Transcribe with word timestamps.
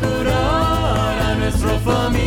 curar 0.00 1.16
a 1.28 1.34
nuestra 1.40 1.74
familia. 1.88 2.18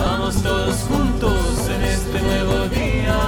Vamos 0.00 0.34
todos 0.42 0.76
juntos 0.88 1.42
en 1.74 1.80
este 1.94 2.18
nuevo 2.28 2.56
día. 2.76 3.18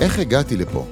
איך 0.00 0.18
הגעתי 0.18 0.56
לפה? 0.56 0.84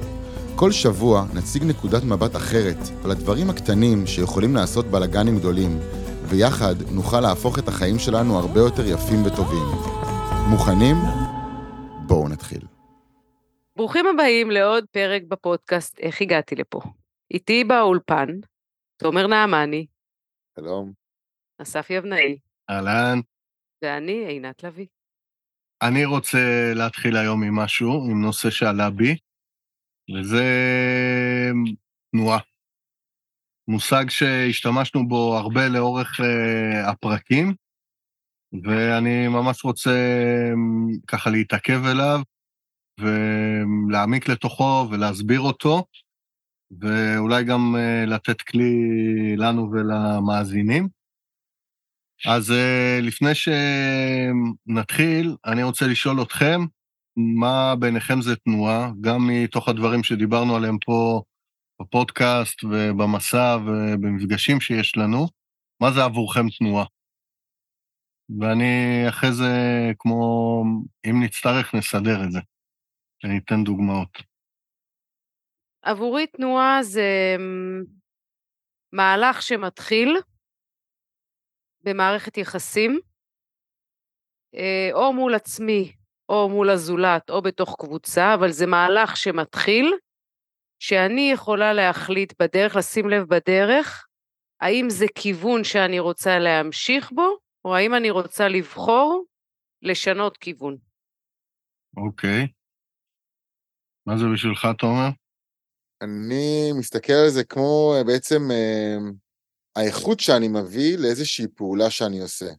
כל 0.56 0.72
שבוע 0.72 1.24
נציג 1.34 1.64
נקודת 1.64 2.04
מבט 2.04 2.36
אחרת 2.36 2.88
על 3.04 3.10
הדברים 3.10 3.50
הקטנים 3.50 4.06
שיכולים 4.06 4.54
לעשות 4.54 4.86
בלאגנים 4.86 5.38
גדולים, 5.38 5.78
ויחד 6.28 6.74
נוכל 6.90 7.20
להפוך 7.20 7.58
את 7.58 7.68
החיים 7.68 7.98
שלנו 7.98 8.38
הרבה 8.38 8.60
יותר 8.60 8.86
יפים 8.86 9.26
וטובים. 9.26 9.66
מוכנים? 10.48 10.96
בואו 12.06 12.28
נתחיל. 12.28 12.75
ברוכים 13.76 14.06
הבאים 14.06 14.50
לעוד 14.50 14.84
פרק 14.90 15.22
בפודקאסט 15.28 15.98
איך 15.98 16.20
הגעתי 16.20 16.54
לפה. 16.54 16.80
איתי 17.30 17.64
באולפן, 17.64 18.26
תומר 18.96 19.26
נעמני, 19.26 19.86
שלום. 20.56 20.92
אסף 21.62 21.90
יבנאי, 21.90 22.38
אהלן. 22.70 23.18
ואני 23.82 24.12
עינת 24.12 24.64
לביא. 24.64 24.86
אני 25.82 26.04
רוצה 26.04 26.72
להתחיל 26.74 27.16
היום 27.16 27.42
עם 27.42 27.56
משהו, 27.56 27.92
עם 28.10 28.22
נושא 28.22 28.50
שעלה 28.50 28.90
בי, 28.90 29.16
וזה 30.14 30.44
תנועה. 32.10 32.38
מושג 33.68 34.04
שהשתמשנו 34.08 35.08
בו 35.08 35.36
הרבה 35.36 35.68
לאורך 35.68 36.20
uh, 36.20 36.90
הפרקים, 36.90 37.54
ואני 38.64 39.28
ממש 39.28 39.64
רוצה 39.64 39.90
um, 39.90 41.00
ככה 41.06 41.30
להתעכב 41.30 41.80
אליו, 41.84 42.20
ולהעמיק 43.00 44.28
לתוכו 44.28 44.88
ולהסביר 44.90 45.40
אותו, 45.40 45.84
ואולי 46.80 47.44
גם 47.44 47.74
uh, 47.74 48.10
לתת 48.10 48.42
כלי 48.42 48.74
לנו 49.36 49.70
ולמאזינים. 49.72 50.88
אז 52.26 52.50
uh, 52.50 53.02
לפני 53.02 53.30
שנתחיל, 53.34 55.36
אני 55.44 55.62
רוצה 55.62 55.86
לשאול 55.86 56.22
אתכם, 56.22 56.60
מה 57.16 57.76
בעיניכם 57.76 58.20
זה 58.20 58.36
תנועה, 58.36 58.90
גם 59.00 59.26
מתוך 59.26 59.68
הדברים 59.68 60.04
שדיברנו 60.04 60.56
עליהם 60.56 60.78
פה 60.84 61.22
בפודקאסט 61.80 62.64
ובמסע 62.64 63.56
ובמפגשים 63.66 64.60
שיש 64.60 64.96
לנו, 64.96 65.28
מה 65.80 65.92
זה 65.92 66.04
עבורכם 66.04 66.46
תנועה? 66.58 66.84
ואני 68.40 69.04
אחרי 69.08 69.32
זה, 69.32 69.52
כמו, 69.98 70.62
אם 71.10 71.22
נצטרך, 71.22 71.74
נסדר 71.74 72.24
את 72.24 72.32
זה. 72.32 72.40
אני 73.26 73.38
אתן 73.38 73.64
דוגמאות. 73.64 74.22
עבורי 75.82 76.26
תנועה 76.26 76.78
זה 76.82 77.36
אמ, 77.36 77.82
מהלך 78.92 79.42
שמתחיל 79.42 80.16
במערכת 81.84 82.36
יחסים, 82.36 82.98
אה, 84.54 84.88
או 84.92 85.12
מול 85.12 85.34
עצמי, 85.34 85.92
או 86.28 86.48
מול 86.48 86.70
הזולת, 86.70 87.30
או 87.30 87.42
בתוך 87.42 87.76
קבוצה, 87.78 88.34
אבל 88.34 88.50
זה 88.50 88.66
מהלך 88.66 89.16
שמתחיל, 89.16 89.94
שאני 90.82 91.30
יכולה 91.32 91.72
להחליט 91.72 92.32
בדרך, 92.42 92.76
לשים 92.76 93.08
לב 93.08 93.22
בדרך, 93.28 94.06
האם 94.60 94.86
זה 94.88 95.06
כיוון 95.14 95.64
שאני 95.64 95.98
רוצה 95.98 96.38
להמשיך 96.38 97.12
בו, 97.12 97.38
או 97.64 97.76
האם 97.76 97.94
אני 97.94 98.10
רוצה 98.10 98.48
לבחור 98.48 99.24
לשנות 99.82 100.36
כיוון. 100.36 100.76
אוקיי. 101.96 102.55
מה 104.06 104.18
זה 104.18 104.24
בשבילך, 104.34 104.66
תומר? 104.78 105.08
אני 106.02 106.72
מסתכל 106.78 107.12
על 107.12 107.30
זה 107.30 107.44
כמו 107.44 107.94
אה, 107.96 108.04
בעצם 108.04 108.50
אה, 108.50 108.96
האיכות 109.76 110.20
שאני 110.20 110.48
מביא 110.48 110.98
לאיזושהי 110.98 111.46
פעולה 111.56 111.90
שאני 111.90 112.20
עושה. 112.20 112.50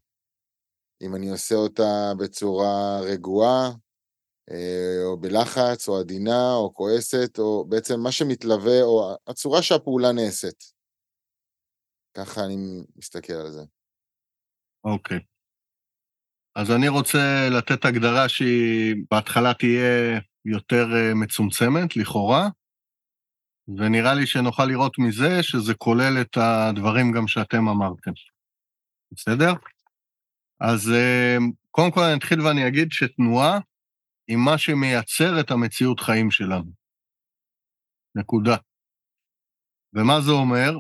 אם 1.01 1.15
אני 1.15 1.29
עושה 1.29 1.55
אותה 1.55 2.11
בצורה 2.19 2.99
רגועה, 3.01 3.69
אה, 4.51 5.03
או 5.05 5.17
בלחץ, 5.17 5.89
או 5.89 5.99
עדינה, 5.99 6.53
או 6.55 6.73
כועסת, 6.73 7.39
או 7.39 7.65
בעצם 7.69 7.99
מה 7.99 8.11
שמתלווה, 8.11 8.81
או 8.81 9.15
הצורה 9.27 9.61
שהפעולה 9.61 10.11
נעשית. 10.11 10.63
ככה 12.17 12.45
אני 12.45 12.55
מסתכל 12.95 13.33
על 13.33 13.51
זה. 13.51 13.61
אוקיי. 14.83 15.19
אז 16.55 16.71
אני 16.71 16.87
רוצה 16.87 17.49
לתת 17.57 17.85
הגדרה 17.85 18.29
שהיא 18.29 18.95
בהתחלה 19.11 19.53
תהיה 19.53 20.19
יותר 20.47 20.95
אה, 20.95 21.13
מצומצמת, 21.13 21.97
לכאורה, 21.97 22.49
ונראה 23.77 24.13
לי 24.13 24.27
שנוכל 24.27 24.65
לראות 24.65 24.99
מזה 24.99 25.43
שזה 25.43 25.73
כולל 25.73 26.21
את 26.21 26.37
הדברים 26.37 27.11
גם 27.11 27.27
שאתם 27.27 27.67
אמרתם. 27.67 28.11
בסדר? 29.11 29.53
אז 30.59 30.91
אה, 30.91 31.37
קודם 31.71 31.91
כל 31.91 32.01
אני 32.01 32.17
אתחיל 32.17 32.41
ואני 32.41 32.67
אגיד 32.67 32.91
שתנועה 32.91 33.59
היא 34.27 34.37
מה 34.37 34.57
שמייצר 34.57 35.39
את 35.39 35.51
המציאות 35.51 35.99
חיים 35.99 36.31
שלנו. 36.31 36.71
נקודה. 38.15 38.55
ומה 39.93 40.21
זה 40.21 40.31
אומר? 40.31 40.79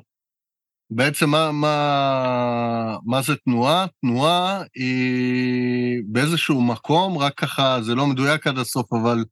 בעצם 0.89 1.29
מה, 1.29 1.51
מה, 1.51 2.97
מה 3.05 3.21
זה 3.21 3.35
תנועה? 3.35 3.85
תנועה 4.01 4.61
היא 4.75 6.03
באיזשהו 6.07 6.61
מקום, 6.61 7.17
רק 7.17 7.33
ככה, 7.37 7.77
זה 7.81 7.95
לא 7.95 8.07
מדויק 8.07 8.47
עד 8.47 8.57
הסוף, 8.57 8.93
אבל 8.93 9.23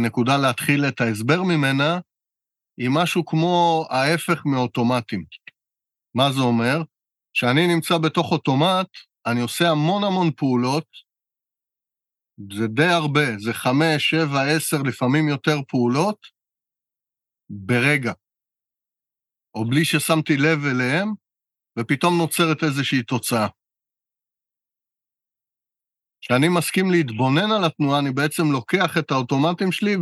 נקודה 0.00 0.36
להתחיל 0.36 0.84
את 0.88 1.00
ההסבר 1.00 1.42
ממנה, 1.42 1.98
היא 2.78 2.88
משהו 2.92 3.24
כמו 3.26 3.86
ההפך 3.90 4.42
מאוטומטים. 4.46 5.24
מה 6.14 6.32
זה 6.32 6.40
אומר? 6.40 6.78
כשאני 7.34 7.74
נמצא 7.74 7.98
בתוך 7.98 8.32
אוטומט, 8.32 8.88
אני 9.26 9.40
עושה 9.40 9.70
המון 9.70 10.04
המון 10.04 10.30
פעולות, 10.36 10.86
זה 12.52 12.66
די 12.66 12.84
הרבה, 12.84 13.38
זה 13.38 13.52
חמש, 13.52 14.10
שבע, 14.10 14.42
עשר, 14.56 14.82
לפעמים 14.82 15.28
יותר 15.28 15.56
פעולות, 15.68 16.18
ברגע. 17.50 18.12
או 19.54 19.64
בלי 19.64 19.84
ששמתי 19.84 20.36
לב 20.36 20.58
אליהם, 20.72 21.08
ופתאום 21.78 22.18
נוצרת 22.18 22.64
איזושהי 22.64 23.02
תוצאה. 23.02 23.46
כשאני 26.30 26.48
מסכים 26.48 26.90
להתבונן 26.90 27.50
על 27.52 27.64
התנועה, 27.64 27.98
אני 27.98 28.10
בעצם 28.12 28.42
לוקח 28.52 28.98
את 28.98 29.10
האוטומטים 29.10 29.72
שלי 29.72 29.96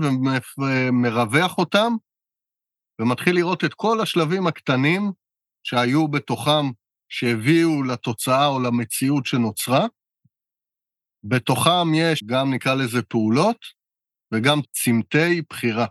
ומרווח 0.59 1.59
אותם, 1.59 1.93
ומתחיל 3.01 3.35
לראות 3.35 3.65
את 3.65 3.75
כל 3.75 4.01
השלבים 4.01 4.47
הקטנים 4.47 5.13
שהיו 5.63 6.09
בתוכם, 6.09 6.71
שהביאו 7.09 7.83
לתוצאה 7.83 8.47
או 8.47 8.61
למציאות 8.61 9.27
שנוצרה. 9.27 9.87
בתוכם 11.25 11.95
יש 11.95 12.25
גם, 12.25 12.55
נקרא 12.55 12.75
לזה, 12.75 13.03
פעולות, 13.03 13.59
וגם 14.35 14.59
צמתי 14.73 15.43
בחירה. 15.51 15.87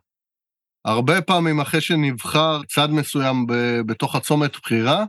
הרבה 0.85 1.21
פעמים 1.21 1.59
אחרי 1.59 1.81
שנבחר 1.81 2.63
צד 2.63 2.87
מסוים 2.91 3.47
ב- 3.47 3.81
בתוך 3.91 4.15
הצומת 4.15 4.51
בחירה, 4.61 5.05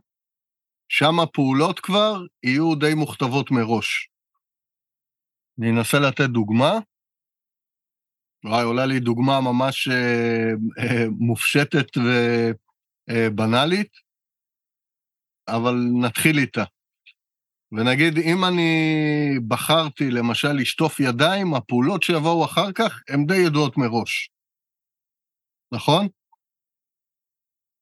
שם 0.89 1.21
הפעולות 1.21 1.81
כבר 1.81 2.23
יהיו 2.43 2.75
די 2.75 2.95
מוכתבות 2.95 3.51
מראש. 3.51 4.16
אני 5.59 5.71
אנסה 5.71 5.99
לתת 5.99 6.31
דוגמה. 6.31 6.73
וואי, 8.45 8.63
עולה 8.65 8.87
לי 8.87 9.01
דוגמה 9.01 9.41
ממש 9.41 9.89
אה, 9.89 10.53
אה, 10.79 11.05
מופשטת 11.19 11.87
ובנאלית, 13.09 13.91
אבל 15.49 15.75
נתחיל 16.03 16.39
איתה. 16.39 16.65
ונגיד, 17.73 18.19
אם 18.19 18.45
אני 18.45 18.71
בחרתי 19.49 20.11
למשל 20.11 20.53
לשטוף 20.53 21.01
ידיים, 21.01 21.55
הפעולות 21.55 22.03
שיבואו 22.03 22.45
אחר 22.45 22.73
כך 22.73 23.03
הן 23.09 23.27
די 23.27 23.37
ידועות 23.37 23.77
מראש. 23.77 24.31
נכון? 25.73 26.09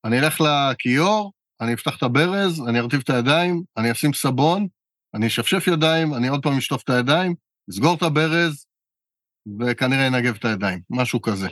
אני 0.04 0.18
אלך 0.20 0.40
לכיור, 0.40 1.32
אני 1.60 1.74
אפתח 1.74 1.96
את 1.96 2.02
הברז, 2.02 2.68
אני 2.68 2.80
ארטיב 2.80 3.00
את 3.00 3.10
הידיים, 3.10 3.62
אני 3.76 3.92
אשים 3.92 4.12
סבון, 4.12 4.66
אני 5.14 5.26
אשפשף 5.26 5.66
ידיים, 5.66 6.14
אני 6.14 6.28
עוד 6.28 6.42
פעם 6.42 6.56
אשטוף 6.58 6.82
את 6.82 6.90
הידיים, 6.90 7.34
אסגור 7.70 7.96
את 7.96 8.02
הברז, 8.02 8.66
וכנראה 9.60 10.06
אנגב 10.08 10.34
את 10.34 10.44
הידיים, 10.44 10.80
משהו 10.90 11.22
כזה. 11.22 11.48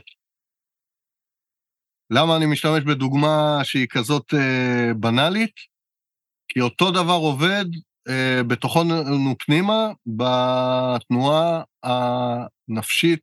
למה 2.11 2.37
אני 2.37 2.47
משתמש 2.47 2.85
בדוגמה 2.85 3.61
שהיא 3.63 3.87
כזאת 3.91 4.35
אה, 4.35 4.95
בנאלית? 4.95 5.55
כי 6.49 6.61
אותו 6.61 6.91
דבר 6.91 7.19
עובד 7.23 7.65
אה, 8.09 8.43
בתוכנו 8.49 9.35
פנימה 9.39 9.89
בתנועה 10.07 11.63
הנפשית 11.83 13.23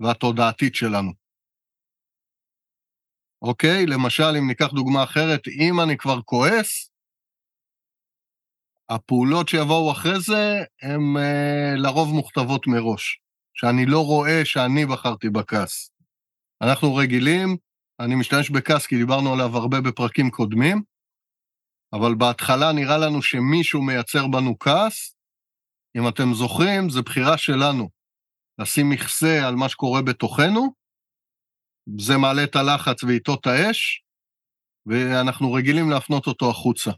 והתודעתית 0.00 0.74
שלנו. 0.74 1.12
אוקיי? 3.42 3.86
למשל, 3.86 4.36
אם 4.38 4.48
ניקח 4.48 4.72
דוגמה 4.72 5.04
אחרת, 5.04 5.40
אם 5.48 5.80
אני 5.80 5.96
כבר 5.96 6.22
כועס, 6.22 6.89
הפעולות 8.90 9.48
שיבואו 9.48 9.92
אחרי 9.92 10.20
זה 10.20 10.64
הן 10.82 11.16
אה, 11.16 11.74
לרוב 11.76 12.14
מוכתבות 12.14 12.66
מראש, 12.66 13.20
שאני 13.54 13.86
לא 13.86 14.04
רואה 14.04 14.44
שאני 14.44 14.86
בחרתי 14.86 15.30
בכעס. 15.30 15.90
אנחנו 16.62 16.94
רגילים, 16.94 17.56
אני 18.00 18.14
משתמש 18.14 18.50
בכעס 18.50 18.86
כי 18.86 18.96
דיברנו 18.96 19.32
עליו 19.32 19.56
הרבה 19.56 19.80
בפרקים 19.80 20.30
קודמים, 20.30 20.82
אבל 21.92 22.14
בהתחלה 22.14 22.72
נראה 22.72 22.98
לנו 22.98 23.22
שמישהו 23.22 23.82
מייצר 23.82 24.26
בנו 24.26 24.58
כעס. 24.58 25.14
אם 25.96 26.08
אתם 26.08 26.34
זוכרים, 26.34 26.90
זו 26.90 27.02
בחירה 27.02 27.38
שלנו. 27.38 27.88
לשים 28.58 28.90
מכסה 28.90 29.48
על 29.48 29.54
מה 29.54 29.68
שקורה 29.68 30.02
בתוכנו, 30.02 30.72
זה 32.00 32.16
מעלה 32.16 32.44
את 32.44 32.56
הלחץ 32.56 33.04
ואיתו 33.04 33.34
את 33.34 33.46
האש, 33.46 34.02
ואנחנו 34.86 35.52
רגילים 35.52 35.90
להפנות 35.90 36.26
אותו 36.26 36.50
החוצה. 36.50 36.90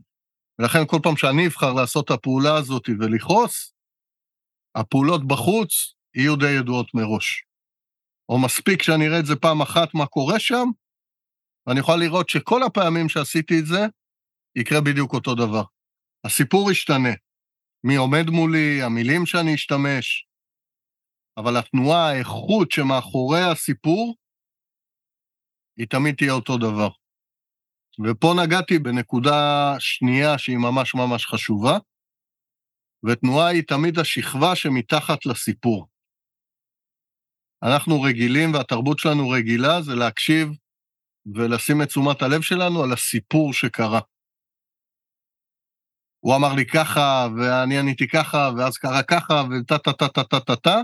ולכן 0.58 0.86
כל 0.86 0.98
פעם 1.02 1.16
שאני 1.16 1.46
אבחר 1.46 1.72
לעשות 1.72 2.04
את 2.04 2.10
הפעולה 2.10 2.54
הזאת 2.58 2.88
ולכעוס, 3.00 3.74
הפעולות 4.74 5.28
בחוץ 5.28 5.94
יהיו 6.16 6.36
די 6.36 6.50
ידועות 6.50 6.94
מראש. 6.94 7.44
או 8.28 8.38
מספיק 8.44 8.82
שאני 8.82 9.08
אראה 9.08 9.20
את 9.20 9.26
זה 9.26 9.36
פעם 9.36 9.62
אחת 9.62 9.94
מה 9.94 10.06
קורה 10.06 10.38
שם, 10.38 10.66
ואני 11.66 11.80
יכול 11.80 12.00
לראות 12.00 12.28
שכל 12.28 12.62
הפעמים 12.62 13.08
שעשיתי 13.08 13.54
את 13.60 13.66
זה, 13.66 13.80
יקרה 14.56 14.80
בדיוק 14.80 15.12
אותו 15.12 15.34
דבר. 15.34 15.64
הסיפור 16.24 16.70
ישתנה. 16.70 17.14
מי 17.84 17.96
עומד 17.96 18.26
מולי, 18.30 18.82
המילים 18.82 19.26
שאני 19.26 19.54
אשתמש, 19.54 20.26
אבל 21.36 21.56
התנועה, 21.56 22.08
האיכות 22.08 22.70
שמאחורי 22.70 23.40
הסיפור, 23.52 24.16
היא 25.76 25.86
תמיד 25.86 26.14
תהיה 26.14 26.32
אותו 26.32 26.58
דבר. 26.58 27.01
ופה 28.00 28.34
נגעתי 28.44 28.78
בנקודה 28.78 29.74
שנייה 29.78 30.38
שהיא 30.38 30.56
ממש 30.56 30.94
ממש 30.94 31.26
חשובה, 31.26 31.78
ותנועה 33.06 33.46
היא 33.46 33.62
תמיד 33.62 33.98
השכבה 33.98 34.56
שמתחת 34.56 35.26
לסיפור. 35.26 35.88
אנחנו 37.62 38.02
רגילים, 38.02 38.54
והתרבות 38.54 38.98
שלנו 38.98 39.28
רגילה, 39.28 39.82
זה 39.82 39.94
להקשיב 39.94 40.48
ולשים 41.34 41.82
את 41.82 41.88
תשומת 41.88 42.22
הלב 42.22 42.42
שלנו 42.42 42.82
על 42.82 42.92
הסיפור 42.92 43.52
שקרה. 43.52 44.00
הוא 46.20 46.36
אמר 46.36 46.54
לי 46.54 46.66
ככה, 46.66 47.28
ואני 47.36 47.78
עניתי 47.78 48.08
ככה, 48.08 48.50
ואז 48.58 48.76
קרה 48.78 49.02
ככה, 49.02 49.34
וטה-טה-טה-טה-טה-טה, 49.50 50.76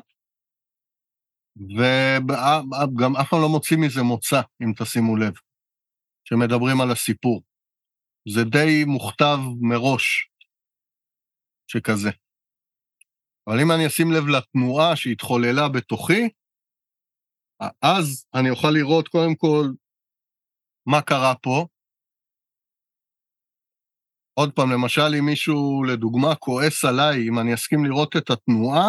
וגם 1.57 3.17
אף 3.17 3.29
פעם 3.31 3.41
לא 3.41 3.49
מוצאים 3.49 3.81
מזה 3.81 4.03
מוצא, 4.03 4.41
אם 4.63 4.73
תשימו 4.77 5.17
לב, 5.17 5.33
שמדברים 6.29 6.81
על 6.81 6.91
הסיפור. 6.91 7.43
זה 8.29 8.45
די 8.45 8.85
מוכתב 8.87 9.39
מראש, 9.61 10.31
שכזה. 11.71 12.11
אבל 13.47 13.61
אם 13.63 13.73
אני 13.73 13.87
אשים 13.87 14.13
לב 14.13 14.25
לתנועה 14.29 14.97
שהתחוללה 14.97 15.69
בתוכי, 15.69 16.29
אז 17.83 18.27
אני 18.35 18.51
אוכל 18.51 18.71
לראות 18.71 19.09
קודם 19.09 19.35
כל 19.35 19.65
מה 20.87 21.03
קרה 21.03 21.35
פה. 21.43 21.67
עוד 24.35 24.53
פעם, 24.53 24.71
למשל, 24.73 25.15
אם 25.19 25.25
מישהו, 25.27 25.85
לדוגמה, 25.85 26.35
כועס 26.35 26.85
עליי, 26.85 27.29
אם 27.29 27.39
אני 27.39 27.55
אסכים 27.55 27.85
לראות 27.85 28.17
את 28.17 28.31
התנועה, 28.31 28.89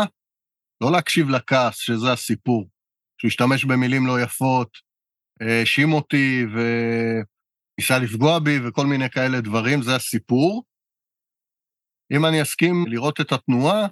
לא 0.81 0.91
להקשיב 0.91 1.29
לכעס, 1.29 1.75
שזה 1.77 2.13
הסיפור. 2.13 2.69
שהוא 3.17 3.29
השתמש 3.29 3.65
במילים 3.65 4.07
לא 4.07 4.21
יפות, 4.21 4.88
האשים 5.39 5.93
אותי 5.93 6.45
וניסה 6.53 7.99
לפגוע 7.99 8.39
בי 8.39 8.67
וכל 8.67 8.85
מיני 8.85 9.09
כאלה 9.09 9.41
דברים, 9.41 9.81
זה 9.81 9.95
הסיפור. 9.95 10.63
אם 12.13 12.25
אני 12.25 12.41
אסכים 12.41 12.85
לראות 12.87 13.21
את 13.21 13.31
התנועה, 13.31 13.87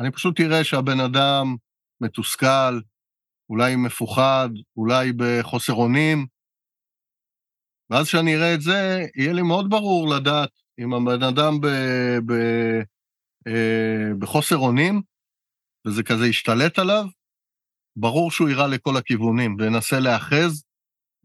אני 0.00 0.10
פשוט 0.10 0.40
אראה 0.40 0.64
שהבן 0.64 1.00
אדם 1.00 1.56
מתוסכל, 2.00 2.80
אולי 3.50 3.76
מפוחד, 3.76 4.48
אולי 4.76 5.12
בחוסר 5.16 5.72
אונים, 5.72 6.26
ואז 7.90 8.06
כשאני 8.06 8.36
אראה 8.36 8.54
את 8.54 8.60
זה, 8.60 9.00
יהיה 9.16 9.32
לי 9.32 9.42
מאוד 9.42 9.70
ברור 9.70 10.14
לדעת 10.16 10.50
אם 10.78 10.94
הבן 10.94 11.22
אדם 11.22 11.60
ב, 11.60 11.66
ב, 12.26 12.32
אה, 13.46 14.14
בחוסר 14.18 14.56
אונים, 14.56 15.02
וזה 15.86 16.02
כזה 16.02 16.26
ישתלט 16.26 16.78
עליו, 16.78 17.04
ברור 17.96 18.30
שהוא 18.30 18.48
יירה 18.48 18.66
לכל 18.66 18.96
הכיוונים 18.96 19.56
וינסה 19.58 20.00
להאחז 20.00 20.65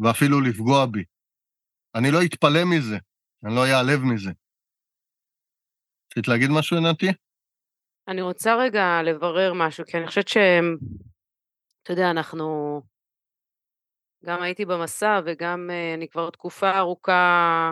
ואפילו 0.01 0.41
לפגוע 0.41 0.85
בי. 0.85 1.03
אני 1.95 2.11
לא 2.11 2.17
אתפלא 2.25 2.63
מזה, 2.65 2.97
אני 3.45 3.55
לא 3.55 3.61
אעלב 3.65 3.99
מזה. 4.13 4.31
רצית 6.11 6.27
להגיד 6.27 6.49
משהו, 6.59 6.77
עינתי? 6.77 7.07
אני 8.07 8.21
רוצה 8.21 8.55
רגע 8.55 9.01
לברר 9.03 9.53
משהו, 9.53 9.85
כי 9.87 9.97
אני 9.97 10.07
חושבת 10.07 10.27
ש... 10.27 10.37
אתה 11.83 11.93
יודע, 11.93 12.11
אנחנו... 12.11 12.81
גם 14.25 14.41
הייתי 14.41 14.65
במסע 14.65 15.19
וגם 15.25 15.69
uh, 15.69 15.97
אני 15.97 16.07
כבר 16.07 16.29
תקופה 16.29 16.77
ארוכה, 16.77 17.71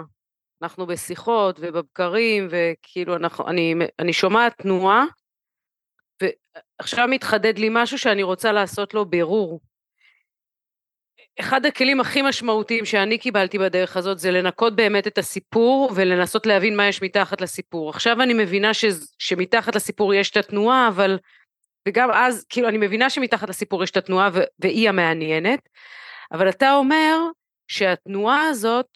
אנחנו 0.62 0.88
בשיחות 0.88 1.60
ובבקרים, 1.60 2.48
וכאילו 2.52 3.16
אנחנו, 3.16 3.48
אני, 3.48 3.75
אני 4.00 4.14
שומעת 4.14 4.58
תנועה, 4.58 5.06
ועכשיו 6.22 7.08
מתחדד 7.08 7.58
לי 7.58 7.68
משהו 7.72 7.98
שאני 7.98 8.24
רוצה 8.24 8.52
לעשות 8.52 8.94
לו 8.94 9.06
בירור. 9.06 9.60
אחד 11.39 11.65
הכלים 11.65 12.00
הכי 12.00 12.21
משמעותיים 12.21 12.86
שאני 12.86 13.18
קיבלתי 13.18 13.57
בדרך 13.57 13.97
הזאת 13.97 14.19
זה 14.19 14.31
לנקות 14.31 14.75
באמת 14.75 15.07
את 15.07 15.18
הסיפור 15.18 15.91
ולנסות 15.95 16.45
להבין 16.45 16.77
מה 16.77 16.88
יש 16.88 17.01
מתחת 17.01 17.41
לסיפור. 17.41 17.89
עכשיו 17.89 18.21
אני 18.21 18.33
מבינה 18.33 18.74
ש, 18.74 18.86
שמתחת 19.19 19.75
לסיפור 19.75 20.13
יש 20.13 20.31
את 20.31 20.38
התנועה, 20.38 20.88
אבל, 20.88 21.19
וגם 21.88 22.09
אז, 22.13 22.45
כאילו 22.50 22.68
אני 22.69 22.77
מבינה 22.77 23.09
שמתחת 23.09 23.50
לסיפור 23.50 23.83
יש 23.83 23.91
את 23.91 23.97
התנועה 23.97 24.30
ו, 24.33 24.39
והיא 24.59 24.89
המעניינת, 24.89 25.59
אבל 26.31 26.50
אתה 26.50 26.74
אומר 26.74 27.18
שהתנועה 27.68 28.41
הזאת, 28.41 28.88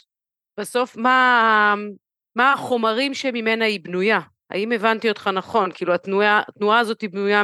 בסוף 0.60 0.98
מה, 0.98 1.76
מה 2.36 2.54
החומרים 2.54 3.14
שממנה 3.14 3.66
היא 3.66 3.80
בנויה? 3.84 4.20
האם 4.50 4.72
הבנתי 4.72 5.10
אותך 5.10 5.30
נכון? 5.34 5.70
כאילו 5.74 5.94
התנועה, 5.94 6.42
התנועה 6.48 6.80
הזאת 6.80 7.02
היא 7.02 7.10
בנויה 7.10 7.44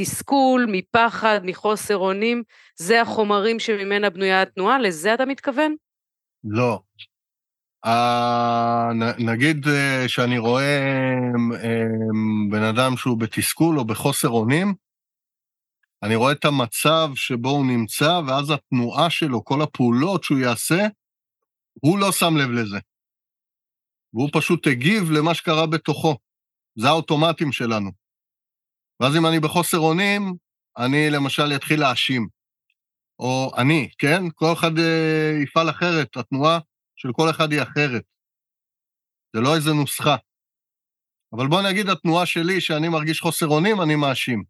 מתסכול, 0.00 0.66
מפחד, 0.68 1.40
מחוסר 1.44 1.96
אונים, 1.96 2.42
זה 2.78 3.02
החומרים 3.02 3.60
שממנה 3.60 4.10
בנויה 4.10 4.42
התנועה? 4.42 4.78
לזה 4.78 5.14
אתה 5.14 5.24
מתכוון? 5.26 5.74
לא. 6.44 6.80
Uh, 7.86 8.94
נגיד 9.18 9.66
uh, 9.66 10.08
שאני 10.08 10.38
רואה 10.38 10.80
uh, 11.54 12.50
בן 12.50 12.62
אדם 12.62 12.96
שהוא 12.96 13.18
בתסכול 13.18 13.78
או 13.78 13.84
בחוסר 13.84 14.28
אונים, 14.28 14.74
אני 16.02 16.16
רואה 16.16 16.32
את 16.32 16.44
המצב 16.44 17.10
שבו 17.14 17.50
הוא 17.50 17.66
נמצא, 17.66 18.20
ואז 18.26 18.50
התנועה 18.50 19.10
שלו, 19.10 19.44
כל 19.44 19.62
הפעולות 19.62 20.24
שהוא 20.24 20.38
יעשה, 20.38 20.86
הוא 21.80 21.98
לא 21.98 22.12
שם 22.12 22.36
לב 22.36 22.50
לזה. 22.50 22.78
והוא 24.14 24.30
פשוט 24.32 24.66
הגיב 24.66 25.10
למה 25.10 25.34
שקרה 25.34 25.66
בתוכו. 25.66 26.16
זה 26.76 26.88
האוטומטים 26.88 27.52
שלנו. 27.52 27.99
ואז 29.00 29.16
אם 29.18 29.26
אני 29.26 29.40
בחוסר 29.40 29.78
אונים, 29.78 30.34
אני 30.78 31.10
למשל 31.10 31.52
אתחיל 31.56 31.80
להאשים. 31.80 32.28
או 33.18 33.50
אני, 33.58 33.90
כן? 33.98 34.22
כל 34.34 34.52
אחד 34.52 34.78
אה, 34.78 35.42
יפעל 35.42 35.70
אחרת, 35.70 36.16
התנועה 36.16 36.58
של 36.96 37.08
כל 37.12 37.30
אחד 37.30 37.52
היא 37.52 37.62
אחרת. 37.62 38.02
זה 39.36 39.40
לא 39.40 39.56
איזה 39.56 39.70
נוסחה. 39.80 40.16
אבל 41.32 41.46
בוא 41.50 41.62
נגיד 41.70 41.86
התנועה 41.88 42.26
שלי, 42.26 42.60
שאני 42.60 42.88
מרגיש 42.88 43.20
חוסר 43.20 43.46
אונים, 43.46 43.76
אני 43.82 43.96
מאשים. 43.96 44.42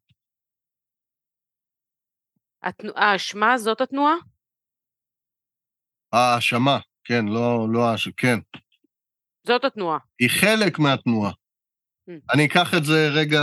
האשמה 2.96 3.58
זאת 3.58 3.80
התנועה? 3.80 4.14
האשמה, 6.12 6.78
כן, 7.04 7.24
לא, 7.28 7.66
לא 7.72 7.90
האשמה, 7.90 8.12
כן. 8.16 8.38
זאת 9.46 9.64
התנועה. 9.64 9.98
היא 10.20 10.30
חלק 10.40 10.78
מהתנועה. 10.78 11.32
Mm. 12.10 12.32
אני 12.34 12.46
אקח 12.46 12.74
את 12.74 12.84
זה 12.84 13.08
רגע 13.08 13.42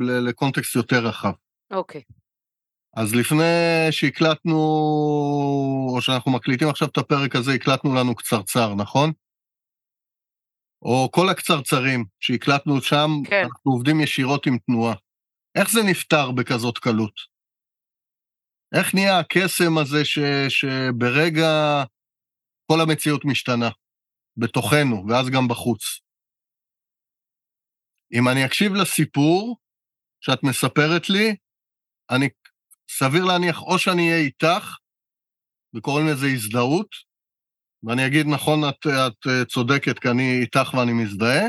לקונטקסט 0.00 0.76
יותר 0.76 1.06
רחב. 1.06 1.32
אוקיי. 1.70 2.02
אז 2.96 3.14
לפני 3.14 3.86
שהקלטנו, 3.90 4.56
או 5.94 5.98
שאנחנו 6.00 6.32
מקליטים 6.32 6.68
עכשיו 6.68 6.88
את 6.88 6.98
הפרק 6.98 7.36
הזה, 7.36 7.52
הקלטנו 7.52 7.94
לנו 7.94 8.14
קצרצר, 8.14 8.74
נכון? 8.74 9.12
או 10.82 11.08
כל 11.12 11.28
הקצרצרים 11.28 12.04
שהקלטנו 12.20 12.80
שם, 12.80 13.08
כן. 13.24 13.42
אנחנו 13.42 13.72
עובדים 13.72 14.00
ישירות 14.00 14.46
עם 14.46 14.58
תנועה. 14.58 14.94
איך 15.54 15.70
זה 15.70 15.80
נפתר 15.82 16.30
בכזאת 16.30 16.78
קלות? 16.78 17.14
איך 18.74 18.94
נהיה 18.94 19.18
הקסם 19.18 19.78
הזה 19.78 20.04
ש, 20.04 20.18
שברגע 20.48 21.82
כל 22.66 22.80
המציאות 22.80 23.24
משתנה, 23.24 23.68
בתוכנו, 24.36 25.04
ואז 25.08 25.30
גם 25.30 25.48
בחוץ? 25.48 26.07
אם 28.12 28.28
אני 28.28 28.46
אקשיב 28.46 28.72
לסיפור 28.74 29.56
שאת 30.20 30.42
מספרת 30.42 31.10
לי, 31.10 31.36
אני, 32.10 32.28
סביר 32.90 33.24
להניח 33.24 33.62
או 33.62 33.78
שאני 33.78 34.02
אהיה 34.02 34.24
איתך, 34.24 34.76
וקוראים 35.76 36.06
לזה 36.06 36.26
הזדהות, 36.26 36.88
ואני 37.82 38.06
אגיד, 38.06 38.26
נכון, 38.34 38.58
את, 38.68 38.86
את 39.42 39.48
צודקת, 39.48 39.98
כי 39.98 40.08
אני 40.08 40.40
איתך 40.42 40.74
ואני 40.74 40.92
מזדהה, 40.92 41.44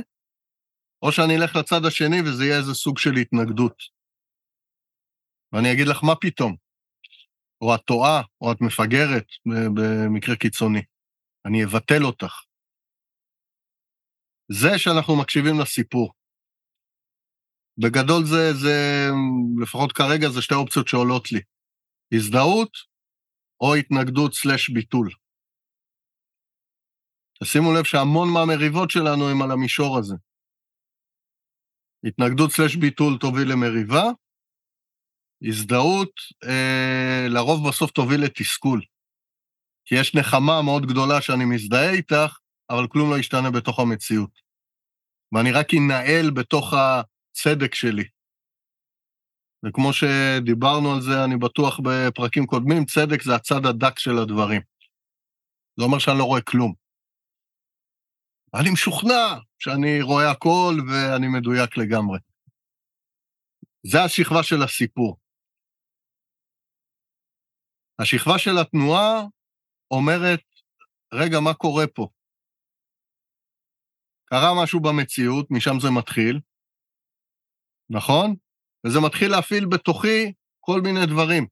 או 1.01 1.12
שאני 1.12 1.36
אלך 1.38 1.56
לצד 1.56 1.82
השני 1.88 2.22
וזה 2.22 2.44
יהיה 2.46 2.58
איזה 2.58 2.74
סוג 2.74 2.98
של 2.98 3.13
התנגדות. 3.22 3.78
ואני 5.51 5.74
אגיד 5.74 5.88
לך, 5.88 6.04
מה 6.04 6.16
פתאום? 6.22 6.56
או 7.62 7.75
את 7.75 7.82
טועה, 7.86 8.22
או 8.42 8.51
את 8.51 8.58
מפגרת, 8.62 9.28
במקרה 9.75 10.36
קיצוני. 10.36 10.82
אני 11.46 11.63
אבטל 11.63 12.04
אותך. 12.06 12.34
זה 14.51 14.70
שאנחנו 14.78 15.22
מקשיבים 15.22 15.60
לסיפור. 15.62 16.18
בגדול 17.81 18.25
זה, 18.25 18.53
זה, 18.53 19.07
לפחות 19.62 19.91
כרגע, 19.91 20.29
זה 20.29 20.41
שתי 20.41 20.55
אופציות 20.55 20.88
שעולות 20.88 21.31
לי. 21.31 21.39
הזדהות 22.13 22.71
או 23.62 23.75
התנגדות 23.75 24.33
סלש 24.33 24.69
ביטול. 24.69 25.09
תשימו 27.43 27.74
לב 27.74 27.83
שהמון 27.83 28.29
מהמריבות 28.33 28.91
שלנו 28.91 29.29
הם 29.29 29.41
על 29.41 29.51
המישור 29.51 29.98
הזה. 29.98 30.15
התנגדות 32.03 32.51
סלש 32.51 32.75
ביטול 32.75 33.17
תוביל 33.19 33.51
למריבה, 33.51 34.03
הזדהות 35.41 36.13
אה, 36.43 37.25
לרוב 37.29 37.69
בסוף 37.69 37.91
תוביל 37.91 38.24
לתסכול. 38.25 38.81
כי 39.86 39.95
יש 39.95 40.15
נחמה 40.15 40.62
מאוד 40.62 40.83
גדולה 40.86 41.21
שאני 41.21 41.45
מזדהה 41.45 41.91
איתך, 41.91 42.38
אבל 42.69 42.88
כלום 42.88 43.12
לא 43.12 43.17
ישתנה 43.17 43.51
בתוך 43.51 43.79
המציאות. 43.79 44.31
ואני 45.31 45.51
רק 45.51 45.67
אנהל 45.74 46.31
בתוך 46.31 46.74
הצדק 47.31 47.75
שלי. 47.75 48.03
וכמו 49.65 49.93
שדיברנו 49.93 50.93
על 50.93 51.01
זה, 51.01 51.24
אני 51.25 51.38
בטוח 51.38 51.79
בפרקים 51.83 52.45
קודמים, 52.45 52.86
צדק 52.86 53.21
זה 53.21 53.36
הצד 53.36 53.65
הדק 53.69 54.00
של 54.00 54.17
הדברים. 54.21 54.62
זה 55.77 55.83
אומר 55.86 56.00
שאני 56.00 56.17
לא 56.19 56.24
רואה 56.24 56.41
כלום. 56.41 56.74
אני 58.59 58.69
משוכנע 58.74 59.39
שאני 59.59 60.01
רואה 60.01 60.31
הכל 60.31 60.74
ואני 60.89 61.27
מדויק 61.27 61.77
לגמרי. 61.77 62.19
זה 63.83 64.03
השכבה 64.03 64.43
של 64.43 64.63
הסיפור. 64.63 65.17
השכבה 68.01 68.39
של 68.39 68.57
התנועה 68.62 69.21
אומרת, 69.91 70.43
רגע, 71.13 71.39
מה 71.39 71.53
קורה 71.53 71.88
פה? 71.88 72.07
קרה 74.25 74.63
משהו 74.63 74.79
במציאות, 74.79 75.48
משם 75.51 75.79
זה 75.81 75.88
מתחיל, 75.98 76.39
נכון? 77.89 78.36
וזה 78.86 79.00
מתחיל 79.00 79.31
להפעיל 79.31 79.65
בתוכי 79.65 80.34
כל 80.60 80.81
מיני 80.81 81.05
דברים. 81.05 81.46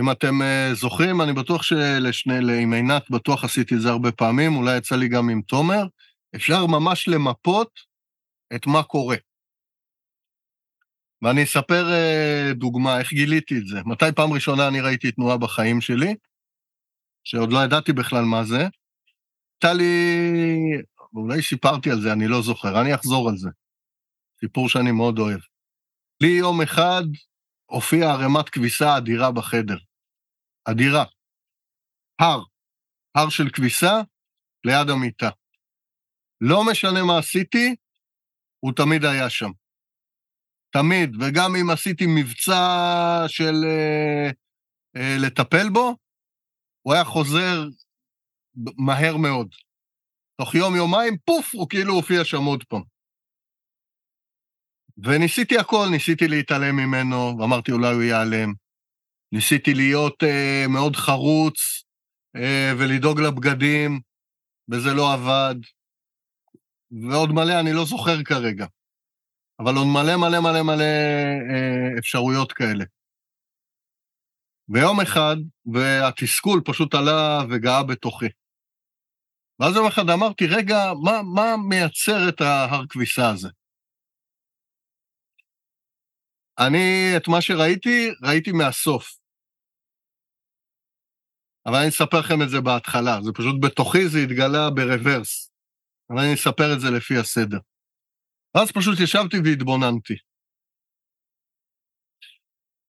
אם 0.00 0.10
אתם 0.10 0.42
uh, 0.42 0.74
זוכרים, 0.74 1.20
אני 1.20 1.32
בטוח 1.32 1.62
שלשני, 1.62 2.62
עם 2.62 2.72
עינת, 2.72 3.10
בטוח 3.10 3.44
עשיתי 3.44 3.74
את 3.74 3.80
זה 3.80 3.88
הרבה 3.88 4.12
פעמים, 4.12 4.56
אולי 4.56 4.76
יצא 4.76 4.96
לי 4.96 5.08
גם 5.08 5.28
עם 5.30 5.42
תומר, 5.42 5.82
אפשר 6.36 6.66
ממש 6.66 7.08
למפות 7.08 7.70
את 8.54 8.66
מה 8.66 8.82
קורה. 8.82 9.16
ואני 11.22 11.44
אספר 11.44 11.86
uh, 11.86 12.54
דוגמה, 12.54 12.98
איך 12.98 13.12
גיליתי 13.12 13.58
את 13.58 13.66
זה. 13.66 13.80
מתי 13.86 14.12
פעם 14.16 14.32
ראשונה 14.32 14.68
אני 14.68 14.80
ראיתי 14.80 15.12
תנועה 15.12 15.38
בחיים 15.38 15.80
שלי, 15.80 16.14
שעוד 17.24 17.52
לא 17.52 17.58
ידעתי 17.64 17.92
בכלל 17.92 18.24
מה 18.24 18.44
זה. 18.44 18.68
הייתה 19.54 19.72
לי, 19.76 19.92
אולי 21.14 21.42
סיפרתי 21.42 21.90
על 21.90 22.00
זה, 22.00 22.12
אני 22.12 22.28
לא 22.28 22.42
זוכר, 22.42 22.80
אני 22.80 22.94
אחזור 22.94 23.28
על 23.28 23.36
זה. 23.36 23.48
סיפור 24.44 24.68
שאני 24.68 24.92
מאוד 24.92 25.18
אוהב. 25.18 25.40
לי 26.22 26.28
יום 26.28 26.62
אחד 26.62 27.02
הופיעה 27.66 28.12
ערימת 28.12 28.48
כביסה 28.48 28.96
אדירה 28.96 29.32
בחדר. 29.32 29.78
אדירה. 30.64 31.04
הר. 32.20 32.42
הר 33.14 33.28
של 33.30 33.50
כביסה 33.52 33.94
ליד 34.66 34.90
המיטה. 34.90 35.30
לא 36.40 36.62
משנה 36.70 37.02
מה 37.02 37.18
עשיתי, 37.18 37.74
הוא 38.60 38.72
תמיד 38.76 39.04
היה 39.04 39.30
שם. 39.30 39.50
תמיד, 40.70 41.10
וגם 41.20 41.56
אם 41.60 41.70
עשיתי 41.70 42.04
מבצע 42.08 42.64
של 43.28 43.54
אה, 43.64 44.30
אה, 44.96 45.16
לטפל 45.26 45.68
בו, 45.72 45.96
הוא 46.82 46.94
היה 46.94 47.04
חוזר 47.04 47.62
מהר 48.86 49.16
מאוד. 49.16 49.48
תוך 50.40 50.54
יום-יומיים, 50.54 51.18
פוף, 51.24 51.54
הוא 51.54 51.68
כאילו 51.68 51.94
הופיע 51.94 52.24
שם 52.24 52.42
עוד 52.42 52.64
פעם. 52.64 52.93
וניסיתי 54.98 55.58
הכל, 55.58 55.86
ניסיתי 55.90 56.28
להתעלם 56.28 56.76
ממנו, 56.76 57.36
ואמרתי 57.38 57.72
אולי 57.72 57.94
הוא 57.94 58.02
ייעלם. 58.02 58.52
ניסיתי 59.32 59.74
להיות 59.74 60.22
אה, 60.22 60.64
מאוד 60.68 60.96
חרוץ 60.96 61.84
אה, 62.36 62.72
ולדאוג 62.78 63.20
לבגדים, 63.20 64.00
וזה 64.70 64.94
לא 64.94 65.12
עבד. 65.12 65.54
ועוד 67.10 67.30
מלא, 67.30 67.60
אני 67.60 67.72
לא 67.72 67.84
זוכר 67.84 68.22
כרגע. 68.22 68.66
אבל 69.60 69.74
עוד 69.76 69.86
מלא 69.86 70.16
מלא 70.16 70.40
מלא 70.40 70.62
מלא 70.62 70.84
אה, 71.50 71.98
אפשרויות 71.98 72.52
כאלה. 72.52 72.84
ויום 74.68 75.00
אחד, 75.00 75.36
והתסכול 75.66 76.62
פשוט 76.64 76.94
עלה 76.94 77.40
וגאה 77.50 77.82
בתוכי. 77.82 78.28
ואז 79.60 79.76
יום 79.76 79.86
אחד 79.86 80.10
אמרתי, 80.10 80.46
רגע, 80.46 80.76
מה, 81.04 81.22
מה 81.34 81.54
מייצר 81.68 82.28
את 82.28 82.40
ההר 82.40 82.84
כביסה 82.88 83.30
הזה? 83.30 83.48
אני, 86.58 87.12
את 87.16 87.28
מה 87.28 87.40
שראיתי, 87.40 88.10
ראיתי 88.22 88.52
מהסוף. 88.52 89.18
אבל 91.66 91.78
אני 91.78 91.88
אספר 91.88 92.20
לכם 92.20 92.42
את 92.42 92.48
זה 92.48 92.60
בהתחלה, 92.60 93.22
זה 93.22 93.30
פשוט 93.34 93.56
בתוכי 93.62 94.08
זה 94.08 94.18
התגלה 94.18 94.70
ברוורס. 94.70 95.50
אבל 96.10 96.18
אני 96.18 96.34
אספר 96.34 96.74
את 96.74 96.80
זה 96.80 96.90
לפי 96.90 97.14
הסדר. 97.18 97.58
ואז 98.54 98.72
פשוט 98.72 99.00
ישבתי 99.00 99.36
והתבוננתי. 99.44 100.14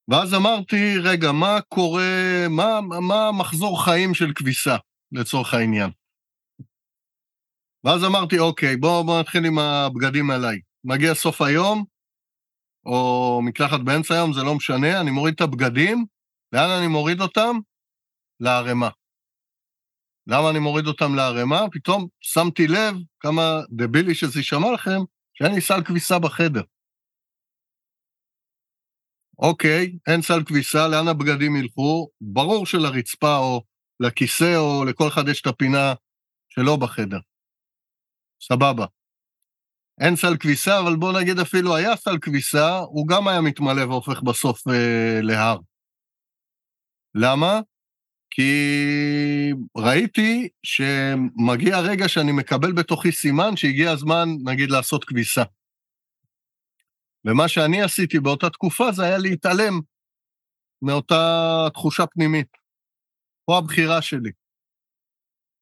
ואז 0.08 0.34
אמרתי, 0.34 0.98
רגע, 1.04 1.32
מה 1.32 1.62
קורה, 1.70 2.48
מה, 2.50 2.82
מה 2.82 3.32
מחזור 3.40 3.86
חיים 3.86 4.14
של 4.14 4.34
כביסה, 4.36 4.76
לצורך 5.12 5.54
העניין? 5.54 5.90
ואז 7.84 8.04
אמרתי, 8.04 8.40
אוקיי, 8.40 8.78
בואו 8.78 9.04
בוא 9.04 9.20
נתחיל 9.20 9.46
עם 9.46 9.60
הבגדים 9.60 10.32
עליי. 10.32 10.60
מגיע 10.84 11.14
סוף 11.14 11.42
היום, 11.42 11.86
או 12.86 13.40
מקלחת 13.44 13.80
באמצע 13.80 14.14
היום, 14.14 14.34
זה 14.34 14.44
לא 14.44 14.56
משנה, 14.56 15.02
אני 15.02 15.12
מוריד 15.12 15.34
את 15.34 15.42
הבגדים, 15.42 16.06
לאן 16.54 16.70
אני 16.80 16.88
מוריד 16.88 17.22
אותם? 17.22 17.58
לערימה. 18.40 18.90
למה 20.28 20.50
אני 20.50 20.60
מוריד 20.60 20.88
אותם 20.88 21.16
לערימה? 21.16 21.62
פתאום 21.72 22.08
שמתי 22.22 22.68
לב, 22.68 22.96
כמה 23.20 23.60
דבילי 23.70 24.16
שזה 24.16 24.40
יישמע 24.40 24.72
לכם, 24.74 25.00
שאין 25.34 25.56
לי 25.56 25.62
סל 25.62 25.84
כביסה 25.86 26.20
בחדר. 26.20 26.62
אוקיי, 29.40 29.98
אין 30.08 30.22
סל 30.22 30.44
כביסה, 30.46 30.88
לאן 30.88 31.08
הבגדים 31.08 31.56
ילכו? 31.56 32.10
ברור 32.22 32.66
שלרצפה 32.66 33.38
או 33.38 33.64
לכיסא 34.00 34.56
או 34.58 34.86
לכל 34.86 35.08
אחד 35.08 35.28
יש 35.28 35.42
את 35.42 35.48
הפינה 35.48 35.94
שלו 36.50 36.78
בחדר. 36.78 37.20
סבבה. 38.42 38.86
אין 40.02 40.16
סל 40.16 40.38
כביסה, 40.38 40.80
אבל 40.80 40.96
בוא 40.96 41.20
נגיד 41.20 41.40
אפילו 41.40 41.76
היה 41.76 41.96
סל 41.96 42.18
כביסה, 42.22 42.78
הוא 42.78 43.08
גם 43.08 43.28
היה 43.28 43.42
מתמלא 43.42 43.82
והופך 43.82 44.22
בסוף 44.22 44.68
אה, 44.68 45.22
להר. 45.22 45.58
למה? 47.16 47.60
כי 48.30 48.52
ראיתי 49.78 50.50
שמגיע 50.64 51.80
רגע 51.80 52.08
שאני 52.08 52.32
מקבל 52.32 52.72
בתוכי 52.72 53.12
סימן 53.12 53.58
שהגיע 53.58 53.92
הזמן, 53.92 54.30
נגיד, 54.44 54.72
לעשות 54.72 55.04
כביסה. 55.04 55.44
ומה 57.26 57.48
שאני 57.48 57.82
עשיתי 57.82 58.20
באותה 58.20 58.50
תקופה 58.50 58.92
זה 58.92 59.04
היה 59.04 59.18
להתעלם 59.18 59.80
מאותה 60.82 61.68
תחושה 61.74 62.06
פנימית. 62.06 62.48
פה 63.46 63.58
הבחירה 63.58 64.02
שלי. 64.02 64.32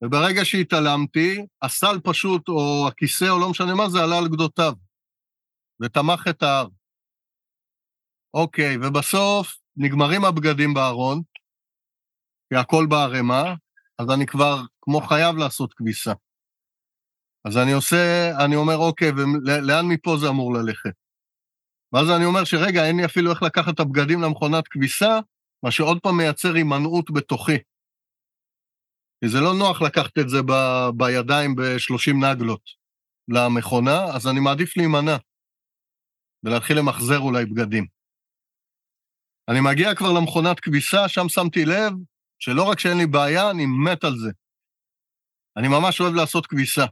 וברגע 0.03 0.45
שהתעלמתי, 0.45 1.45
הסל 1.61 1.99
פשוט, 2.03 2.49
או 2.49 2.87
הכיסא, 2.87 3.29
או 3.29 3.39
לא 3.39 3.49
משנה 3.49 3.75
מה 3.75 3.89
זה, 3.89 3.99
עלה 4.03 4.17
על 4.17 4.27
גדותיו, 4.27 4.73
ותמך 5.81 6.27
את 6.29 6.43
ההר. 6.43 6.67
אוקיי, 8.33 8.77
ובסוף 8.77 9.55
נגמרים 9.77 10.25
הבגדים 10.25 10.73
בארון, 10.73 11.21
כי 12.49 12.59
הכל 12.59 12.85
בערימה, 12.89 13.53
אז 13.99 14.07
אני 14.15 14.25
כבר 14.25 14.61
כמו 14.81 15.01
חייב 15.01 15.35
לעשות 15.35 15.73
כביסה. 15.73 16.13
אז 17.45 17.57
אני 17.57 17.71
עושה, 17.71 18.31
אני 18.45 18.55
אומר, 18.55 18.77
אוקיי, 18.77 19.11
ולאן 19.11 19.85
מפה 19.85 20.17
זה 20.19 20.29
אמור 20.29 20.53
ללכת? 20.53 20.93
ואז 21.93 22.09
אני 22.17 22.25
אומר 22.25 22.43
שרגע, 22.43 22.85
אין 22.85 22.97
לי 22.97 23.05
אפילו 23.05 23.31
איך 23.31 23.43
לקחת 23.43 23.73
את 23.73 23.79
הבגדים 23.79 24.21
למכונת 24.21 24.67
כביסה, 24.67 25.19
מה 25.63 25.71
שעוד 25.71 25.99
פעם 26.03 26.17
מייצר 26.17 26.53
הימנעות 26.53 27.11
בתוכי. 27.11 27.57
כי 29.23 29.29
זה 29.29 29.39
לא 29.39 29.53
נוח 29.53 29.81
לקחת 29.81 30.17
את 30.19 30.29
זה 30.29 30.37
ב, 30.41 30.51
בידיים 30.97 31.55
ב-30 31.55 32.13
נגלות 32.13 32.61
למכונה, 33.27 34.03
אז 34.15 34.27
אני 34.27 34.39
מעדיף 34.39 34.77
להימנע 34.77 35.17
ולהתחיל 36.43 36.77
למחזר 36.77 37.19
אולי 37.19 37.45
בגדים. 37.45 37.85
אני 39.49 39.59
מגיע 39.61 39.95
כבר 39.95 40.11
למכונת 40.11 40.59
כביסה, 40.59 41.07
שם 41.07 41.29
שמתי 41.29 41.65
לב 41.65 41.93
שלא 42.39 42.63
רק 42.63 42.79
שאין 42.79 42.97
לי 42.97 43.07
בעיה, 43.07 43.51
אני 43.51 43.65
מת 43.65 44.03
על 44.03 44.17
זה. 44.17 44.31
אני 45.57 45.67
ממש 45.67 46.01
אוהב 46.01 46.13
לעשות 46.13 46.47
כביסה. 46.47 46.85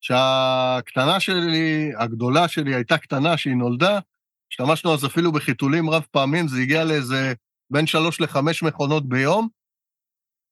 שהקטנה 0.00 1.20
שלי, 1.20 1.92
הגדולה 1.98 2.48
שלי, 2.48 2.74
הייתה 2.74 2.98
קטנה 2.98 3.36
שהיא 3.36 3.56
נולדה, 3.56 3.98
השתמשנו 4.52 4.94
אז 4.94 5.06
אפילו 5.06 5.32
בחיתולים 5.32 5.90
רב 5.90 6.04
פעמים, 6.10 6.48
זה 6.48 6.58
הגיע 6.62 6.84
לאיזה 6.84 7.32
בין 7.70 7.86
שלוש 7.86 8.20
לחמש 8.20 8.62
מכונות 8.62 9.08
ביום, 9.08 9.61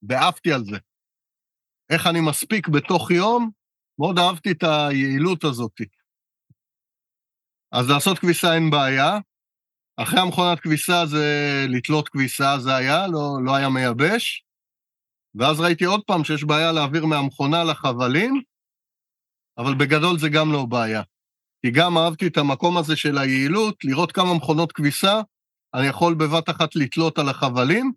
ועפתי 0.03 0.53
על 0.53 0.65
זה. 0.65 0.77
איך 1.91 2.07
אני 2.07 2.21
מספיק 2.21 2.69
בתוך 2.69 3.11
יום, 3.11 3.51
מאוד 3.99 4.19
אהבתי 4.19 4.51
את 4.51 4.63
היעילות 4.63 5.45
הזאת. 5.45 5.81
אז 7.73 7.91
לעשות 7.91 8.19
כביסה 8.19 8.55
אין 8.55 8.71
בעיה. 8.71 9.19
אחרי 9.97 10.21
המכונת 10.21 10.61
כביסה 10.61 11.07
זה 11.07 11.27
לתלות 11.69 12.09
כביסה, 12.09 12.59
זה 12.59 12.75
היה, 12.75 13.07
לא, 13.07 13.45
לא 13.45 13.55
היה 13.55 13.69
מייבש. 13.69 14.45
ואז 15.35 15.61
ראיתי 15.61 15.85
עוד 15.85 16.01
פעם 16.07 16.25
שיש 16.25 16.45
בעיה 16.45 16.73
להעביר 16.73 17.07
מהמכונה 17.07 17.65
לחבלים, 17.65 18.43
אבל 19.59 19.75
בגדול 19.75 20.19
זה 20.19 20.29
גם 20.29 20.53
לא 20.53 20.67
בעיה. 20.67 21.03
כי 21.63 21.71
גם 21.71 21.99
אהבתי 21.99 22.27
את 22.27 22.37
המקום 22.37 22.77
הזה 22.77 22.97
של 22.97 23.19
היעילות, 23.19 23.85
לראות 23.85 24.13
כמה 24.13 24.35
מכונות 24.35 24.73
כביסה, 24.73 25.21
אני 25.75 25.87
יכול 25.87 26.15
בבת 26.15 26.51
אחת 26.51 26.77
לתלות 26.77 27.19
על 27.19 27.29
החבלים, 27.29 27.93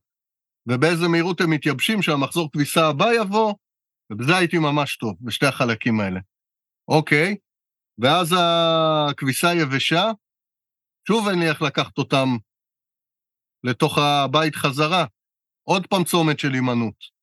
ובאיזה 0.67 1.07
מהירות 1.07 1.41
הם 1.41 1.49
מתייבשים 1.49 2.01
שהמחזור 2.01 2.49
כביסה 2.51 2.87
הבא 2.87 3.05
יבוא, 3.21 3.53
ובזה 4.11 4.37
הייתי 4.37 4.57
ממש 4.57 4.97
טוב, 4.97 5.15
בשתי 5.21 5.45
החלקים 5.45 5.99
האלה. 5.99 6.19
אוקיי, 6.87 7.35
ואז 7.97 8.35
הכביסה 8.39 9.47
יבשה, 9.53 10.03
שוב 11.07 11.27
אין 11.27 11.39
לי 11.39 11.49
איך 11.49 11.61
לקחת 11.61 11.97
אותם 11.97 12.27
לתוך 13.63 13.97
הבית 13.97 14.55
חזרה. 14.55 15.05
עוד 15.67 15.87
פעם 15.87 16.03
צומת 16.03 16.39
של 16.39 16.53
הימנעות. 16.53 17.13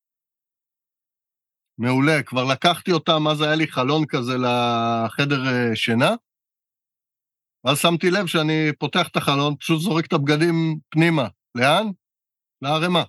מעולה, 1.78 2.22
כבר 2.26 2.44
לקחתי 2.44 2.92
אותם, 2.92 3.28
אז 3.30 3.40
היה 3.40 3.54
לי 3.54 3.66
חלון 3.66 4.06
כזה 4.08 4.32
לחדר 4.32 5.40
אה, 5.46 5.76
שינה, 5.76 6.10
ואז 7.64 7.78
שמתי 7.78 8.10
לב 8.10 8.26
שאני 8.26 8.72
פותח 8.78 9.08
את 9.08 9.16
החלון, 9.16 9.56
פשוט 9.56 9.80
זורק 9.80 10.06
את 10.06 10.12
הבגדים 10.12 10.78
פנימה. 10.90 11.28
לאן? 11.54 11.86
לערימה. 12.62 13.04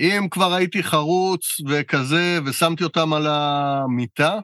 אם 0.00 0.28
כבר 0.30 0.54
הייתי 0.54 0.82
חרוץ 0.82 1.60
וכזה, 1.68 2.38
ושמתי 2.46 2.84
אותם 2.84 3.12
על 3.12 3.26
המיטה, 3.26 4.38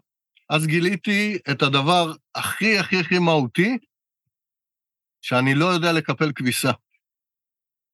אז 0.51 0.67
גיליתי 0.67 1.39
את 1.51 1.63
הדבר 1.63 2.13
הכי 2.35 2.79
הכי 2.79 3.01
הכי 3.01 3.19
מהותי, 3.19 3.79
שאני 5.23 5.55
לא 5.55 5.65
יודע 5.65 5.93
לקפל 5.93 6.33
כביסה. 6.33 6.71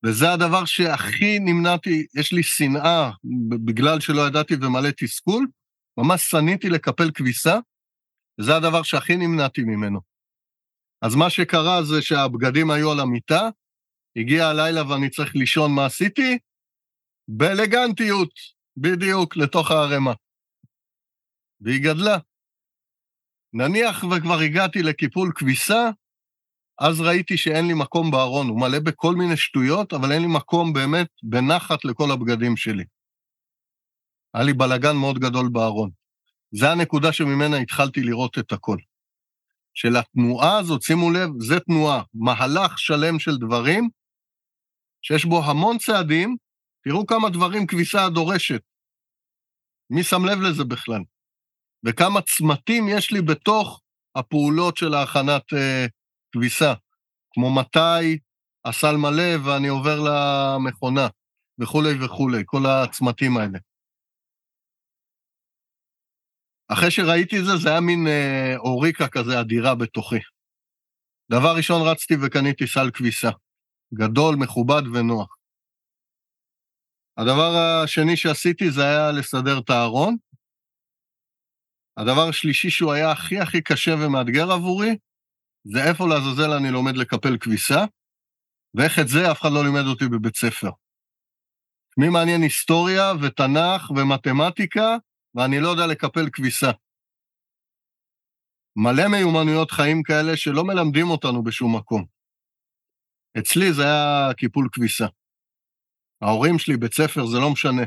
וזה 0.05 0.33
הדבר 0.33 0.65
שהכי 0.65 1.39
נמנעתי, 1.39 2.05
יש 2.15 2.33
לי 2.33 2.43
שנאה 2.43 3.11
בגלל 3.65 3.99
שלא 3.99 4.27
ידעתי 4.27 4.53
ומלא 4.61 4.89
תסכול, 4.97 5.47
ממש 5.97 6.21
שנאתי 6.21 6.69
לקפל 6.69 7.11
כביסה, 7.11 7.59
וזה 8.39 8.55
הדבר 8.55 8.83
שהכי 8.83 9.15
נמנעתי 9.15 9.63
ממנו. 9.63 9.99
אז 11.01 11.15
מה 11.15 11.29
שקרה 11.29 11.83
זה 11.83 12.01
שהבגדים 12.01 12.71
היו 12.71 12.91
על 12.91 12.99
המיטה, 12.99 13.49
הגיע 14.15 14.47
הלילה 14.47 14.89
ואני 14.89 15.09
צריך 15.09 15.35
לישון, 15.35 15.75
מה 15.75 15.85
עשיתי? 15.85 16.37
באלגנטיות, 17.37 18.29
בדיוק, 18.77 19.37
לתוך 19.37 19.71
הערימה. 19.71 20.13
והיא 21.61 21.83
גדלה. 21.83 22.17
נניח 23.53 24.03
וכבר 24.03 24.39
הגעתי 24.45 24.83
לקיפול 24.83 25.31
כביסה, 25.35 25.89
אז 26.79 27.01
ראיתי 27.01 27.37
שאין 27.37 27.67
לי 27.67 27.73
מקום 27.73 28.11
בארון, 28.11 28.47
הוא 28.47 28.61
מלא 28.61 28.79
בכל 28.79 29.15
מיני 29.15 29.37
שטויות, 29.37 29.93
אבל 29.93 30.11
אין 30.11 30.21
לי 30.21 30.27
מקום 30.27 30.73
באמת 30.73 31.07
בנחת 31.23 31.85
לכל 31.85 32.11
הבגדים 32.11 32.57
שלי. 32.57 32.83
היה 34.33 34.43
לי 34.43 34.53
בלגן 34.53 34.95
מאוד 34.95 35.19
גדול 35.19 35.49
בארון. 35.51 35.89
זה 36.51 36.71
הנקודה 36.71 37.13
שממנה 37.13 37.57
התחלתי 37.57 38.01
לראות 38.01 38.37
את 38.37 38.51
הכל. 38.51 38.77
של 39.73 39.95
התנועה 39.95 40.57
הזאת, 40.57 40.81
שימו 40.81 41.11
לב, 41.11 41.29
זה 41.39 41.59
תנועה, 41.59 42.03
מהלך 42.13 42.79
שלם 42.79 43.19
של 43.19 43.37
דברים, 43.37 43.89
שיש 45.01 45.25
בו 45.25 45.43
המון 45.43 45.77
צעדים, 45.77 46.37
תראו 46.83 47.05
כמה 47.05 47.29
דברים 47.29 47.67
כביסה 47.67 48.09
דורשת. 48.09 48.61
מי 49.89 50.03
שם 50.03 50.25
לב 50.25 50.39
לזה 50.41 50.63
בכלל? 50.63 51.01
וכמה 51.85 52.21
צמתים 52.21 52.89
יש 52.89 53.11
לי 53.11 53.21
בתוך 53.21 53.81
הפעולות 54.15 54.77
של 54.77 54.93
ההכנת 54.93 55.53
uh, 55.53 55.89
כביסה, 56.31 56.73
כמו 57.33 57.55
מתי 57.55 58.19
הסל 58.65 58.95
מלא 58.95 59.45
ואני 59.45 59.67
עובר 59.67 59.99
למכונה, 59.99 61.07
וכולי 61.61 62.05
וכולי, 62.05 62.43
כל 62.45 62.65
הצמתים 62.65 63.37
האלה. 63.37 63.59
אחרי 66.73 66.91
שראיתי 66.91 67.39
את 67.39 67.45
זה, 67.45 67.57
זה 67.57 67.69
היה 67.69 67.79
מין 67.79 68.07
אה, 68.07 68.57
אוריקה 68.57 69.07
כזה 69.07 69.39
אדירה 69.39 69.75
בתוכי. 69.75 70.19
דבר 71.31 71.55
ראשון, 71.57 71.87
רצתי 71.87 72.13
וקניתי 72.21 72.67
סל 72.67 72.91
כביסה. 72.93 73.29
גדול, 73.93 74.35
מכובד 74.35 74.81
ונוח. 74.93 75.40
הדבר 77.17 77.51
השני 77.83 78.17
שעשיתי 78.17 78.71
זה 78.71 78.81
היה 78.81 79.11
לסדר 79.11 79.59
את 79.59 79.69
הארון. 79.69 80.17
הדבר 81.97 82.29
השלישי 82.29 82.69
שהוא 82.69 82.91
היה 82.91 83.11
הכי 83.11 83.39
הכי 83.39 83.61
קשה 83.61 83.91
ומאתגר 83.91 84.51
עבורי, 84.51 84.97
זה 85.63 85.79
איפה 85.89 86.07
לעזאזל 86.07 86.51
אני 86.57 86.71
לומד 86.71 86.95
לקפל 86.97 87.37
כביסה, 87.37 87.79
ואיך 88.73 88.99
את 88.99 89.07
זה 89.07 89.31
אף 89.31 89.41
אחד 89.41 89.49
לא 89.53 89.63
לימד 89.63 89.85
אותי 89.89 90.05
בבית 90.05 90.35
ספר. 90.35 90.69
מי 91.97 92.09
מעניין 92.09 92.41
היסטוריה 92.41 93.11
ותנ"ך 93.21 93.91
ומתמטיקה, 93.91 94.97
ואני 95.35 95.59
לא 95.59 95.67
יודע 95.67 95.87
לקפל 95.87 96.29
כביסה. 96.33 96.71
מלא 98.75 99.07
מיומנויות 99.11 99.71
חיים 99.71 100.03
כאלה 100.03 100.37
שלא 100.37 100.63
מלמדים 100.63 101.09
אותנו 101.09 101.43
בשום 101.43 101.75
מקום. 101.75 102.05
אצלי 103.39 103.73
זה 103.73 103.83
היה 103.83 104.33
קיפול 104.37 104.69
כביסה. 104.71 105.05
ההורים 106.21 106.59
שלי, 106.59 106.77
בית 106.77 106.93
ספר, 106.93 107.25
זה 107.25 107.37
לא 107.39 107.49
משנה. 107.51 107.83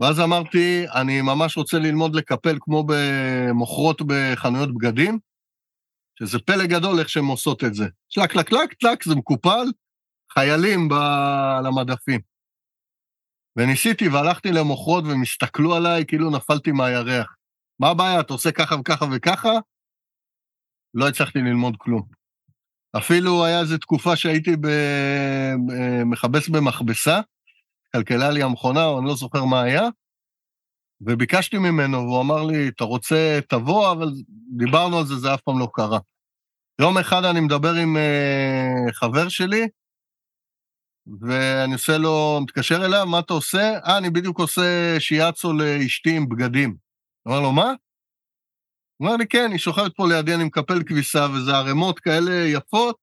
ואז 0.00 0.20
אמרתי, 0.20 0.84
אני 0.94 1.22
ממש 1.22 1.56
רוצה 1.56 1.78
ללמוד 1.78 2.16
לקפל 2.16 2.56
כמו 2.60 2.84
במוכרות 2.88 4.02
בחנויות 4.06 4.74
בגדים, 4.74 5.18
שזה 6.18 6.38
פלא 6.38 6.66
גדול 6.66 6.98
איך 6.98 7.08
שהן 7.08 7.24
עושות 7.24 7.64
את 7.64 7.74
זה. 7.74 7.84
שלק, 8.08 8.30
קלק, 8.32 8.48
קלק, 8.48 8.74
טלק, 8.74 9.04
זה 9.04 9.14
מקופל, 9.14 9.66
חיילים 10.32 10.88
ב... 10.88 10.92
על 11.58 11.66
המדפים. 11.66 12.20
וניסיתי 13.56 14.08
והלכתי 14.08 14.48
למוכרות 14.52 15.04
והם 15.04 15.22
הסתכלו 15.22 15.74
עליי 15.74 16.04
כאילו 16.06 16.30
נפלתי 16.30 16.72
מהירח. 16.72 17.36
מה 17.80 17.88
הבעיה, 17.88 18.20
אתה 18.20 18.32
עושה 18.32 18.52
ככה 18.52 18.74
וככה 18.74 19.04
וככה? 19.16 19.52
לא 20.94 21.08
הצלחתי 21.08 21.38
ללמוד 21.38 21.74
כלום. 21.78 22.23
אפילו 22.96 23.44
היה 23.44 23.60
איזו 23.60 23.78
תקופה 23.78 24.16
שהייתי 24.16 24.56
מכבס 26.06 26.48
במכבסה, 26.48 27.20
קלקלה 27.92 28.30
לי 28.30 28.42
המכונה, 28.42 28.84
או 28.84 28.98
אני 28.98 29.06
לא 29.06 29.14
זוכר 29.14 29.44
מה 29.44 29.62
היה, 29.62 29.82
וביקשתי 31.00 31.58
ממנו, 31.58 31.98
והוא 31.98 32.20
אמר 32.20 32.42
לי, 32.42 32.68
אתה 32.68 32.84
רוצה, 32.84 33.38
תבוא, 33.48 33.92
אבל 33.92 34.08
דיברנו 34.56 34.98
על 34.98 35.06
זה, 35.06 35.16
זה 35.16 35.34
אף 35.34 35.40
פעם 35.40 35.58
לא 35.58 35.68
קרה. 35.74 35.98
יום 36.80 36.98
אחד 36.98 37.24
אני 37.24 37.40
מדבר 37.40 37.74
עם 37.74 37.96
uh, 37.96 38.92
חבר 38.92 39.28
שלי, 39.28 39.68
ואני 41.20 41.72
עושה 41.72 41.98
לו, 41.98 42.38
מתקשר 42.42 42.86
אליו, 42.86 43.06
מה 43.06 43.18
אתה 43.18 43.34
עושה? 43.34 43.78
אה, 43.86 43.98
אני 43.98 44.10
בדיוק 44.10 44.38
עושה 44.38 44.96
שיאצו 44.98 45.52
לאשתי 45.52 46.16
עם 46.16 46.28
בגדים. 46.28 46.76
אמר 47.28 47.40
לו, 47.40 47.52
מה? 47.52 47.72
הוא 48.96 49.06
אומר 49.06 49.16
לי, 49.16 49.26
כן, 49.28 49.48
היא 49.50 49.58
שוכבת 49.58 49.92
פה 49.96 50.08
לידי, 50.08 50.34
אני 50.34 50.44
מקפל 50.44 50.82
כביסה, 50.86 51.26
וזה 51.30 51.50
ערימות 51.50 52.00
כאלה 52.00 52.34
יפות, 52.46 52.96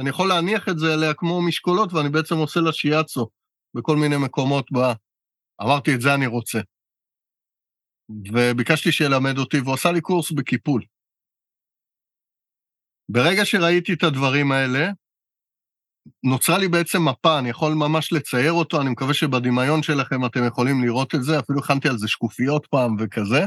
אני 0.00 0.10
יכול 0.10 0.28
להניח 0.28 0.68
את 0.68 0.78
זה 0.78 0.94
אליה 0.94 1.14
כמו 1.14 1.42
משקולות, 1.42 1.92
ואני 1.92 2.08
בעצם 2.08 2.34
עושה 2.34 2.60
לה 2.60 2.72
שיאצו 2.72 3.28
בכל 3.76 3.96
מיני 3.96 4.16
מקומות 4.16 4.66
ב... 4.72 4.78
אמרתי, 5.62 5.94
את 5.94 6.00
זה 6.00 6.14
אני 6.14 6.26
רוצה. 6.26 6.60
וביקשתי 8.32 8.92
שילמד 8.92 9.38
אותי, 9.38 9.60
והוא 9.60 9.74
עשה 9.74 9.92
לי 9.92 10.00
קורס 10.00 10.32
בקיפול. 10.32 10.82
ברגע 13.08 13.44
שראיתי 13.44 13.92
את 13.92 14.02
הדברים 14.02 14.52
האלה, 14.52 14.88
נוצרה 16.24 16.58
לי 16.58 16.68
בעצם 16.68 17.08
מפה, 17.08 17.38
אני 17.38 17.48
יכול 17.48 17.72
ממש 17.74 18.12
לצייר 18.12 18.52
אותו, 18.52 18.80
אני 18.80 18.90
מקווה 18.90 19.14
שבדמיון 19.14 19.82
שלכם 19.82 20.26
אתם 20.26 20.40
יכולים 20.46 20.84
לראות 20.84 21.14
את 21.14 21.22
זה, 21.22 21.38
אפילו 21.38 21.58
הכנתי 21.58 21.88
על 21.88 21.98
זה 21.98 22.08
שקופיות 22.08 22.66
פעם 22.66 22.96
וכזה, 23.00 23.46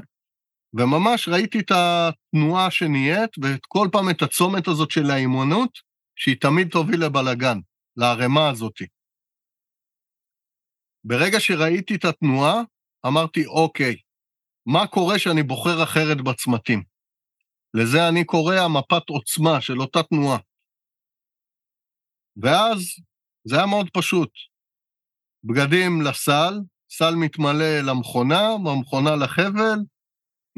וממש 0.74 1.30
ראיתי 1.30 1.60
את 1.60 1.72
התנועה 1.72 2.72
שנהיית, 2.72 3.30
וכל 3.44 3.88
פעם 3.92 4.10
את 4.10 4.22
הצומת 4.22 4.68
הזאת 4.68 4.92
של 4.92 5.12
האימונות, 5.12 5.70
שהיא 6.16 6.36
תמיד 6.42 6.70
תוביל 6.70 7.06
לבלגן, 7.06 7.58
לערימה 7.98 8.50
הזאתי. 8.50 8.86
ברגע 11.04 11.40
שראיתי 11.40 11.96
את 11.96 12.06
התנועה, 12.06 12.62
אמרתי, 13.08 13.46
אוקיי, 13.46 13.96
מה 14.66 14.88
קורה 14.88 15.20
שאני 15.20 15.44
בוחר 15.44 15.84
אחרת 15.84 16.18
בצמתים? 16.22 16.84
לזה 17.74 18.10
אני 18.10 18.26
קורא 18.26 18.56
המפת 18.56 19.10
עוצמה 19.10 19.62
של 19.62 19.82
אותה 19.82 20.04
תנועה. 20.04 20.38
ואז 22.42 22.80
זה 23.48 23.56
היה 23.56 23.66
מאוד 23.66 23.90
פשוט. 23.94 24.30
בגדים 25.44 26.02
לסל, 26.02 26.54
סל 26.92 27.16
מתמלא 27.16 27.80
למכונה, 27.80 28.58
מהמכונה 28.64 29.16
לחבל, 29.16 29.80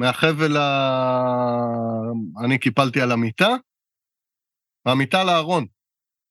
מהחבל 0.02 0.58
ה... 0.58 0.62
אני 2.46 2.60
קיפלתי 2.60 3.02
על 3.02 3.12
המיטה, 3.12 3.50
מהמיטה 4.86 5.24
לארון. 5.24 5.66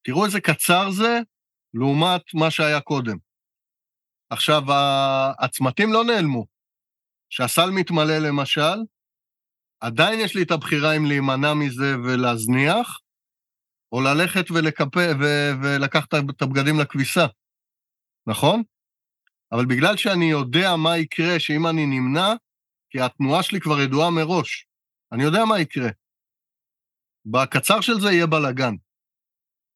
תראו 0.05 0.25
איזה 0.25 0.41
קצר 0.41 0.91
זה 0.91 1.19
לעומת 1.75 2.23
מה 2.35 2.51
שהיה 2.51 2.81
קודם. 2.81 3.17
עכשיו, 4.31 4.63
הצמתים 5.39 5.93
לא 5.93 6.05
נעלמו. 6.05 6.47
כשהסל 7.31 7.71
מתמלא 7.71 8.19
למשל, 8.19 8.79
עדיין 9.81 10.21
יש 10.21 10.37
לי 10.37 10.43
את 10.43 10.51
הבחירה 10.51 10.97
אם 10.97 11.05
להימנע 11.07 11.55
מזה 11.55 11.97
ולהזניח, 12.05 13.01
או 13.93 14.01
ללכת 14.01 14.51
ולקפה, 14.51 15.07
ו- 15.21 15.51
ולקחת 15.63 16.15
את 16.15 16.43
הבגדים 16.43 16.81
לכביסה, 16.81 17.27
נכון? 18.27 18.63
אבל 19.53 19.67
בגלל 19.67 19.97
שאני 19.97 20.31
יודע 20.31 20.77
מה 20.77 20.99
יקרה 20.99 21.41
שאם 21.41 21.67
אני 21.67 21.87
נמנע, 21.87 22.35
כי 22.90 23.00
התנועה 23.00 23.42
שלי 23.42 23.61
כבר 23.61 23.81
ידועה 23.81 24.11
מראש, 24.11 24.66
אני 25.12 25.22
יודע 25.22 25.44
מה 25.48 25.61
יקרה. 25.61 25.88
בקצר 27.26 27.81
של 27.81 28.00
זה 28.00 28.12
יהיה 28.12 28.26
בלאגן. 28.26 28.74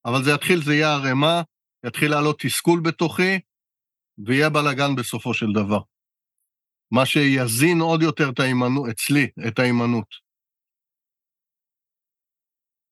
אבל 0.04 0.24
זה 0.24 0.30
יתחיל, 0.30 0.62
זה 0.64 0.74
יהיה 0.74 0.94
ערימה, 0.94 1.42
יתחיל 1.86 2.10
לעלות 2.10 2.40
תסכול 2.40 2.80
בתוכי, 2.84 3.40
ויהיה 4.26 4.50
בלאגן 4.50 4.94
בסופו 4.96 5.34
של 5.34 5.46
דבר. 5.54 5.80
מה 6.90 7.06
שיזין 7.06 7.80
עוד 7.80 8.02
יותר 8.02 8.30
את 8.30 8.40
ההימנעות, 8.40 8.88
אצלי, 8.90 9.26
את 9.48 9.58
ההימנעות. 9.58 10.24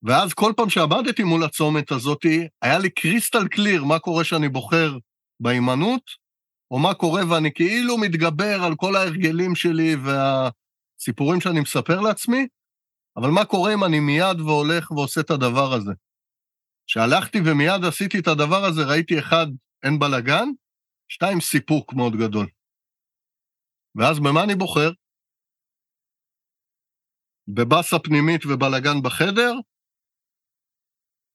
ואז 0.02 0.34
כל 0.34 0.52
פעם 0.56 0.70
שעבדתי 0.70 1.22
מול 1.22 1.44
הצומת 1.44 1.92
הזאתי, 1.92 2.48
היה 2.62 2.78
לי 2.78 2.90
קריסטל 2.90 3.48
קליר 3.48 3.84
מה 3.84 3.98
קורה 3.98 4.24
שאני 4.24 4.48
בוחר 4.48 4.90
בהימנעות, 5.40 6.21
או 6.72 6.78
מה 6.78 6.94
קורה 6.94 7.22
ואני 7.30 7.50
כאילו 7.54 7.98
מתגבר 7.98 8.56
על 8.66 8.74
כל 8.76 8.96
ההרגלים 8.96 9.54
שלי 9.54 9.92
והסיפורים 10.04 11.40
שאני 11.40 11.60
מספר 11.60 12.00
לעצמי, 12.00 12.46
אבל 13.16 13.30
מה 13.30 13.44
קורה 13.44 13.74
אם 13.74 13.84
אני 13.84 14.00
מיד 14.00 14.40
והולך 14.40 14.90
ועושה 14.90 15.20
את 15.20 15.30
הדבר 15.30 15.72
הזה? 15.76 15.92
כשהלכתי 16.86 17.38
ומיד 17.46 17.84
עשיתי 17.88 18.18
את 18.18 18.26
הדבר 18.26 18.64
הזה, 18.64 18.82
ראיתי 18.90 19.18
אחד, 19.18 19.46
אין 19.84 19.98
בלאגן, 19.98 20.48
שתיים, 21.08 21.40
סיפוק 21.40 21.92
מאוד 21.94 22.12
גדול. 22.12 22.46
ואז 23.94 24.20
במה 24.20 24.44
אני 24.44 24.54
בוחר? 24.54 24.90
בבאסה 27.48 27.96
פנימית 27.98 28.46
ובלאגן 28.46 29.02
בחדר, 29.04 29.52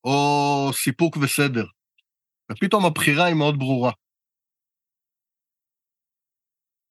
או 0.04 0.69
סיפוק 0.73 1.17
וסדר? 1.17 1.65
ופתאום 2.52 2.86
הבחירה 2.86 3.26
היא 3.26 3.36
מאוד 3.36 3.56
ברורה. 3.60 3.91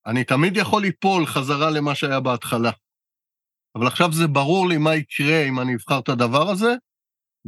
אני 0.07 0.23
תמיד 0.23 0.57
יכול 0.57 0.81
ליפול 0.81 1.25
חזרה 1.25 1.69
למה 1.77 1.95
שהיה 1.95 2.19
בהתחלה. 2.19 2.71
אבל 3.75 3.87
עכשיו 3.87 4.07
זה 4.11 4.27
ברור 4.27 4.69
לי 4.69 4.77
מה 4.77 4.95
יקרה 4.95 5.47
אם 5.49 5.59
אני 5.59 5.75
אבחר 5.75 5.99
את 5.99 6.09
הדבר 6.09 6.45
הזה, 6.51 6.71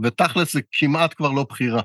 ותכלס 0.04 0.54
זה 0.54 0.60
כמעט 0.72 1.14
כבר 1.14 1.32
לא 1.32 1.46
בחירה. 1.50 1.82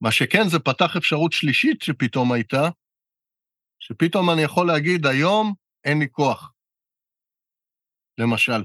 מה 0.00 0.12
שכן, 0.12 0.48
זה 0.50 0.58
פתח 0.58 0.96
אפשרות 0.96 1.32
שלישית 1.32 1.82
שפתאום 1.82 2.32
הייתה, 2.32 2.68
שפתאום 3.80 4.30
אני 4.30 4.42
יכול 4.42 4.66
להגיד, 4.66 5.06
היום 5.06 5.54
אין 5.84 5.98
לי 5.98 6.06
כוח. 6.10 6.52
למשל. 8.18 8.64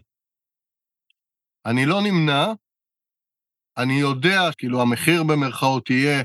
אני 1.66 1.86
לא 1.86 2.02
נמנע, 2.02 2.46
אני 3.78 3.94
יודע, 3.94 4.40
כאילו, 4.58 4.82
המחיר 4.82 5.24
במרכאות 5.24 5.90
יהיה 5.90 6.24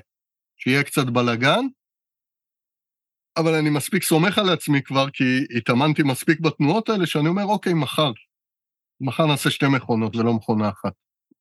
שיהיה 0.57 0.85
קצת 0.85 1.07
בלאגן, 1.13 1.65
אבל 3.39 3.55
אני 3.55 3.71
מספיק 3.71 4.03
סומך 4.03 4.39
על 4.39 4.49
עצמי 4.49 4.83
כבר, 4.83 5.11
כי 5.11 5.25
התאמנתי 5.57 6.03
מספיק 6.03 6.41
בתנועות 6.41 6.89
האלה, 6.89 7.07
שאני 7.07 7.29
אומר, 7.29 7.45
אוקיי, 7.45 7.75
מחר. 7.75 8.13
מחר 9.01 9.27
נעשה 9.27 9.51
שתי 9.51 9.67
מכונות, 9.77 10.15
זה 10.15 10.23
לא 10.23 10.35
מכונה 10.35 10.69
אחת. 10.69 10.93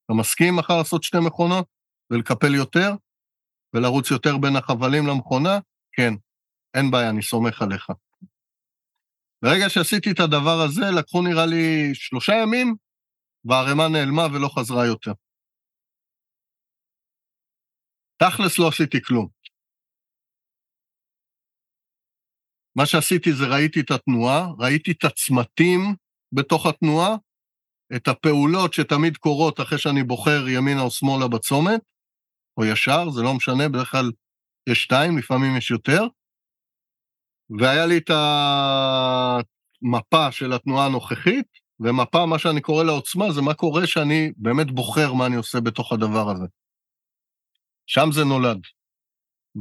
אתה 0.05 0.13
מסכים 0.13 0.55
מחר 0.55 0.77
לעשות 0.77 1.03
שתי 1.03 1.17
מכונות 1.27 1.65
ולקפל 2.11 2.55
יותר 2.55 2.91
ולרוץ 3.73 4.11
יותר 4.11 4.37
בין 4.37 4.55
החבלים 4.55 5.07
למכונה? 5.07 5.59
כן, 5.91 6.13
אין 6.73 6.91
בעיה, 6.91 7.09
אני 7.09 7.21
סומך 7.21 7.61
עליך. 7.61 7.89
ברגע 9.41 9.69
שעשיתי 9.69 10.11
את 10.11 10.19
הדבר 10.19 10.61
הזה, 10.65 10.91
לקחו 10.99 11.21
נראה 11.21 11.45
לי 11.45 11.89
שלושה 11.93 12.33
ימים, 12.33 12.75
והערימה 13.45 13.87
נעלמה 13.87 14.27
ולא 14.33 14.47
חזרה 14.47 14.85
יותר. 14.85 15.11
תכלס 18.17 18.59
לא 18.59 18.67
עשיתי 18.67 19.01
כלום. 19.01 19.36
מה 22.77 22.85
שעשיתי 22.85 23.33
זה 23.33 23.47
ראיתי 23.47 23.79
את 23.79 23.91
התנועה, 23.91 24.47
ראיתי 24.59 24.91
את 24.91 25.03
הצמתים 25.03 25.95
בתוך 26.31 26.65
התנועה, 26.65 27.15
את 27.95 28.07
הפעולות 28.07 28.73
שתמיד 28.73 29.17
קורות 29.17 29.59
אחרי 29.59 29.77
שאני 29.77 30.03
בוחר 30.03 30.47
ימינה 30.47 30.81
או 30.81 30.91
שמאלה 30.91 31.27
בצומת, 31.27 31.81
או 32.57 32.65
ישר, 32.65 33.09
זה 33.09 33.21
לא 33.21 33.33
משנה, 33.33 33.69
בדרך 33.69 33.91
כלל 33.91 34.11
יש 34.69 34.83
שתיים, 34.83 35.17
לפעמים 35.17 35.57
יש 35.57 35.71
יותר. 35.71 36.03
והיה 37.59 37.85
לי 37.85 37.97
את 37.97 38.09
המפה 38.09 40.31
של 40.31 40.53
התנועה 40.53 40.85
הנוכחית, 40.85 41.47
ומפה, 41.79 42.25
מה 42.25 42.39
שאני 42.39 42.61
קורא 42.61 42.83
לעוצמה, 42.83 43.31
זה 43.31 43.41
מה 43.41 43.53
קורה 43.53 43.87
שאני 43.87 44.31
באמת 44.37 44.71
בוחר 44.71 45.13
מה 45.13 45.25
אני 45.25 45.35
עושה 45.35 45.61
בתוך 45.61 45.93
הדבר 45.93 46.29
הזה. 46.29 46.45
שם 47.87 48.09
זה 48.11 48.23
נולד. 48.23 48.59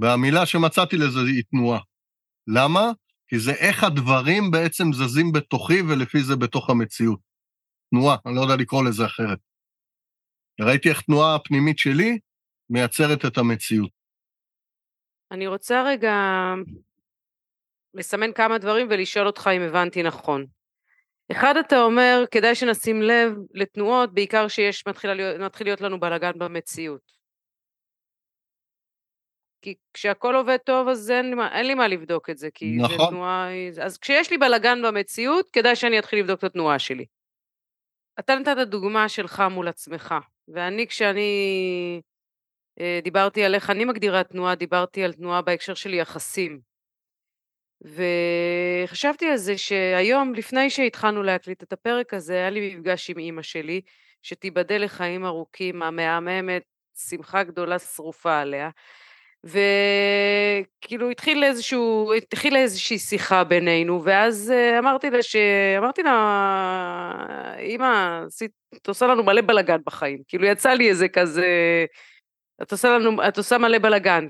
והמילה 0.01 0.47
שמצאתי 0.47 0.97
לזה 0.97 1.21
היא 1.21 1.43
תנועה. 1.51 1.81
למה? 2.47 2.93
כי 3.29 3.39
זה 3.39 3.53
איך 3.53 3.85
הדברים 3.85 4.51
בעצם 4.51 4.85
זזים 4.93 5.33
בתוכי 5.33 5.83
ולפי 5.83 6.19
זה 6.23 6.37
בתוך 6.37 6.71
המציאות. 6.71 7.21
תנועה, 7.91 8.17
אני 8.27 8.35
לא 8.35 8.41
יודע 8.41 8.57
לקרוא 8.57 8.85
לזה 8.85 9.07
אחרת. 9.07 9.39
ראיתי 10.61 10.89
איך 10.89 11.01
תנועה 11.01 11.35
הפנימית 11.35 11.79
שלי 11.79 12.19
מייצרת 12.71 13.25
את 13.25 13.39
המציאות. 13.39 13.91
אני 15.31 15.47
רוצה 15.47 15.83
רגע 15.83 16.15
לסמן 17.95 18.33
כמה 18.33 18.59
דברים 18.59 18.87
ולשאול 18.91 19.27
אותך 19.27 19.51
אם 19.57 19.61
הבנתי 19.61 20.03
נכון. 20.03 20.47
אחד, 21.33 21.55
אתה 21.57 21.83
אומר, 21.83 22.25
כדאי 22.31 22.55
שנשים 22.55 23.03
לב 23.03 23.33
לתנועות, 23.55 24.15
בעיקר 24.15 24.49
שיש, 24.49 24.85
מתחיל 24.87 25.11
להיות, 25.61 25.81
לנו 25.81 26.01
בלאגן 26.01 26.33
במציאות. 26.39 27.16
כי 29.63 29.75
כשהכול 29.95 30.37
עובד 30.37 30.57
טוב, 30.57 30.89
אז 30.89 31.11
אין 31.11 31.41
אין 31.53 31.67
לי 31.67 31.75
מה 31.75 31.89
לבדוק 31.89 32.31
את 32.31 32.39
זה, 32.39 32.49
כי 32.55 32.77
נכון. 32.79 32.99
זה 32.99 33.05
תנועה... 33.11 33.49
אז 33.83 33.99
כשיש 33.99 34.31
לי 34.31 34.39
בלאגן 34.39 34.83
במציאות, 34.83 35.51
כדאי 35.51 35.77
שאני 35.77 35.99
אתחיל 35.99 36.19
לבדוק 36.19 36.39
את 36.39 36.45
התנועה 36.45 36.79
שלי. 36.79 37.07
אתה 38.19 38.35
נתת 38.35 38.69
דוגמה 38.69 39.09
שלך 39.09 39.43
מול 39.51 39.69
עצמך, 39.69 40.15
ואני, 40.49 40.87
כשאני 40.87 41.31
אה, 42.81 43.01
דיברתי 43.03 43.45
על 43.45 43.55
איך 43.55 43.71
אני 43.71 43.85
מגדירה 43.85 44.25
תנועה, 44.25 44.55
דיברתי 44.55 45.05
על 45.05 45.13
תנועה 45.13 45.43
בהקשר 45.43 45.75
של 45.75 45.95
יחסים. 45.95 46.61
וחשבתי 47.83 49.27
על 49.27 49.37
זה 49.37 49.59
שהיום, 49.59 50.35
לפני 50.35 50.71
שהתחלנו 50.71 51.23
להקליט 51.23 51.63
את 51.63 51.73
הפרק 51.73 52.15
הזה, 52.15 52.35
היה 52.35 52.51
לי 52.51 52.75
מפגש 52.75 53.11
עם 53.11 53.19
אימא 53.19 53.43
שלי, 53.43 53.81
שתיבדל 54.23 54.85
לחיים 54.85 55.25
ארוכים, 55.25 55.83
המהממת, 55.83 56.63
שמחה 57.09 57.43
גדולה 57.43 57.79
שרופה 57.79 58.41
עליה. 58.41 58.71
וכאילו 59.47 61.11
התחיל 61.11 61.45
איזשהו, 61.45 62.13
התחילה 62.15 62.59
איזושהי 62.59 62.99
שיחה 62.99 63.45
בינינו, 63.45 64.05
ואז 64.05 64.53
אה, 64.55 64.79
אמרתי 64.79 65.11
לה 65.11 65.23
ש... 65.23 65.37
אמרתי 65.79 66.03
לה, 66.03 67.55
אמא, 67.61 68.23
את 68.77 68.89
עושה 68.89 69.07
לנו 69.07 69.23
מלא 69.23 69.41
בלאגן 69.41 69.79
בחיים. 69.87 70.23
כאילו 70.29 70.45
יצא 70.47 70.71
לי 70.71 70.89
איזה 70.89 71.09
כזה, 71.09 71.47
את 72.63 72.73
עושה 72.73 72.89
לנו, 72.99 73.29
את 73.29 73.37
עושה 73.39 73.59
מלא 73.59 73.79
בלאגן. 73.79 74.29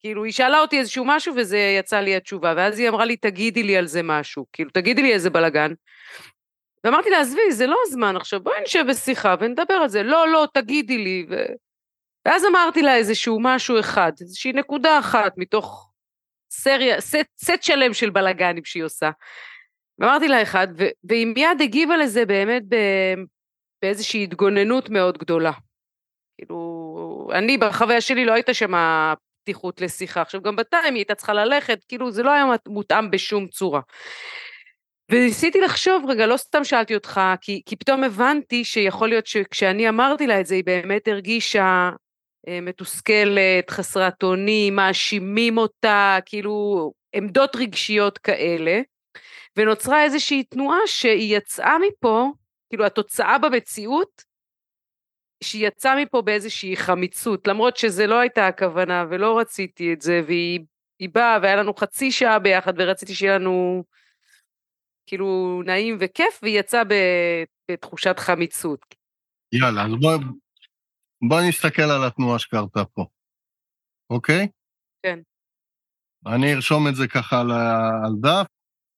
כאילו, 0.00 0.24
היא 0.24 0.32
שאלה 0.32 0.60
אותי 0.60 0.78
איזשהו 0.78 1.04
משהו 1.04 1.34
וזה 1.36 1.58
יצא 1.78 2.00
לי 2.00 2.16
התשובה, 2.16 2.54
ואז 2.56 2.78
היא 2.78 2.88
אמרה 2.88 3.04
לי, 3.04 3.16
תגידי 3.16 3.62
לי 3.62 3.76
על 3.76 3.86
זה 3.86 4.02
משהו, 4.02 4.46
כאילו, 4.52 4.70
תגידי 4.70 5.02
לי 5.02 5.12
איזה 5.12 5.30
בלאגן. 5.30 5.72
ואמרתי 6.84 7.10
לה, 7.10 7.20
עזבי, 7.20 7.52
זה 7.52 7.66
לא 7.66 7.76
הזמן 7.86 8.16
עכשיו, 8.16 8.40
בואי 8.40 8.60
נשב 8.62 8.84
בשיחה 8.88 9.34
ונדבר 9.40 9.74
על 9.74 9.88
זה. 9.88 10.02
לא, 10.02 10.28
לא, 10.28 10.46
תגידי 10.54 10.98
לי. 10.98 11.26
ו... 11.30 11.44
ואז 12.24 12.44
אמרתי 12.44 12.82
לה 12.82 12.96
איזשהו 12.96 13.38
משהו 13.40 13.80
אחד, 13.80 14.12
איזושהי 14.20 14.52
נקודה 14.52 14.98
אחת 14.98 15.32
מתוך 15.36 15.90
סריה, 16.50 17.00
סט, 17.00 17.26
סט 17.44 17.62
שלם 17.62 17.94
של 17.94 18.10
בלאגנים 18.10 18.64
שהיא 18.64 18.84
עושה. 18.84 19.10
ואמרתי 19.98 20.28
לה 20.28 20.42
אחד, 20.42 20.68
ו- 20.78 20.88
והיא 21.04 21.26
מיד 21.26 21.60
הגיבה 21.60 21.96
לזה 21.96 22.26
באמת 22.26 22.62
באיזושהי 23.82 24.22
התגוננות 24.22 24.90
מאוד 24.90 25.18
גדולה. 25.18 25.52
כאילו, 26.38 27.28
אני 27.32 27.58
בחוויה 27.58 28.00
שלי 28.00 28.24
לא 28.24 28.32
הייתה 28.32 28.54
שם 28.54 28.72
פתיחות 29.42 29.80
לשיחה. 29.80 30.20
עכשיו, 30.20 30.42
גם 30.42 30.56
בטיים 30.56 30.94
היא 30.94 31.00
הייתה 31.00 31.14
צריכה 31.14 31.32
ללכת, 31.32 31.84
כאילו, 31.88 32.10
זה 32.10 32.22
לא 32.22 32.30
היה 32.30 32.44
מותאם 32.68 33.10
בשום 33.10 33.48
צורה. 33.48 33.80
וניסיתי 35.10 35.60
לחשוב, 35.60 36.04
רגע, 36.08 36.26
לא 36.26 36.36
סתם 36.36 36.64
שאלתי 36.64 36.94
אותך, 36.94 37.20
כי, 37.40 37.62
כי 37.66 37.76
פתאום 37.76 38.04
הבנתי 38.04 38.64
שיכול 38.64 39.08
להיות 39.08 39.26
שכשאני 39.26 39.88
אמרתי 39.88 40.26
לה 40.26 40.40
את 40.40 40.46
זה, 40.46 40.54
היא 40.54 40.64
באמת 40.64 41.08
הרגישה 41.08 41.90
מתוסכלת, 42.62 43.70
חסרת 43.70 44.22
אונים, 44.22 44.76
מאשימים 44.76 45.58
אותה, 45.58 46.18
כאילו 46.26 46.92
עמדות 47.14 47.56
רגשיות 47.56 48.18
כאלה, 48.18 48.80
ונוצרה 49.56 50.04
איזושהי 50.04 50.44
תנועה 50.44 50.78
שהיא 50.86 51.36
יצאה 51.36 51.76
מפה, 51.78 52.30
כאילו 52.70 52.86
התוצאה 52.86 53.38
במציאות, 53.38 54.22
שהיא 55.44 55.66
יצאה 55.66 56.02
מפה 56.02 56.22
באיזושהי 56.22 56.76
חמיצות, 56.76 57.48
למרות 57.48 57.76
שזה 57.76 58.06
לא 58.06 58.18
הייתה 58.18 58.46
הכוונה 58.46 59.04
ולא 59.10 59.38
רציתי 59.38 59.92
את 59.92 60.00
זה, 60.00 60.20
והיא 60.26 60.60
היא 60.98 61.08
באה 61.12 61.38
והיה 61.42 61.56
לנו 61.56 61.74
חצי 61.74 62.12
שעה 62.12 62.38
ביחד 62.38 62.72
ורציתי 62.76 63.14
שיהיה 63.14 63.38
לנו 63.38 63.84
כאילו 65.06 65.62
נעים 65.66 65.96
וכיף, 66.00 66.40
והיא 66.42 66.58
יצאה 66.58 66.82
בתחושת 67.70 68.18
חמיצות. 68.18 68.94
יאללה, 69.52 69.84
אז 69.84 69.90
בואי 70.00 70.18
בוא 71.28 71.40
נסתכל 71.48 71.82
על 71.82 72.04
התנועה 72.04 72.38
שקרתה 72.38 72.84
פה, 72.84 73.06
אוקיי? 74.10 74.48
כן. 75.02 75.18
אני 76.26 76.54
ארשום 76.54 76.88
את 76.88 76.94
זה 76.94 77.08
ככה 77.08 77.40
על, 77.40 78.12
דף, 78.20 78.46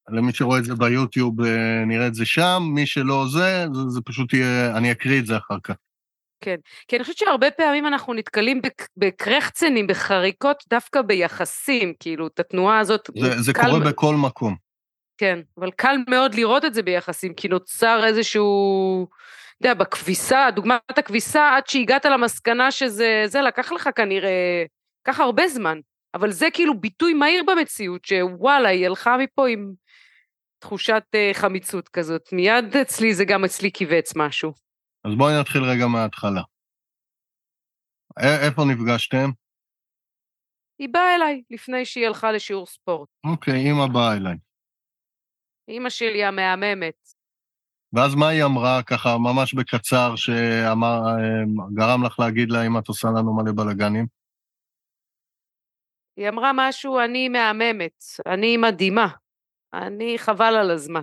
למי 0.08 0.32
שרואה 0.32 0.58
את 0.58 0.64
זה 0.64 0.74
ביוטיוב 0.74 1.40
אה, 1.40 1.84
נראה 1.86 2.06
את 2.06 2.14
זה 2.14 2.26
שם, 2.26 2.62
מי 2.74 2.86
שלא 2.86 3.24
זה, 3.32 3.66
זה, 3.74 3.88
זה 3.88 4.00
פשוט 4.04 4.32
יהיה, 4.32 4.76
אני 4.76 4.92
אקריא 4.92 5.20
את 5.20 5.26
זה 5.26 5.36
אחר 5.36 5.56
כך. 5.62 5.74
כן, 6.40 6.56
כי 6.88 6.96
אני 6.96 7.04
חושבת 7.04 7.18
שהרבה 7.18 7.50
פעמים 7.50 7.86
אנחנו 7.86 8.14
נתקלים 8.14 8.60
בקרחצנים, 8.96 9.86
בחריקות, 9.86 10.64
דווקא 10.70 11.02
ביחסים, 11.02 11.94
כאילו, 12.00 12.26
את 12.26 12.40
התנועה 12.40 12.78
הזאת... 12.78 13.10
זה, 13.20 13.42
זה 13.42 13.52
קורה 13.52 13.78
מ... 13.78 13.84
בכל 13.84 14.14
מקום. 14.14 14.56
כן, 15.18 15.38
אבל 15.58 15.70
קל 15.70 15.96
מאוד 16.10 16.34
לראות 16.34 16.64
את 16.64 16.74
זה 16.74 16.82
ביחסים, 16.82 17.34
כי 17.34 17.48
נוצר 17.48 18.04
איזשהו... 18.06 19.08
יודע, 19.60 19.74
בכביסה, 19.74 20.48
דוגמת 20.54 20.98
הכביסה, 20.98 21.56
עד 21.56 21.66
שהגעת 21.66 22.04
למסקנה 22.04 22.70
שזה... 22.70 23.22
זה 23.26 23.40
לקח 23.40 23.72
לך 23.72 23.88
כנראה... 23.96 24.64
לקח 25.08 25.20
הרבה 25.20 25.48
זמן, 25.48 25.78
אבל 26.14 26.30
זה 26.30 26.46
כאילו 26.52 26.80
ביטוי 26.80 27.14
מהיר 27.14 27.44
במציאות, 27.46 28.04
שוואלה, 28.04 28.68
היא 28.68 28.86
הלכה 28.86 29.16
מפה 29.16 29.48
עם 29.48 29.72
תחושת 30.58 31.02
uh, 31.12 31.34
חמיצות 31.34 31.88
כזאת. 31.88 32.32
מיד 32.32 32.76
אצלי 32.82 33.14
זה 33.14 33.24
גם 33.24 33.44
אצלי 33.44 33.72
כיווץ 33.72 34.16
משהו. 34.16 34.52
אז 35.04 35.14
בואי 35.18 35.40
נתחיל 35.40 35.62
רגע 35.62 35.86
מההתחלה. 35.86 36.42
איפה 38.46 38.62
נפגשתם? 38.64 39.30
היא 40.78 40.88
באה 40.92 41.14
אליי 41.14 41.42
לפני 41.50 41.84
שהיא 41.84 42.06
הלכה 42.06 42.32
לשיעור 42.32 42.66
ספורט. 42.66 43.08
אוקיי, 43.32 43.70
אמא 43.70 43.86
באה 43.92 44.16
אליי. 44.16 44.36
אמא 45.68 45.90
שלי 45.90 46.24
המהממת. 46.24 47.15
ואז 47.92 48.14
מה 48.14 48.28
היא 48.28 48.44
אמרה, 48.44 48.82
ככה, 48.82 49.18
ממש 49.18 49.54
בקצר, 49.54 50.16
שגרם 50.16 52.04
לך 52.06 52.18
להגיד 52.18 52.50
לה, 52.50 52.66
אם 52.66 52.78
את 52.78 52.88
עושה 52.88 53.08
לנו 53.08 53.36
מלא 53.36 53.52
בלאגנים? 53.56 54.06
היא 56.16 56.28
אמרה 56.28 56.50
משהו, 56.54 57.00
אני 57.00 57.28
מהממת, 57.28 58.04
אני 58.26 58.56
מדהימה, 58.56 59.08
אני 59.74 60.14
חבל 60.18 60.54
על 60.60 60.70
הזמן. 60.70 61.02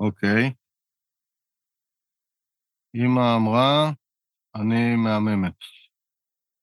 אוקיי. 0.00 0.52
אמא 2.94 3.36
אמרה, 3.36 3.90
אני 4.54 4.96
מהממת. 4.96 5.58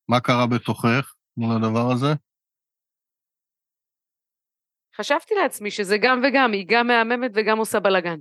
מה 0.10 0.20
קרה 0.20 0.48
בתוכך 0.48 1.16
מול 1.38 1.56
הדבר 1.56 1.92
הזה? 1.94 2.27
חשבתי 4.98 5.36
לעצמי 5.36 5.72
שזה 5.72 5.98
גם 6.02 6.22
וגם, 6.24 6.52
היא 6.52 6.66
גם 6.70 6.88
מהממת 6.88 7.32
וגם 7.36 7.58
עושה 7.58 7.80
בלאגן. 7.80 8.20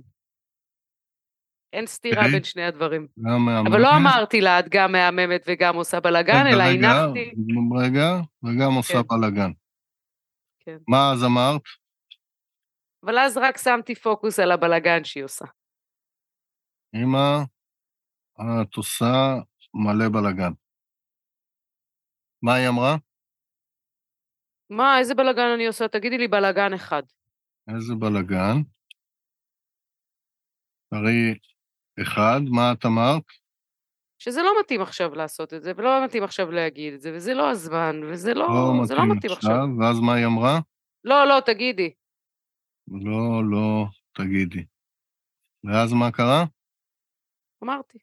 אין 1.73 1.85
סתירה. 1.87 2.23
בין 2.31 2.43
שני 2.43 2.63
הדברים. 2.63 3.07
גם 3.25 3.45
מהממת. 3.45 3.71
אבל 3.71 3.81
לא 3.81 3.87
אמרתי 3.97 4.41
לה, 4.41 4.59
את 4.59 4.65
גם 4.69 4.91
מהממת 4.91 5.43
וגם 5.47 5.75
עושה 5.75 5.99
בלאגן, 5.99 6.43
אלא 6.53 6.63
הנחתי... 6.63 7.31
רגע, 7.81 8.09
וגם 8.43 8.73
עושה 8.77 8.93
כן. 8.93 9.07
בלאגן. 9.07 9.51
כן. 10.59 10.77
מה 10.87 11.11
אז 11.13 11.23
אמרת? 11.23 11.61
אבל 13.05 13.19
אז 13.19 13.37
רק 13.37 13.57
שמתי 13.57 13.95
פוקוס 13.95 14.39
על 14.39 14.51
הבלאגן 14.51 15.03
שהיא 15.03 15.23
עושה. 15.23 15.45
אמא, 16.95 17.43
את 18.35 18.75
עושה 18.75 19.35
מלא 19.73 20.09
בלאגן. 20.09 20.51
מה 22.41 22.53
היא 22.53 22.69
אמרה? 22.69 22.95
מה, 24.69 24.99
איזה 24.99 25.15
בלאגן 25.15 25.51
אני 25.55 25.67
עושה? 25.67 25.87
תגידי 25.87 26.17
לי 26.17 26.27
בלאגן 26.27 26.73
אחד. 26.73 27.03
איזה 27.75 27.93
בלאגן? 27.99 28.61
תראי 30.89 31.33
אחד, 32.01 32.39
מה 32.49 32.71
את 32.71 32.85
אמרת? 32.85 33.23
שזה 34.19 34.41
לא 34.41 34.51
מתאים 34.59 34.81
עכשיו 34.81 35.15
לעשות 35.15 35.53
את 35.53 35.63
זה, 35.63 35.71
ולא 35.75 36.05
מתאים 36.05 36.23
עכשיו 36.23 36.51
להגיד 36.51 36.93
את 36.93 37.01
זה, 37.01 37.11
וזה 37.15 37.33
לא 37.33 37.49
הזמן, 37.49 37.95
וזה 38.11 38.33
לא, 38.33 38.47
לא 38.47 38.85
זה 38.85 38.95
לא 38.95 39.01
מתאים 39.15 39.31
עכשיו. 39.31 39.51
עכשיו. 39.51 39.67
ואז 39.79 39.99
מה 39.99 40.13
היא 40.13 40.25
אמרה? 40.25 40.59
לא, 41.03 41.27
לא, 41.27 41.39
תגידי. 41.45 41.93
לא, 42.87 43.41
לא, 43.51 43.85
תגידי. 44.13 44.65
ואז 45.63 45.93
מה 45.93 46.11
קרה? 46.11 46.43
אמרתי. 47.63 47.97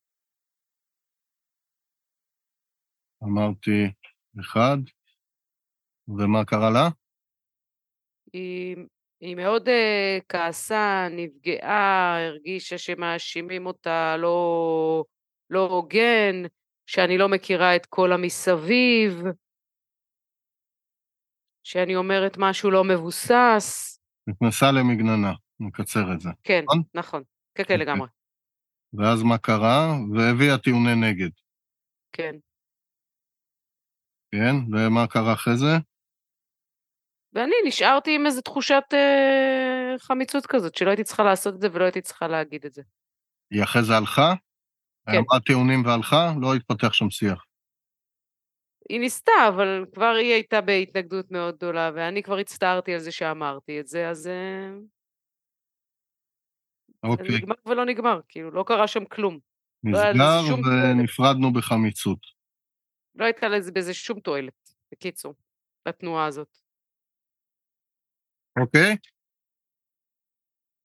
אמרתי 3.23 3.93
אחד, 4.41 4.77
ומה 6.09 6.45
קרה 6.45 6.71
לה? 6.71 6.89
היא, 8.33 8.77
היא 9.21 9.37
מאוד 9.37 9.69
uh, 9.69 10.23
כעסה, 10.29 11.09
נפגעה, 11.11 12.27
הרגישה 12.27 12.79
שמאשימים 12.79 13.67
אותה 13.67 14.17
לא, 14.17 15.05
לא 15.51 15.67
הוגן, 15.67 16.43
שאני 16.87 17.19
לא 17.19 17.29
מכירה 17.29 17.77
את 17.77 17.87
כל 17.87 18.13
המסביב, 18.13 19.23
שאני 21.65 21.97
אומרת 21.97 22.37
משהו 22.39 22.71
לא 22.71 22.85
מבוסס. 22.85 23.99
נכנסה 24.27 24.67
למגננה, 24.73 25.33
נקצר 25.61 26.13
את 26.15 26.21
זה. 26.21 26.31
כן, 26.43 26.65
נכון, 26.65 26.83
נכון. 26.95 27.23
כן, 27.55 27.65
כן, 27.65 27.81
לגמרי. 27.81 28.09
ואז 28.95 29.23
מה 29.23 29.39
קרה? 29.39 29.93
והביאה 30.15 30.59
טיעוני 30.59 30.95
נגד. 30.95 31.31
כן. 32.13 32.37
כן, 34.33 34.55
ומה 34.73 35.07
קרה 35.07 35.33
אחרי 35.33 35.57
זה? 35.57 35.77
ואני 37.35 37.55
נשארתי 37.67 38.15
עם 38.15 38.27
איזו 38.27 38.41
תחושת 38.41 38.83
אה, 38.93 39.95
חמיצות 39.99 40.47
כזאת, 40.47 40.75
שלא 40.75 40.91
הייתי 40.91 41.05
צריכה 41.05 41.23
לעשות 41.23 41.55
את 41.55 41.61
זה 41.61 41.69
ולא 41.73 41.85
הייתי 41.85 42.01
צריכה 42.01 42.29
להגיד 42.29 42.65
את 42.67 42.73
זה. 42.73 42.83
היא 43.51 43.63
אחרי 43.63 43.83
זה 43.83 43.97
הלכה? 43.97 44.35
כן. 45.07 45.13
אמרה 45.13 45.41
טיעונים 45.47 45.85
והלכה? 45.85 46.33
לא 46.41 46.55
התפתח 46.55 46.93
שם 46.93 47.11
שיח. 47.11 47.45
היא 48.89 49.01
ניסתה, 49.01 49.33
אבל 49.49 49.85
כבר 49.93 50.15
היא 50.21 50.33
הייתה 50.33 50.61
בהתנגדות 50.61 51.31
מאוד 51.31 51.57
גדולה, 51.57 51.91
ואני 51.95 52.23
כבר 52.23 52.39
הצטערתי 52.39 52.95
על 52.95 53.01
זה 53.01 53.13
שאמרתי 53.13 53.81
את 53.81 53.87
זה, 53.87 54.09
אז... 54.09 54.27
אה, 54.27 54.71
אוקיי. 57.03 57.31
זה 57.31 57.37
נגמר 57.39 57.55
ולא 57.67 57.85
נגמר, 57.85 58.21
כאילו, 58.29 58.51
לא 58.51 58.65
קרה 58.67 58.87
שם 58.87 59.05
כלום. 59.05 59.39
לא 59.85 59.99
נסגר 59.99 60.13
לא 60.13 60.57
ונפרדנו 60.57 61.53
בחמיצות. 61.53 62.19
לא 63.15 63.25
הייתה 63.25 63.49
לזה 63.49 63.73
בזה 63.73 63.95
שום 63.95 64.21
תועלת, 64.21 64.75
בקיצור, 64.93 65.35
בתנועה 65.89 66.27
הזאת. 66.27 66.64
אוקיי? 68.61 68.97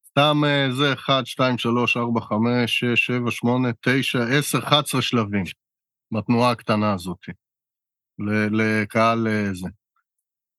סתם 0.08 0.36
אה, 0.45 0.67
זה 0.77 0.93
1, 0.93 1.25
2, 1.25 1.58
3, 1.58 1.97
4, 1.97 2.21
5, 2.21 2.79
6, 2.79 3.05
7, 3.05 3.32
8, 3.32 3.69
9, 3.82 4.19
10, 4.39 4.60
11 4.60 5.01
שלבים 5.01 5.43
בתנועה 6.13 6.51
הקטנה 6.51 6.93
הזאת, 6.93 7.19
לקהל 8.51 9.27
אה, 9.27 9.53
זה. 9.53 9.69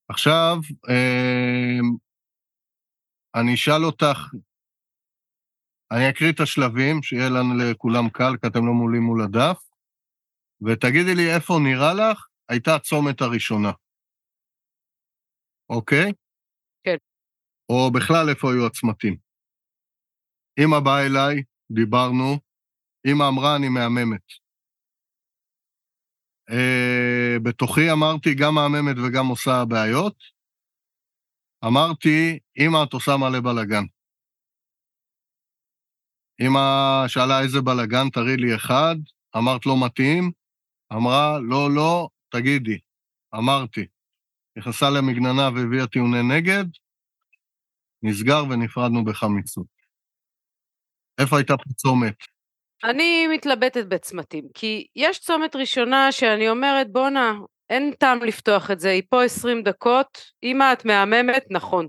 עכשיו, 0.08 0.56
אה, 0.88 1.78
אני 3.34 3.54
אשאל 3.54 3.84
אותך, 3.84 4.18
אני 5.92 6.10
אקריא 6.10 6.32
את 6.32 6.40
השלבים, 6.40 7.02
שיהיה 7.02 7.28
לנו 7.28 7.54
לכולם 7.58 8.08
קל, 8.08 8.32
כי 8.40 8.46
אתם 8.46 8.66
לא 8.66 8.72
מולי 8.72 8.98
מול 8.98 9.22
הדף, 9.22 9.58
ותגידי 10.66 11.14
לי 11.14 11.34
איפה 11.34 11.54
נראה 11.64 11.94
לך 11.94 12.26
הייתה 12.48 12.74
הצומת 12.74 13.20
הראשונה. 13.20 13.72
אוקיי? 15.70 16.12
או 17.70 17.90
בכלל 17.90 18.28
איפה 18.28 18.52
היו 18.52 18.66
הצמתים. 18.66 19.16
אמא 20.64 20.80
באה 20.80 21.06
אליי, 21.06 21.42
דיברנו, 21.72 22.38
אמא 23.06 23.24
אמרה, 23.28 23.56
אני 23.56 23.68
מהממת. 23.68 24.26
Uh, 26.50 27.38
בתוכי 27.42 27.92
אמרתי, 27.92 28.34
גם 28.34 28.54
מהממת 28.54 28.96
וגם 28.96 29.26
עושה 29.26 29.64
בעיות. 29.68 30.16
אמרתי, 31.64 32.38
אמא, 32.58 32.84
את 32.84 32.92
עושה 32.92 33.12
מלא 33.16 33.40
בלאגן. 33.40 33.84
אמא 36.40 36.60
שאלה 37.08 37.40
איזה 37.42 37.60
בלאגן, 37.60 38.10
תראי 38.12 38.36
לי 38.36 38.56
אחד, 38.56 38.96
אמרת 39.36 39.66
לא 39.66 39.74
מתאים, 39.84 40.30
אמרה, 40.92 41.38
לא, 41.50 41.68
לא, 41.74 42.08
תגידי. 42.28 42.78
אמרתי. 43.34 43.86
נכנסה 44.56 44.86
למגננה 44.90 45.48
והביאה 45.54 45.86
טיעוני 45.86 46.22
נגד, 46.22 46.64
נסגר 48.02 48.44
ונפרדנו 48.50 49.04
בחמיצות. 49.04 49.66
איפה 51.20 51.36
הייתה 51.36 51.56
פה 51.56 51.74
צומת? 51.76 52.16
אני 52.84 53.26
מתלבטת 53.26 53.86
בצמתים, 53.86 54.44
כי 54.54 54.86
יש 54.96 55.18
צומת 55.18 55.56
ראשונה 55.56 56.12
שאני 56.12 56.48
אומרת, 56.48 56.92
בואנה, 56.92 57.32
אין 57.70 57.92
טעם 57.98 58.18
לפתוח 58.22 58.70
את 58.70 58.80
זה, 58.80 58.90
היא 58.90 59.02
פה 59.10 59.22
20 59.24 59.62
דקות, 59.62 60.32
אמא 60.42 60.72
את 60.72 60.84
מהממת, 60.84 61.44
נכון. 61.50 61.88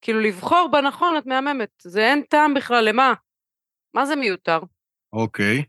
כאילו 0.00 0.20
לבחור 0.20 0.68
בנכון 0.72 1.16
את 1.18 1.26
מהממת, 1.26 1.70
זה 1.82 2.00
אין 2.00 2.22
טעם 2.22 2.54
בכלל, 2.54 2.88
למה? 2.88 3.14
מה 3.94 4.06
זה 4.06 4.16
מיותר? 4.16 4.58
אוקיי. 5.12 5.64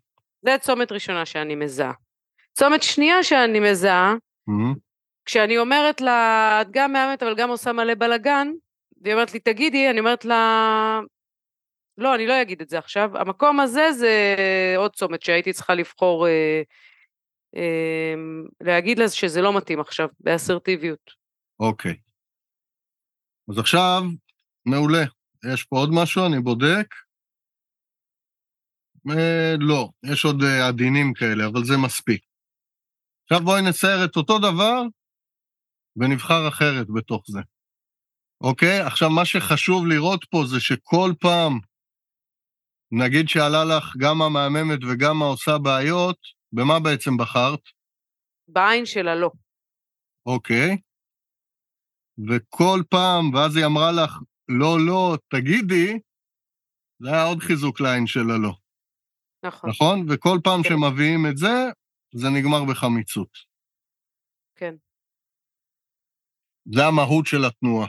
זה 0.45 0.55
צומת 0.61 0.91
ראשונה 0.91 1.25
שאני 1.25 1.55
מזהה. 1.55 1.93
צומת 2.53 2.83
שנייה 2.83 3.23
שאני 3.23 3.59
מזהה, 3.59 4.15
מהמם. 4.47 4.73
כשאני 5.25 5.57
אומרת 5.57 6.01
לה, 6.01 6.61
את 6.61 6.67
גם 6.71 6.93
מהממת 6.93 7.23
אבל 7.23 7.35
גם 7.35 7.49
עושה 7.49 7.71
מלא 7.71 7.93
בלאגן, 7.93 8.47
והיא 9.01 9.13
אומרת 9.13 9.33
לי, 9.33 9.39
תגידי, 9.39 9.89
אני 9.89 9.99
אומרת 9.99 10.25
לה, 10.25 10.99
לא, 11.97 12.15
אני 12.15 12.27
לא 12.27 12.41
אגיד 12.41 12.61
את 12.61 12.69
זה 12.69 12.77
עכשיו, 12.77 13.17
המקום 13.17 13.59
הזה 13.59 13.91
זה 13.91 14.15
עוד 14.77 14.95
צומת 14.95 15.21
שהייתי 15.21 15.53
צריכה 15.53 15.73
לבחור, 15.73 16.27
אה, 16.27 16.61
אה, 17.55 18.13
להגיד 18.61 18.99
לה 18.99 19.09
שזה 19.09 19.41
לא 19.41 19.57
מתאים 19.57 19.79
עכשיו, 19.79 20.07
באסרטיביות. 20.19 21.11
אוקיי. 21.59 21.95
אז 23.49 23.57
עכשיו, 23.59 24.01
מעולה. 24.65 25.03
יש 25.53 25.63
פה 25.63 25.77
עוד 25.77 25.89
משהו, 25.93 26.25
אני 26.25 26.39
בודק. 26.39 26.87
אה, 29.09 29.55
לא, 29.59 29.89
יש 30.03 30.25
עוד 30.25 30.43
אה, 30.43 30.67
עדינים 30.67 31.13
כאלה, 31.13 31.45
אבל 31.45 31.63
זה 31.63 31.73
מספיק. 31.77 32.21
עכשיו 33.23 33.45
בואי 33.45 33.61
נצייר 33.61 34.05
את 34.05 34.15
אותו 34.15 34.39
דבר 34.39 34.81
ונבחר 35.95 36.47
אחרת 36.47 36.87
בתוך 36.95 37.23
זה. 37.27 37.39
אוקיי? 38.41 38.79
עכשיו, 38.87 39.09
מה 39.09 39.25
שחשוב 39.25 39.87
לראות 39.87 40.25
פה 40.29 40.43
זה 40.47 40.59
שכל 40.59 41.11
פעם, 41.19 41.59
נגיד 42.91 43.29
שעלה 43.29 43.63
לך 43.65 43.93
גם 43.97 44.21
המהממת 44.21 44.79
וגם 44.83 45.21
העושה 45.21 45.57
בעיות, 45.57 46.17
במה 46.51 46.79
בעצם 46.79 47.11
בחרת? 47.17 47.63
בעין 48.47 48.85
שלה 48.85 49.15
לא. 49.15 49.31
אוקיי. 50.25 50.77
וכל 52.27 52.79
פעם, 52.89 53.33
ואז 53.33 53.57
היא 53.57 53.65
אמרה 53.65 53.91
לך, 53.91 54.11
לא, 54.49 54.77
לא, 54.87 55.17
תגידי, 55.27 55.99
זה 56.99 57.09
היה 57.09 57.23
עוד 57.23 57.39
חיזוק 57.39 57.79
לעין 57.79 58.07
של 58.07 58.19
הלא, 58.19 58.53
נכון, 59.43 59.69
נכון? 59.69 60.05
וכל 60.09 60.37
פעם 60.43 60.63
כן. 60.63 60.69
שמביאים 60.69 61.25
את 61.31 61.37
זה, 61.37 61.55
זה 62.13 62.27
נגמר 62.29 62.63
בחמיצות. 62.69 63.37
כן. 64.55 64.75
זה 66.73 66.85
המהות 66.85 67.25
של 67.25 67.45
התנועה. 67.47 67.87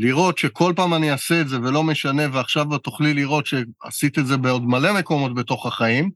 לראות 0.00 0.38
שכל 0.38 0.72
פעם 0.76 0.94
אני 0.94 1.12
אעשה 1.12 1.40
את 1.40 1.48
זה 1.48 1.60
ולא 1.60 1.82
משנה, 1.82 2.22
ועכשיו 2.32 2.74
את 2.76 2.82
תוכלי 2.82 3.14
לראות 3.14 3.46
שעשית 3.46 4.18
את 4.18 4.26
זה 4.26 4.36
בעוד 4.36 4.62
מלא 4.62 4.98
מקומות 4.98 5.34
בתוך 5.34 5.66
החיים. 5.66 6.10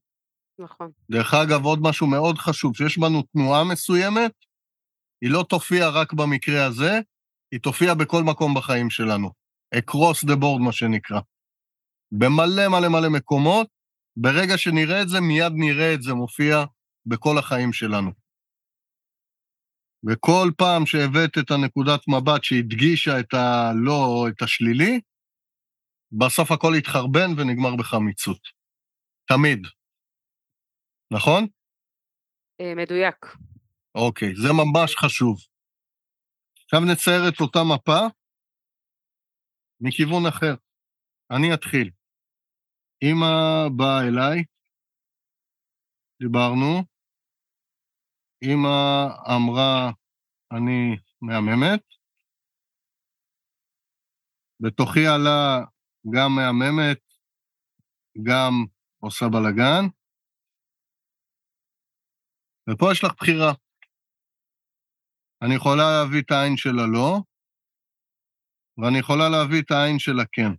נכון, 0.58 0.90
דרך 1.10 1.34
אגב, 1.34 1.64
עוד 1.64 1.78
משהו 1.82 2.06
מאוד 2.06 2.38
חשוב, 2.38 2.76
שיש 2.76 2.98
בנו 2.98 3.22
תנועה 3.22 3.64
מסוימת, 3.64 4.32
היא 5.22 5.30
לא 5.30 5.44
תופיע 5.48 5.88
רק 5.88 6.12
במקרה 6.12 6.64
הזה, 6.64 7.00
היא 7.52 7.60
תופיע 7.60 7.94
בכל 7.94 8.22
מקום 8.22 8.54
בחיים 8.54 8.90
שלנו. 8.90 9.30
across 9.74 10.26
the 10.26 10.36
board, 10.36 10.60
מה 10.60 10.72
שנקרא. 10.72 11.20
במלא 12.12 12.68
מלא 12.68 12.88
מלא 12.88 13.08
מקומות, 13.08 13.66
ברגע 14.16 14.58
שנראה 14.58 15.02
את 15.02 15.08
זה, 15.08 15.20
מיד 15.20 15.52
נראה 15.54 15.94
את 15.94 16.02
זה 16.02 16.14
מופיע 16.14 16.64
בכל 17.06 17.38
החיים 17.38 17.72
שלנו. 17.72 18.21
וכל 20.06 20.48
פעם 20.58 20.86
שהבאת 20.86 21.38
את 21.38 21.50
הנקודת 21.50 22.00
מבט 22.08 22.44
שהדגישה 22.44 23.20
את 23.20 23.34
הלא 23.34 24.04
או 24.06 24.28
את 24.28 24.42
השלילי, 24.42 25.00
בסוף 26.12 26.50
הכל 26.50 26.72
יתחרבן 26.78 27.30
ונגמר 27.36 27.76
בחמיצות. 27.78 28.40
תמיד. 29.28 29.66
נכון? 31.12 31.46
אה, 32.60 32.74
מדויק. 32.76 33.26
אוקיי, 33.94 34.32
זה 34.34 34.48
ממש 34.52 34.96
חשוב. 34.96 35.36
עכשיו 36.64 36.80
נצייר 36.92 37.28
את 37.28 37.40
אותה 37.40 37.58
מפה 37.74 38.00
מכיוון 39.80 40.26
אחר. 40.28 40.54
אני 41.30 41.54
אתחיל. 41.54 41.90
אמא 43.02 43.68
באה 43.76 44.00
אליי, 44.08 44.44
דיברנו, 46.22 46.91
אמא 48.42 49.06
אמרה, 49.34 49.90
אני 50.52 50.96
מהממת, 51.22 51.84
בתוכי 54.60 55.06
עלה 55.06 55.64
גם 56.14 56.30
מהממת, 56.36 57.00
גם 58.22 58.52
עושה 58.98 59.24
בלאגן, 59.32 59.84
ופה 62.70 62.86
יש 62.92 63.04
לך 63.04 63.12
בחירה. 63.16 63.52
אני 65.42 65.54
יכולה 65.54 65.84
להביא 65.94 66.20
את 66.22 66.30
העין 66.30 66.56
של 66.56 66.76
הלא, 66.82 67.20
ואני 68.78 68.98
יכולה 68.98 69.26
להביא 69.34 69.60
את 69.62 69.70
העין 69.70 69.98
של 69.98 70.20
הכן. 70.22 70.52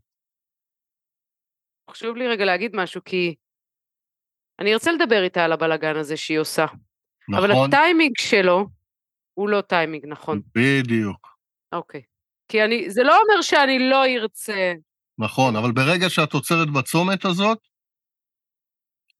חשוב 1.91 2.15
לי 2.17 2.27
רגע 2.27 2.45
להגיד 2.45 2.71
משהו, 2.75 3.01
כי 3.03 3.35
אני 4.59 4.73
ארצה 4.73 4.91
לדבר 4.91 5.23
איתה 5.23 5.45
על 5.45 5.51
הבלגן 5.51 5.95
הזה 5.99 6.17
שהיא 6.17 6.39
עושה, 6.39 6.65
אבל 7.31 7.51
נכון? 7.51 7.73
הטיימינג 7.73 8.13
שלו 8.17 8.67
הוא 9.33 9.49
לא 9.49 9.61
טיימינג 9.61 10.05
נכון. 10.07 10.41
בדיוק. 10.55 11.37
אוקיי. 11.71 12.01
כי 12.47 12.63
אני, 12.63 12.89
זה 12.89 13.03
לא 13.03 13.21
אומר 13.21 13.41
שאני 13.41 13.89
לא 13.89 14.05
ארצה. 14.05 14.73
נכון, 15.17 15.55
אבל 15.55 15.71
ברגע 15.71 16.09
שאת 16.09 16.33
עוצרת 16.33 16.69
בצומת 16.69 17.25
הזאת, 17.25 17.57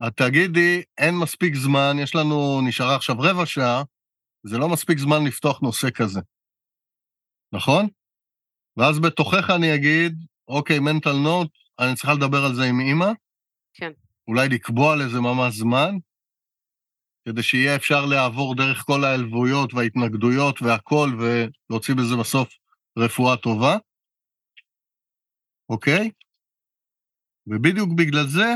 את 0.07 0.13
תגידי, 0.15 0.81
אין 0.97 1.15
מספיק 1.15 1.55
זמן, 1.55 1.95
יש 1.99 2.15
לנו, 2.15 2.61
נשארה 2.67 2.95
עכשיו 2.95 3.15
רבע 3.19 3.45
שעה, 3.45 3.83
זה 4.43 4.57
לא 4.57 4.69
מספיק 4.69 4.97
זמן 4.97 5.25
לפתוח 5.27 5.61
נושא 5.61 5.87
כזה. 5.89 6.19
נכון? 7.53 7.87
ואז 8.77 8.99
בתוכך 8.99 9.49
אני 9.55 9.75
אגיד, 9.75 10.13
אוקיי, 10.47 10.79
מנטל 10.79 11.13
נוט, 11.13 11.51
אני 11.79 11.95
צריכה 11.95 12.13
לדבר 12.13 12.45
על 12.45 12.55
זה 12.55 12.63
עם 12.63 12.79
אימא. 12.79 13.11
כן. 13.73 13.91
אולי 14.27 14.49
לקבוע 14.49 14.95
לזה 14.95 15.19
ממש 15.19 15.55
זמן, 15.55 15.95
כדי 17.25 17.43
שיהיה 17.43 17.75
אפשר 17.75 18.05
לעבור 18.05 18.55
דרך 18.55 18.77
כל 18.85 19.03
העלבויות 19.03 19.73
וההתנגדויות 19.73 20.61
והכל, 20.61 21.09
ולהוציא 21.19 21.95
בזה 21.95 22.15
בסוף 22.19 22.49
רפואה 22.97 23.37
טובה. 23.37 23.77
אוקיי? 25.69 26.11
ובדיוק 27.47 27.89
בגלל 27.97 28.27
זה, 28.27 28.55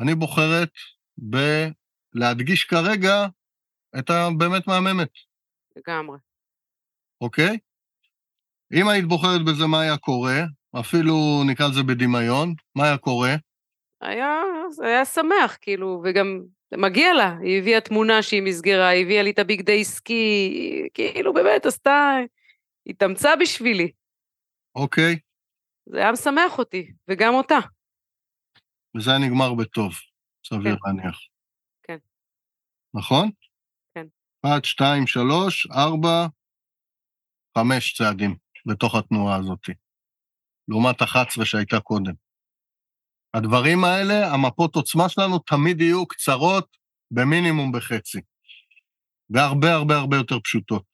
אני 0.00 0.14
בוחרת 0.14 0.70
בלהדגיש 1.18 2.64
כרגע 2.64 3.26
את 3.98 4.10
הבאמת 4.10 4.66
מהממת, 4.66 5.10
לגמרי. 5.76 6.18
אוקיי? 7.20 7.58
אם 8.72 8.88
היית 8.88 9.04
בוחרת 9.04 9.40
בזה 9.46 9.66
מה 9.70 9.80
היה 9.80 9.96
קורה, 9.96 10.38
אפילו 10.80 11.14
נקרא 11.50 11.68
לזה 11.68 11.82
בדמיון, 11.82 12.54
מה 12.74 12.84
היה 12.84 12.98
קורה? 12.98 13.30
היה, 14.00 14.42
היה 14.82 15.04
שמח, 15.04 15.56
כאילו, 15.60 16.02
וגם 16.04 16.40
מגיע 16.76 17.14
לה, 17.14 17.36
היא 17.42 17.58
הביאה 17.58 17.80
תמונה 17.80 18.22
שהיא 18.22 18.42
מסגרה, 18.42 18.88
היא 18.88 19.04
הביאה 19.04 19.22
לי 19.22 19.30
את 19.30 19.38
הביג 19.38 19.62
דיי 19.62 19.84
סקי, 19.84 20.88
כאילו 20.94 21.34
באמת 21.34 21.66
עשתה, 21.66 22.16
התאמצה 22.86 23.30
בשבילי. 23.40 23.92
אוקיי? 24.74 25.18
זה 25.86 25.98
היה 25.98 26.12
משמח 26.12 26.58
אותי, 26.58 26.92
וגם 27.08 27.34
אותה. 27.34 27.58
וזה 28.96 29.10
היה 29.10 29.18
נגמר 29.18 29.54
בטוב, 29.54 29.92
סביר 30.46 30.76
כן. 30.76 30.78
להניח. 30.86 31.18
כן. 31.82 31.96
נכון? 32.94 33.30
כן. 33.94 34.06
אחת, 34.46 34.64
שתיים, 34.64 35.06
שלוש, 35.06 35.66
ארבע, 35.66 36.26
חמש 37.58 37.94
צעדים 37.98 38.36
בתוך 38.66 38.94
התנועה 38.94 39.36
הזאת, 39.36 39.60
לעומת 40.68 41.02
11 41.02 41.44
שהייתה 41.44 41.80
קודם. 41.80 42.12
הדברים 43.34 43.84
האלה, 43.84 44.32
המפות 44.34 44.74
עוצמה 44.74 45.08
שלנו 45.08 45.38
תמיד 45.38 45.80
יהיו 45.80 46.06
קצרות 46.06 46.76
במינימום 47.10 47.72
בחצי, 47.72 48.20
והרבה 49.30 49.72
הרבה 49.72 49.96
הרבה 49.96 50.16
יותר 50.16 50.40
פשוטות. 50.40 50.84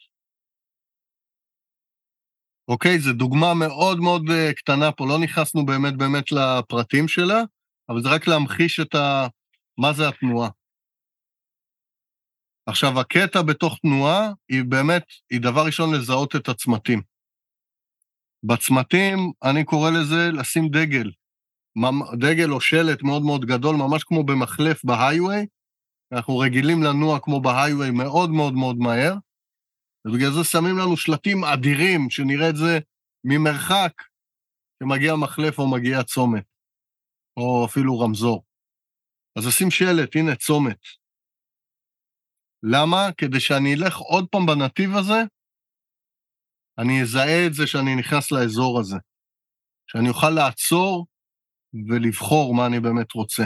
אוקיי, 2.68 2.98
זו 2.98 3.12
דוגמה 3.12 3.54
מאוד 3.54 3.98
מאוד 3.98 4.22
אה, 4.30 4.52
קטנה 4.52 4.92
פה, 4.92 5.06
לא 5.06 5.18
נכנסנו 5.22 5.66
באמת 5.66 5.96
באמת 5.96 6.32
לפרטים 6.32 7.08
שלה, 7.08 7.42
אבל 7.88 8.02
זה 8.02 8.08
רק 8.08 8.26
להמחיש 8.26 8.80
את 8.80 8.94
ה... 8.94 9.26
מה 9.78 9.92
זה 9.92 10.08
התנועה. 10.08 10.50
עכשיו, 12.66 13.00
הקטע 13.00 13.42
בתוך 13.42 13.78
תנועה 13.82 14.32
היא 14.48 14.64
באמת, 14.68 15.04
היא 15.30 15.40
דבר 15.40 15.66
ראשון 15.66 15.94
לזהות 15.94 16.36
את 16.36 16.48
הצמתים. 16.48 17.02
בצמתים, 18.44 19.32
אני 19.42 19.64
קורא 19.64 19.90
לזה 19.90 20.30
לשים 20.32 20.68
דגל. 20.68 21.10
דגל 22.18 22.52
או 22.52 22.60
שלט 22.60 23.02
מאוד 23.02 23.22
מאוד 23.22 23.44
גדול, 23.44 23.76
ממש 23.76 24.04
כמו 24.04 24.24
במחלף 24.24 24.84
בהיי-ווי. 24.84 25.46
אנחנו 26.12 26.38
רגילים 26.38 26.82
לנוע 26.82 27.20
כמו 27.20 27.40
בהיי-ווי 27.40 27.90
מאוד 27.90 28.30
מאוד 28.30 28.54
מאוד 28.54 28.76
מהר, 28.76 29.14
ובגלל 30.06 30.32
זה 30.32 30.44
שמים 30.44 30.78
לנו 30.78 30.96
שלטים 30.96 31.44
אדירים, 31.44 32.10
שנראה 32.10 32.50
את 32.50 32.56
זה 32.56 32.78
ממרחק, 33.24 33.92
שמגיע 34.82 35.14
מחלף 35.14 35.58
או 35.58 35.70
מגיע 35.70 36.02
צומת, 36.02 36.44
או 37.36 37.66
אפילו 37.66 38.00
רמזור. 38.00 38.44
אז 39.38 39.46
לשים 39.46 39.70
שלט, 39.70 40.16
הנה 40.16 40.36
צומת. 40.36 40.80
למה? 42.62 43.08
כדי 43.18 43.40
שאני 43.40 43.74
אלך 43.74 43.96
עוד 43.96 44.26
פעם 44.30 44.46
בנתיב 44.46 44.90
הזה, 44.98 45.20
אני 46.78 47.02
אזהה 47.02 47.46
את 47.46 47.54
זה 47.54 47.66
שאני 47.66 47.96
נכנס 47.96 48.32
לאזור 48.32 48.80
הזה. 48.80 48.96
שאני 49.90 50.08
אוכל 50.08 50.30
לעצור 50.30 51.06
ולבחור 51.88 52.54
מה 52.54 52.66
אני 52.66 52.80
באמת 52.80 53.12
רוצה. 53.12 53.44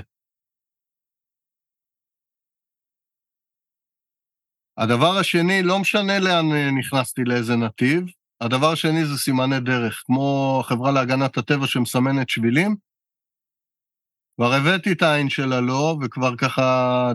הדבר 4.77 5.19
השני, 5.21 5.63
לא 5.63 5.79
משנה 5.79 6.19
לאן 6.19 6.53
אה, 6.53 6.71
נכנסתי, 6.79 7.25
לאיזה 7.25 7.57
נתיב, 7.57 8.05
הדבר 8.41 8.73
השני 8.73 9.05
זה 9.05 9.19
סימני 9.19 9.61
דרך, 9.61 10.03
כמו 10.07 10.59
החברה 10.61 10.93
להגנת 10.93 11.39
הטבע 11.39 11.67
שמסמנת 11.67 12.29
שבילים. 12.29 12.77
כבר 14.37 14.53
הבאתי 14.53 14.93
את 14.93 15.03
העין 15.03 15.29
של 15.29 15.53
הלא, 15.53 15.99
וכבר 16.03 16.37
ככה 16.37 16.63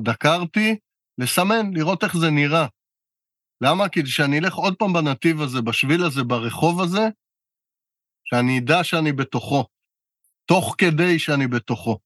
דקרתי, 0.03 0.76
לסמן, 1.18 1.74
לראות 1.74 2.03
איך 2.03 2.18
זה 2.18 2.30
נראה. 2.30 2.68
למה? 3.62 3.89
כי 3.89 4.06
שאני 4.06 4.39
אלך 4.39 4.53
עוד 4.53 4.76
פעם 4.80 4.93
בנתיב 4.93 5.41
הזה, 5.41 5.62
בשביל 5.62 6.03
הזה, 6.03 6.24
ברחוב 6.24 6.82
הזה, 6.82 7.08
שאני 8.26 8.60
אדע 8.60 8.84
שאני 8.84 9.12
בתוכו, 9.12 9.66
תוך 10.46 10.76
כדי 10.78 11.20
שאני 11.20 11.48
בתוכו. 11.48 12.00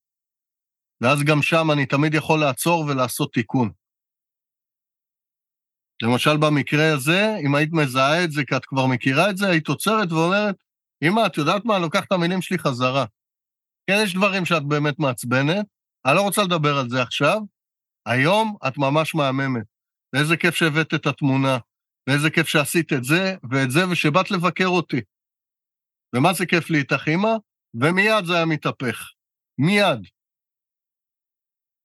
ואז 1.02 1.24
גם 1.24 1.42
שם 1.42 1.72
אני 1.74 1.86
תמיד 1.86 2.14
יכול 2.14 2.40
לעצור 2.40 2.86
ולעשות 2.86 3.34
תיקון. 3.34 3.72
למשל, 6.04 6.38
במקרה 6.38 6.94
הזה, 6.94 7.36
אם 7.46 7.56
היית 7.56 7.70
מזהה 7.74 8.24
את 8.24 8.32
זה 8.32 8.46
כי 8.46 8.56
את 8.56 8.66
כבר 8.66 8.86
מכירה 8.86 9.30
את 9.30 9.38
זה, 9.38 9.48
היית 9.50 9.68
עוצרת 9.68 10.12
ואומרת, 10.12 10.56
אמא, 11.04 11.26
את 11.26 11.38
יודעת 11.38 11.66
מה? 11.66 11.76
אני 11.76 11.84
לוקח 11.84 12.04
את 12.04 12.12
המילים 12.12 12.42
שלי 12.42 12.58
חזרה. 12.60 13.06
כן, 13.90 13.98
יש 14.04 14.16
דברים 14.16 14.46
שאת 14.46 14.64
באמת 14.68 15.00
מעצבנת, 15.00 15.66
אני 16.06 16.16
לא 16.16 16.22
רוצה 16.22 16.44
לדבר 16.44 16.78
על 16.78 16.90
זה 16.90 17.02
עכשיו, 17.02 17.38
היום 18.06 18.58
את 18.68 18.78
ממש 18.78 19.16
מהממת. 19.16 19.64
ואיזה 20.14 20.38
כיף 20.38 20.56
שהבאת 20.56 20.94
את 20.94 21.06
התמונה, 21.06 21.58
ואיזה 22.08 22.30
כיף 22.30 22.48
שעשית 22.48 22.94
את 22.94 23.04
זה 23.04 23.36
ואת 23.52 23.72
זה, 23.72 23.80
ושבאת 23.92 24.32
לבקר 24.32 24.68
אותי. 24.68 25.02
ומה 26.16 26.34
זה 26.34 26.46
כיף 26.46 26.70
לי 26.70 26.78
איתך, 26.78 27.08
אמא? 27.08 27.30
ומיד 27.74 28.26
זה 28.26 28.36
היה 28.36 28.46
מתהפך. 28.46 29.10
מיד. 29.58 30.00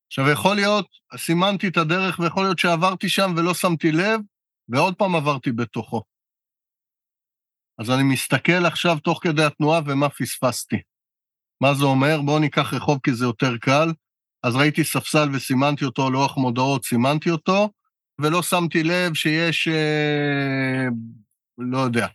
עכשיו, 0.07 0.29
יכול 0.29 0.55
להיות, 0.55 0.87
סימנתי 1.17 1.67
את 1.67 1.77
הדרך, 1.77 2.19
ויכול 2.19 2.43
להיות 2.43 2.59
שעברתי 2.59 3.09
שם 3.09 3.33
ולא 3.37 3.53
שמתי 3.53 3.91
לב, 3.91 4.19
ועוד 4.69 4.95
פעם 4.95 5.15
עברתי 5.15 5.51
בתוכו. 5.51 6.03
אז 7.77 7.89
אני 7.89 8.03
מסתכל 8.03 8.65
עכשיו 8.65 8.99
תוך 8.99 9.19
כדי 9.23 9.43
התנועה 9.43 9.81
ומה 9.85 10.09
פספסתי. 10.09 10.75
מה 11.61 11.73
זה 11.73 11.85
אומר? 11.85 12.21
בואו 12.25 12.39
ניקח 12.39 12.73
רחוב 12.73 12.99
כי 13.03 13.13
זה 13.13 13.25
יותר 13.25 13.57
קל. 13.57 13.89
אז 14.43 14.55
ראיתי 14.55 14.83
ספסל 14.83 15.29
וסימנתי 15.33 15.85
אותו, 15.85 16.09
לוח 16.09 16.37
מודעות, 16.37 16.85
סימנתי 16.85 17.29
אותו, 17.29 17.69
ולא 18.21 18.41
שמתי 18.41 18.83
לב 18.83 19.13
שיש, 19.13 19.67
אה, 19.67 20.85
לא 21.57 21.77
יודע, 21.77 22.07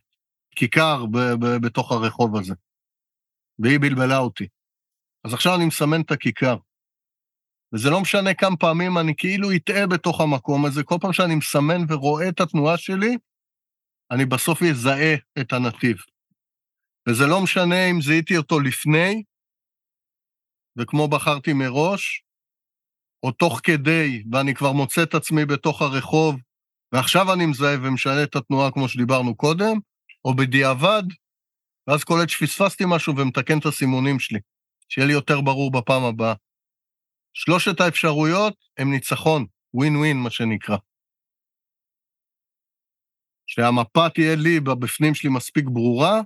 כיכר 0.56 1.06
ב- 1.06 1.34
ב- 1.40 1.66
בתוך 1.66 1.92
הרחוב 1.92 2.36
הזה. 2.36 2.54
והיא 3.62 3.78
בלבלה 3.80 4.18
אותי. 4.18 4.46
אז 5.24 5.34
עכשיו 5.34 5.54
אני 5.56 5.66
מסמן 5.66 6.00
את 6.00 6.10
הכיכר. 6.10 6.56
וזה 7.74 7.90
לא 7.90 8.00
משנה 8.00 8.34
כמה 8.34 8.56
פעמים 8.56 8.98
אני 8.98 9.14
כאילו 9.16 9.48
אטעה 9.56 9.86
בתוך 9.86 10.20
המקום 10.20 10.66
הזה, 10.66 10.82
כל 10.82 10.96
פעם 11.00 11.12
שאני 11.12 11.34
מסמן 11.34 11.84
ורואה 11.88 12.28
את 12.28 12.40
התנועה 12.40 12.76
שלי, 12.78 13.16
אני 14.10 14.26
בסוף 14.26 14.62
אזהה 14.62 15.14
את 15.40 15.52
הנתיב. 15.52 15.96
וזה 17.08 17.26
לא 17.26 17.42
משנה 17.42 17.90
אם 17.90 18.02
זיהיתי 18.02 18.36
אותו 18.36 18.60
לפני, 18.60 19.22
וכמו 20.78 21.08
בחרתי 21.08 21.52
מראש, 21.52 22.22
או 23.22 23.32
תוך 23.32 23.60
כדי, 23.62 24.22
ואני 24.32 24.54
כבר 24.54 24.72
מוצא 24.72 25.02
את 25.02 25.14
עצמי 25.14 25.44
בתוך 25.44 25.82
הרחוב, 25.82 26.36
ועכשיו 26.92 27.32
אני 27.32 27.46
מזהה 27.46 27.76
ומשנה 27.82 28.22
את 28.22 28.36
התנועה 28.36 28.70
כמו 28.70 28.88
שדיברנו 28.88 29.36
קודם, 29.36 29.76
או 30.24 30.34
בדיעבד, 30.34 31.02
ואז 31.86 32.04
קולט 32.04 32.28
שפספסתי 32.28 32.84
משהו 32.86 33.16
ומתקן 33.16 33.58
את 33.58 33.66
הסימונים 33.66 34.20
שלי, 34.20 34.38
שיהיה 34.88 35.06
לי 35.06 35.12
יותר 35.12 35.40
ברור 35.40 35.72
בפעם 35.72 36.04
הבאה. 36.04 36.34
שלושת 37.34 37.80
האפשרויות 37.80 38.54
הם 38.78 38.90
ניצחון, 38.90 39.46
ווין 39.74 39.96
ווין, 39.96 40.16
מה 40.16 40.30
שנקרא. 40.30 40.76
שהמפה 43.46 44.08
תהיה 44.14 44.36
לי 44.36 44.60
בבפנים 44.60 45.14
שלי 45.14 45.30
מספיק 45.30 45.64
ברורה, 45.64 46.20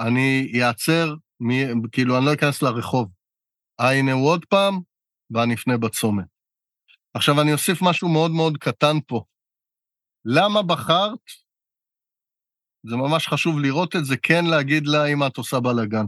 אני 0.00 0.52
אעצר. 0.62 1.14
כאילו, 1.92 2.18
אני 2.18 2.26
לא 2.26 2.34
אכנס 2.34 2.62
לרחוב. 2.62 3.10
אה, 3.80 3.98
הנה 3.98 4.12
הוא 4.12 4.28
עוד 4.28 4.44
פעם, 4.44 4.80
ואני 5.30 5.54
אפנה 5.54 5.78
בצומת. 5.78 6.24
עכשיו, 7.14 7.40
אני 7.42 7.52
אוסיף 7.52 7.78
משהו 7.82 8.08
מאוד 8.08 8.30
מאוד 8.30 8.58
קטן 8.58 8.96
פה. 9.06 9.24
למה 10.24 10.62
בחרת, 10.62 11.18
זה 12.86 12.96
ממש 12.96 13.28
חשוב 13.28 13.60
לראות 13.60 13.96
את 13.96 14.04
זה, 14.04 14.16
כן 14.16 14.44
להגיד 14.50 14.86
לה 14.86 15.06
אם 15.06 15.26
את 15.26 15.36
עושה 15.36 15.60
בלאגן. 15.60 16.06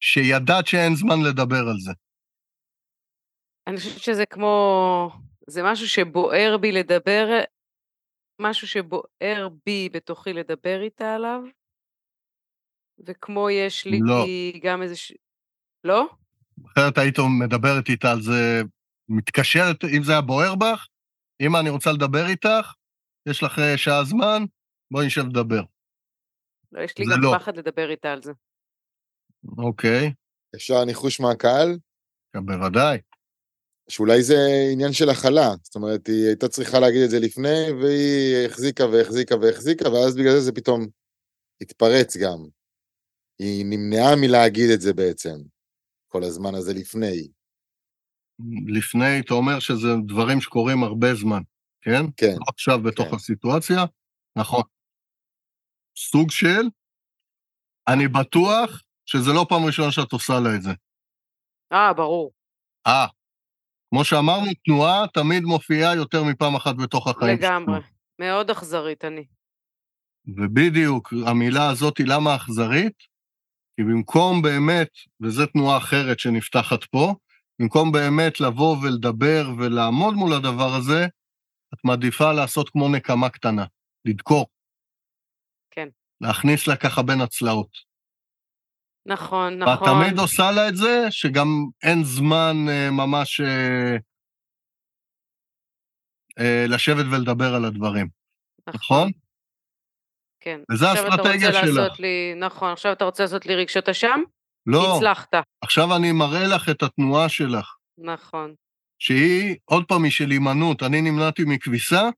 שידעת 0.00 0.66
שאין 0.66 0.94
זמן 0.94 1.22
לדבר 1.26 1.68
על 1.70 1.78
זה. 1.78 1.92
אני 3.66 3.76
חושבת 3.76 4.02
שזה 4.02 4.26
כמו, 4.26 5.10
זה 5.46 5.62
משהו 5.62 5.88
שבוער 5.88 6.56
בי 6.60 6.72
לדבר, 6.72 7.40
משהו 8.40 8.68
שבוער 8.68 9.48
בי 9.66 9.88
בתוכי 9.92 10.32
לדבר 10.32 10.80
איתה 10.82 11.14
עליו, 11.14 11.40
וכמו 13.06 13.50
יש 13.50 13.86
לי 13.86 13.98
לא. 14.02 14.24
גם 14.62 14.82
איזה... 14.82 14.96
ש... 14.96 15.12
לא? 15.84 16.06
אחרת 16.66 16.98
היית 16.98 17.18
מדברת 17.40 17.88
איתה 17.88 18.10
על 18.10 18.20
זה, 18.20 18.62
מתקשרת, 19.08 19.84
אם 19.96 20.02
זה 20.02 20.12
היה 20.12 20.20
בוער 20.20 20.54
בך, 20.54 20.86
אם 21.40 21.56
אני 21.56 21.70
רוצה 21.70 21.92
לדבר 21.92 22.26
איתך, 22.26 22.72
יש 23.28 23.42
לך 23.42 23.58
אה, 23.58 23.78
שעה 23.78 24.04
זמן, 24.04 24.44
בואי 24.90 25.06
נשב 25.06 25.24
לדבר. 25.26 25.62
לא, 26.72 26.82
יש 26.82 26.98
לי 26.98 27.04
גם 27.04 27.22
לא. 27.22 27.38
פחד 27.38 27.56
לדבר 27.56 27.90
איתה 27.90 28.12
על 28.12 28.22
זה. 28.22 28.32
אוקיי, 29.58 30.12
אפשר 30.54 30.84
ניחוש 30.84 31.20
מהקהל? 31.20 31.78
גם 32.36 32.46
בוודאי. 32.46 32.98
שאולי 33.88 34.22
זה 34.22 34.34
עניין 34.72 34.92
של 34.92 35.08
הכלה, 35.10 35.48
זאת 35.62 35.74
אומרת, 35.74 36.06
היא 36.06 36.26
הייתה 36.26 36.48
צריכה 36.48 36.80
להגיד 36.80 37.02
את 37.02 37.10
זה 37.10 37.18
לפני, 37.20 37.72
והיא 37.82 38.46
החזיקה 38.46 38.86
והחזיקה 38.86 39.36
והחזיקה, 39.36 39.88
ואז 39.88 40.16
בגלל 40.16 40.32
זה 40.32 40.40
זה 40.40 40.52
פתאום 40.52 40.86
התפרץ 41.62 42.16
גם. 42.16 42.38
היא 43.38 43.64
נמנעה 43.64 44.16
מלהגיד 44.16 44.70
את 44.74 44.80
זה 44.80 44.92
בעצם, 44.92 45.36
כל 46.08 46.22
הזמן 46.24 46.54
הזה 46.54 46.74
לפני. 46.74 47.28
לפני, 48.66 49.20
אתה 49.20 49.34
אומר 49.34 49.58
שזה 49.58 49.88
דברים 50.06 50.40
שקורים 50.40 50.82
הרבה 50.82 51.14
זמן, 51.14 51.40
כן? 51.82 52.02
כן, 52.16 52.32
לא 52.32 52.44
עכשיו 52.48 52.82
בתוך 52.82 53.08
כן. 53.08 53.14
הסיטואציה, 53.14 53.84
נכון. 54.38 54.62
סוג 55.98 56.30
של, 56.30 56.62
אני 57.88 58.08
בטוח 58.08 58.82
שזה 59.06 59.32
לא 59.32 59.46
פעם 59.48 59.64
ראשונה 59.66 59.92
שאת 59.92 60.12
עושה 60.12 60.32
לה 60.40 60.54
את 60.54 60.62
זה. 60.62 60.70
אה, 61.72 61.92
ברור. 61.92 62.32
אה, 62.86 63.06
כמו 63.90 64.04
שאמרנו, 64.04 64.46
תנועה 64.64 65.04
תמיד 65.14 65.42
מופיעה 65.42 65.96
יותר 65.96 66.24
מפעם 66.24 66.54
אחת 66.54 66.74
בתוך 66.82 67.08
החיים 67.08 67.38
לגמרי. 67.38 67.80
מאוד 68.18 68.50
אכזרית 68.50 69.04
אני. 69.04 69.24
ובדיוק, 70.26 71.12
המילה 71.26 71.70
הזאת 71.70 71.98
היא 71.98 72.06
למה 72.06 72.36
אכזרית? 72.36 72.98
כי 73.76 73.82
במקום 73.82 74.42
באמת, 74.42 74.88
וזו 75.20 75.46
תנועה 75.46 75.78
אחרת 75.78 76.18
שנפתחת 76.18 76.84
פה, 76.84 77.14
במקום 77.58 77.92
באמת 77.92 78.40
לבוא 78.40 78.76
ולדבר 78.82 79.48
ולעמוד 79.58 80.14
מול 80.14 80.32
הדבר 80.32 80.74
הזה, 80.74 81.06
את 81.74 81.78
מעדיפה 81.84 82.32
לעשות 82.32 82.68
כמו 82.68 82.88
נקמה 82.88 83.28
קטנה, 83.28 83.64
לדקור. 84.04 84.46
כן. 86.20 86.26
להכניס 86.26 86.66
לה 86.68 86.76
ככה 86.76 87.02
בין 87.02 87.20
הצלעות. 87.20 87.88
נכון, 89.06 89.62
ואת 89.62 89.68
נכון. 89.68 89.88
תמיד 89.88 90.18
עושה 90.18 90.50
לה 90.50 90.68
את 90.68 90.76
זה, 90.76 91.06
שגם 91.10 91.46
אין 91.82 92.04
זמן 92.04 92.56
אה, 92.68 92.90
ממש 92.90 93.40
אה, 93.40 93.96
אה, 96.38 96.64
לשבת 96.68 97.04
ולדבר 97.12 97.54
על 97.54 97.64
הדברים, 97.64 98.08
נכון? 98.74 99.10
כן. 100.40 100.60
וזה 100.72 100.90
עכשיו 100.90 101.06
אתה 101.06 101.14
האסטרטגיה 101.14 101.52
שלך. 101.52 102.00
לי, 102.00 102.34
נכון, 102.36 102.72
עכשיו 102.72 102.92
אתה 102.92 103.04
רוצה 103.04 103.22
לעשות 103.22 103.46
לי 103.46 103.54
רגשות 103.54 103.88
אשם? 103.88 104.20
לא, 104.66 104.96
הצלחת. 104.96 105.34
עכשיו 105.64 105.96
אני 105.96 106.12
מראה 106.12 106.46
לך 106.46 106.68
את 106.68 106.82
התנועה 106.82 107.28
שלך, 107.28 107.74
נכון, 107.98 108.54
שהיא, 108.98 109.56
עוד 109.64 109.84
פעם, 109.84 110.04
היא 110.04 110.12
של 110.12 110.30
הימנעות. 110.30 110.82
אני 110.82 111.00
נמנעתי 111.00 111.42
מכביסה, 111.46 112.08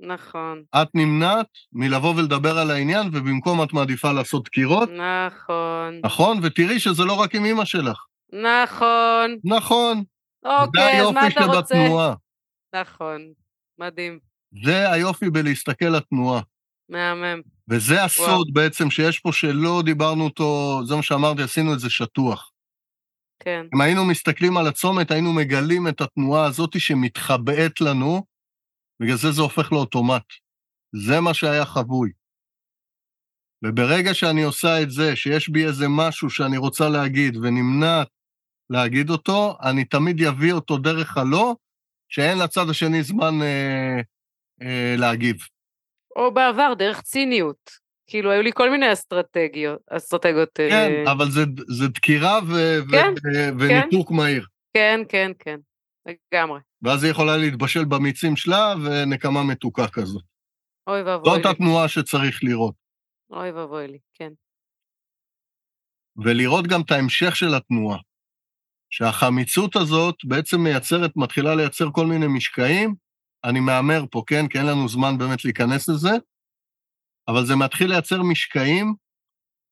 נכון, 0.00 0.62
את 0.82 0.88
נמנעת 0.94 1.46
מלבוא 1.72 2.14
ולדבר 2.16 2.58
על 2.58 2.70
העניין, 2.70 3.06
ובמקום 3.12 3.62
את 3.62 3.72
מעדיפה 3.72 4.12
לעשות 4.12 4.44
דקירות, 4.44 4.88
נכון, 4.88 6.00
נכון? 6.04 6.38
ותראי 6.42 6.80
שזה 6.80 7.04
לא 7.04 7.20
רק 7.20 7.34
עם 7.34 7.44
אמא 7.44 7.64
שלך. 7.64 8.04
נכון. 8.32 9.36
נכון, 9.44 10.02
זה 10.44 10.50
אוקיי, 10.50 11.00
אז 11.00 11.10
מה 11.10 11.20
היופי 11.20 11.38
אתה 11.38 11.44
רוצה? 11.44 11.74
שבתנועה. 11.74 12.14
נכון, 12.74 13.20
מדהים, 13.78 14.18
זה 14.64 14.92
היופי 14.92 15.30
בלהסתכל 15.30 15.86
לתנועה. 15.86 16.40
מהמם. 16.88 17.40
וזה 17.68 18.04
הסוד 18.04 18.48
בעצם 18.52 18.90
שיש 18.90 19.18
פה 19.18 19.32
שלא 19.32 19.82
דיברנו 19.84 20.24
אותו, 20.24 20.80
זה 20.84 20.96
מה 20.96 21.02
שאמרתי, 21.02 21.42
עשינו 21.42 21.74
את 21.74 21.80
זה 21.80 21.90
שטוח. 21.90 22.50
כן, 23.40 23.66
אם 23.74 23.80
היינו 23.80 24.04
מסתכלים 24.04 24.56
על 24.56 24.66
הצומת, 24.66 25.10
היינו 25.10 25.32
מגלים 25.32 25.88
את 25.88 26.00
התנועה 26.00 26.44
הזאת 26.44 26.80
שמתחבאת 26.80 27.80
לנו, 27.80 28.24
בגלל 29.04 29.16
זה 29.16 29.32
זה 29.32 29.42
הופך 29.42 29.72
לאוטומט. 29.72 30.22
זה 30.92 31.20
מה 31.20 31.34
שהיה 31.34 31.64
חבוי. 31.64 32.10
וברגע 33.64 34.14
שאני 34.14 34.42
עושה 34.42 34.82
את 34.82 34.90
זה, 34.90 35.16
שיש 35.16 35.48
בי 35.48 35.66
איזה 35.66 35.86
משהו 35.88 36.30
שאני 36.30 36.56
רוצה 36.56 36.88
להגיד 36.88 37.36
ונמנעת 37.36 38.08
להגיד 38.70 39.10
אותו, 39.10 39.56
אני 39.62 39.84
תמיד 39.84 40.22
אביא 40.22 40.52
אותו 40.52 40.78
דרך 40.78 41.16
הלא, 41.16 41.54
שאין 42.08 42.38
לצד 42.38 42.68
השני 42.70 43.02
זמן 43.02 43.42
אה, 43.42 44.00
אה, 44.62 44.94
להגיב. 44.98 45.36
או 46.16 46.34
בעבר, 46.34 46.74
דרך 46.78 47.00
ציניות. 47.00 47.70
כאילו, 48.06 48.30
היו 48.30 48.42
לי 48.42 48.50
כל 48.54 48.70
מיני 48.70 48.92
אסטרטגיות, 48.92 49.80
אסטרטגיות... 49.90 50.50
כן, 50.54 51.04
אה, 51.06 51.12
אבל 51.12 51.30
זה, 51.30 51.40
זה 51.68 51.88
דקירה 51.88 52.40
ו, 52.48 52.78
כן, 52.90 53.14
ו, 53.24 53.58
וניתוק 53.58 54.10
מהיר. 54.10 54.46
כן, 54.74 55.00
כן, 55.08 55.32
כן, 55.38 55.56
לגמרי. 56.06 56.60
ואז 56.82 57.04
היא 57.04 57.10
יכולה 57.10 57.36
להתבשל 57.36 57.84
במיצים 57.84 58.36
שלה, 58.36 58.74
ונקמה 58.84 59.42
מתוקה 59.42 59.88
כזאת. 59.88 60.24
אוי 60.86 61.02
ואבוי 61.02 61.30
זאת 61.30 61.44
לי. 61.44 61.50
התנועה 61.50 61.88
שצריך 61.88 62.44
לראות. 62.44 62.74
אוי 63.30 63.50
ואבוי 63.50 63.88
לי, 63.88 63.98
כן. 64.14 64.32
ולראות 66.16 66.66
גם 66.66 66.80
את 66.80 66.90
ההמשך 66.90 67.36
של 67.36 67.54
התנועה. 67.54 67.98
שהחמיצות 68.90 69.76
הזאת 69.76 70.14
בעצם 70.24 70.60
מייצרת, 70.60 71.10
מתחילה 71.16 71.54
לייצר 71.54 71.84
כל 71.92 72.06
מיני 72.06 72.26
משקעים. 72.26 72.94
אני 73.44 73.60
מהמר 73.60 74.04
פה, 74.10 74.22
כן? 74.26 74.48
כי 74.48 74.58
אין 74.58 74.66
לנו 74.66 74.88
זמן 74.88 75.18
באמת 75.18 75.44
להיכנס 75.44 75.88
לזה, 75.88 76.10
אבל 77.28 77.46
זה 77.46 77.56
מתחיל 77.56 77.90
לייצר 77.90 78.22
משקעים, 78.22 78.94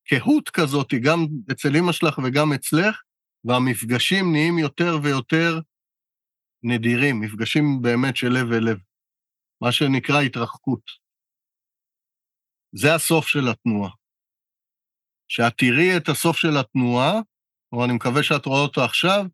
קהות 0.09 0.51
כזאת, 0.51 0.95
גם 1.03 1.27
אצל 1.53 1.77
אמא 1.77 1.93
שלך 1.93 2.19
וגם 2.25 2.53
אצלך, 2.53 3.03
והמפגשים 3.45 4.33
נהיים 4.33 4.59
יותר 4.59 4.99
ויותר 5.03 5.61
נדירים, 6.63 7.21
מפגשים 7.21 7.65
באמת 7.83 8.17
של 8.17 8.29
לב 8.29 8.53
אל 8.53 8.71
לב, 8.71 8.79
מה 9.63 9.73
שנקרא 9.73 10.21
התרחקות. 10.27 10.83
זה 12.75 12.95
הסוף 12.95 13.27
של 13.27 13.49
התנועה. 13.51 13.91
כשאת 15.29 15.53
תראי 15.59 15.97
את 15.97 16.09
הסוף 16.09 16.37
של 16.37 16.57
התנועה, 16.61 17.13
או 17.73 17.85
אני 17.85 17.93
מקווה 17.93 18.23
שאת 18.23 18.47
רואה 18.47 18.61
אותו 18.61 18.81
עכשיו, 18.85 19.25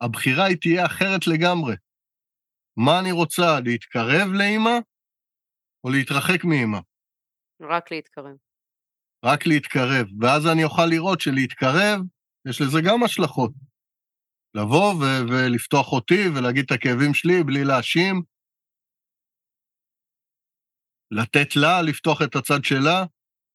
הבחירה 0.00 0.44
היא 0.44 0.56
תהיה 0.60 0.86
אחרת 0.86 1.26
לגמרי. 1.26 1.74
מה 2.76 3.00
אני 3.00 3.12
רוצה, 3.12 3.60
להתקרב 3.64 4.28
לאמא 4.38 4.76
או 5.84 5.90
להתרחק 5.90 6.44
מאמא? 6.44 6.78
רק 7.60 7.90
להתקרב. 7.90 8.36
רק 9.24 9.46
להתקרב, 9.46 10.06
ואז 10.20 10.46
אני 10.52 10.64
אוכל 10.64 10.86
לראות 10.86 11.20
שלהתקרב, 11.20 12.00
יש 12.48 12.60
לזה 12.60 12.78
גם 12.86 13.02
השלכות. 13.02 13.52
לבוא 14.56 14.94
ו- 14.94 15.22
ולפתוח 15.30 15.92
אותי 15.92 16.22
ולהגיד 16.34 16.64
את 16.64 16.72
הכאבים 16.72 17.14
שלי 17.14 17.44
בלי 17.46 17.64
להאשים, 17.64 18.22
לתת 21.10 21.56
לה 21.56 21.82
לפתוח 21.82 22.22
את 22.22 22.36
הצד 22.36 22.64
שלה, 22.64 23.04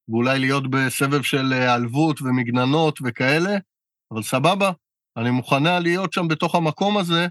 ואולי 0.10 0.39
להיות 0.39 0.64
בסבב 0.72 1.22
של 1.22 1.54
העלבות 1.54 2.22
ומגננות 2.22 2.99
וכאלה, 3.04 3.54
אבל 4.14 4.22
סבבה, 4.22 4.72
אני 5.18 5.32
מוכנה 5.32 5.80
להיות 5.80 6.14
שם 6.14 6.28
בתוך 6.30 6.56
המקום 6.56 6.97
הזה, 6.97 7.28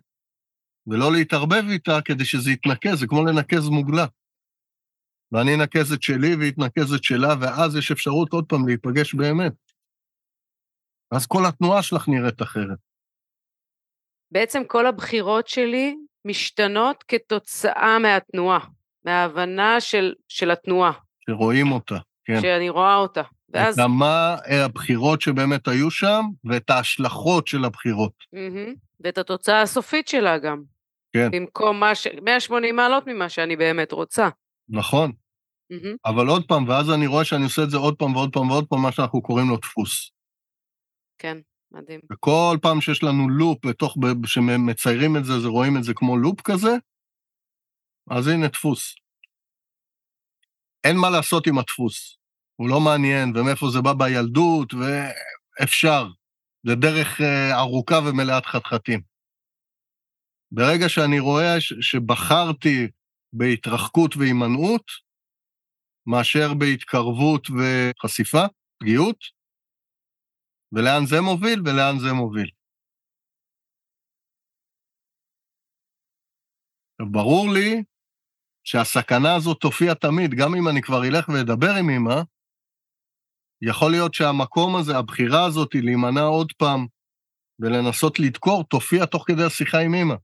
ולא 0.87 1.13
להתערבב 1.13 1.65
איתה 1.73 1.99
כדי 2.05 2.25
שזה 2.25 2.51
יתנקז, 2.51 3.01
זה 3.01 3.07
כמו 3.07 3.25
לנקז 3.25 3.69
מוגלה. 3.69 4.07
ואני 5.33 5.55
אנקז 5.55 5.93
את 5.93 6.03
שלי 6.03 6.35
והיא 6.39 6.53
תנקז 6.53 6.93
את 6.93 7.05
שלה, 7.05 7.33
ואז 7.41 7.77
יש 7.77 7.91
אפשרות 7.91 8.33
עוד 8.33 8.45
פעם 8.49 8.67
להיפגש 8.67 9.15
באמת. 9.15 9.53
אז 11.15 11.27
כל 11.27 11.43
התנועה 11.49 11.83
שלך 11.83 12.09
נראית 12.09 12.43
אחרת. 12.43 12.90
בעצם 14.33 14.63
כל 14.67 14.87
הבחירות 14.87 15.49
שלי 15.49 15.97
משתנות 16.25 17.05
כתוצאה 17.09 17.99
מהתנועה, 17.99 18.59
מההבנה 19.05 19.81
של, 19.81 20.15
של 20.29 20.51
התנועה, 20.51 20.93
שרואים 21.31 21.73
אותה, 21.73 21.99
כן. 22.25 22.41
שאני 22.41 22.69
רואה 22.69 22.97
אותה. 22.97 23.23
ואז... 23.49 23.79
וגם 23.79 23.91
מה 23.99 24.37
אה, 24.47 24.65
הבחירות 24.65 25.21
שבאמת 25.21 25.69
היו 25.69 25.91
שם, 25.91 26.23
ואת 26.45 26.71
ההשלכות 26.71 27.47
של 27.47 27.65
הבחירות. 27.65 28.13
מהמם. 28.33 28.75
ואת 29.01 29.19
התוצאה 29.19 29.63
הסופית 29.63 30.09
שלה 30.09 30.39
גם. 30.39 30.63
כן. 31.13 31.31
במקום 31.31 31.81
מה 31.81 31.95
ש... 31.95 32.07
180 32.23 32.77
מעלות 32.77 33.07
ממה 33.07 33.29
שאני 33.29 33.57
באמת 33.57 33.93
רוצה. 33.93 34.29
נכון, 34.69 35.13
מהמם. 35.71 35.97
אבל 36.05 36.27
עוד 36.27 36.45
פעם, 36.49 36.69
ואז 36.69 36.91
אני 36.91 37.07
רואה 37.07 37.25
שאני 37.25 37.45
עושה 37.45 37.63
את 37.63 37.71
זה 37.71 37.77
עוד 37.77 37.97
פעם 37.99 38.17
ועוד 38.17 38.33
פעם 38.33 38.51
ועוד 38.51 38.67
פעם, 38.69 38.83
מה 38.83 38.93
שאנחנו 38.93 39.23
קוראים 39.23 39.49
לו 39.49 39.57
דפוס. 39.57 40.11
כן, 41.19 41.39
מדהים. 41.73 42.01
וכל 42.13 42.57
פעם 42.63 42.81
שיש 42.81 43.03
לנו 43.03 43.29
לופ, 43.29 43.67
בתוך, 43.67 43.97
שמציירים 44.27 45.17
את 45.17 45.25
זה, 45.25 45.41
זה 45.41 45.49
רואים 45.49 45.77
את 45.77 45.85
זה 45.85 45.93
כמו 45.95 46.17
לופ 46.17 46.41
כזה, 46.41 46.71
אז 48.11 48.27
הנה 48.27 48.49
דפוס. 48.49 48.95
אין 50.85 50.97
מה 50.97 51.11
לעשות 51.11 51.47
עם 51.47 51.59
הדפוס. 51.59 52.17
הוא 52.57 52.69
לא 52.69 52.81
מעניין, 52.81 53.37
ומאיפה 53.37 53.67
זה 53.73 53.81
בא 53.81 53.93
בילדות, 53.93 54.75
ואפשר. 54.75 56.07
זה 56.67 56.75
דרך 56.75 57.21
אה, 57.21 57.59
ארוכה 57.59 57.95
ומלאת 57.95 58.47
חתחתים. 58.47 59.01
ברגע 60.53 60.89
שאני 60.89 61.21
רואה 61.21 61.61
ש- 61.61 61.75
שבחרתי 61.81 62.89
בהתרחקות 63.33 64.17
והימנעות, 64.17 64.85
מאשר 66.07 66.55
בהתקרבות 66.55 67.47
וחשיפה, 67.51 68.45
פגיעות, 68.79 69.17
ולאן 70.73 71.07
זה 71.07 71.21
מוביל 71.21 71.61
ולאן 71.61 71.99
זה 71.99 72.13
מוביל. 72.13 72.51
ברור 77.13 77.47
לי 77.55 77.83
שהסכנה 78.65 79.35
הזאת 79.37 79.61
תופיע 79.61 79.95
תמיד, 79.95 80.31
גם 80.31 80.55
אם 80.55 80.69
אני 80.69 80.83
כבר 80.83 81.05
אלך 81.09 81.29
ואדבר 81.29 81.73
עם 81.81 81.91
אמא, 81.91 82.23
יכול 83.63 83.91
להיות 83.91 84.15
שהמקום 84.15 84.77
הזה, 84.77 84.93
הבחירה 84.99 85.47
הזאת 85.47 85.73
היא 85.73 85.83
להימנע 85.83 86.23
עוד 86.23 86.53
פעם 86.59 86.87
ולנסות 87.61 88.19
לדקור, 88.19 88.65
תופיע 88.65 89.07
תוך 89.07 89.25
כדי 89.27 89.45
השיחה 89.47 89.79
עם 89.79 89.95
אמא. 89.95 90.15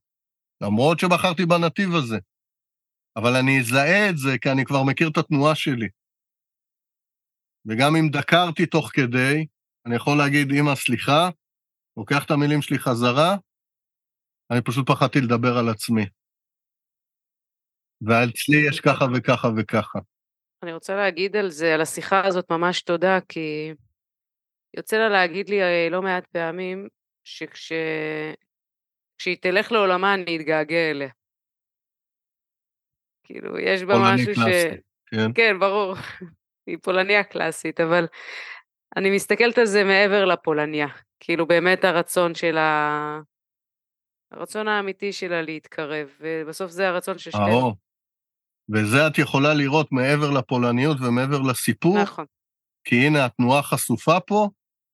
למרות 0.62 0.99
שבחרתי 0.99 1.47
בנתיב 1.47 1.90
הזה. 1.99 2.18
אבל 3.16 3.36
אני 3.40 3.61
אזהה 3.61 4.11
את 4.11 4.16
זה 4.18 4.38
כי 4.40 4.51
אני 4.51 4.64
כבר 4.64 4.82
מכיר 4.82 5.09
את 5.09 5.16
התנועה 5.16 5.55
שלי. 5.55 5.88
וגם 7.66 7.97
אם 7.97 8.09
דקרתי 8.12 8.66
תוך 8.66 8.90
כדי, 8.92 9.47
אני 9.87 9.97
יכול 9.97 10.18
להגיד, 10.18 10.49
אמא, 10.61 10.74
סליחה, 10.74 11.28
לוקח 11.97 12.24
את 12.24 12.30
המילים 12.30 12.62
שלי 12.62 12.78
חזרה, 12.78 13.37
אני 14.51 14.61
פשוט 14.62 14.91
פחדתי 14.91 15.20
לדבר 15.20 15.59
על 15.59 15.68
עצמי. 15.68 16.07
ואצלי 18.03 18.68
יש 18.68 18.80
ככה 18.80 19.05
וככה 19.14 19.49
וככה. 19.57 19.99
אני 20.62 20.72
רוצה 20.72 20.97
להגיד 20.97 21.37
על 21.37 21.51
זה, 21.51 21.74
על 21.74 21.80
השיחה 21.80 22.26
הזאת 22.26 22.51
ממש 22.51 22.82
תודה, 22.82 23.18
כי 23.28 23.72
יוצא 24.76 24.97
לה 24.97 25.09
להגיד 25.09 25.49
לי 25.49 25.62
אה, 25.62 25.89
לא 25.91 26.03
מעט 26.03 26.26
פעמים 26.26 26.89
שכש... 27.24 27.72
כשהיא 29.18 29.37
תלך 29.41 29.72
לעולמה 29.72 30.14
אני 30.14 30.37
אתגעגע 30.37 30.91
אליה. 30.91 31.09
כאילו, 33.24 33.59
יש 33.59 33.82
בה 33.82 33.95
משהו 33.99 34.34
ש... 34.34 34.39
קלאסי, 34.39 34.76
כן. 35.07 35.32
כן, 35.34 35.59
ברור, 35.61 35.95
היא 36.66 36.78
פולניה 36.82 37.24
קלאסית, 37.24 37.80
אבל 37.80 38.07
אני 38.97 39.11
מסתכלת 39.11 39.59
על 39.59 39.66
זה 39.66 39.84
מעבר 39.84 40.24
לפולניה. 40.24 40.87
כאילו, 41.20 41.47
באמת 41.47 41.84
הרצון 41.84 42.34
שלה, 42.34 43.20
הרצון 44.32 44.68
האמיתי 44.68 45.12
שלה 45.12 45.43
להתקרב, 45.43 46.09
ובסוף 46.20 46.70
זה 46.70 46.89
הרצון 46.89 47.18
של 47.18 47.30
שתינו. 47.30 47.74
וזה 48.74 49.07
את 49.07 49.18
יכולה 49.18 49.55
לראות 49.55 49.93
מעבר 49.93 50.30
לפולניות 50.30 50.97
ומעבר 51.01 51.41
לסיפור, 51.51 52.03
נכון, 52.03 52.24
כי 52.84 53.07
הנה 53.07 53.24
התנועה 53.24 53.62
חשופה 53.62 54.20
פה, 54.20 54.49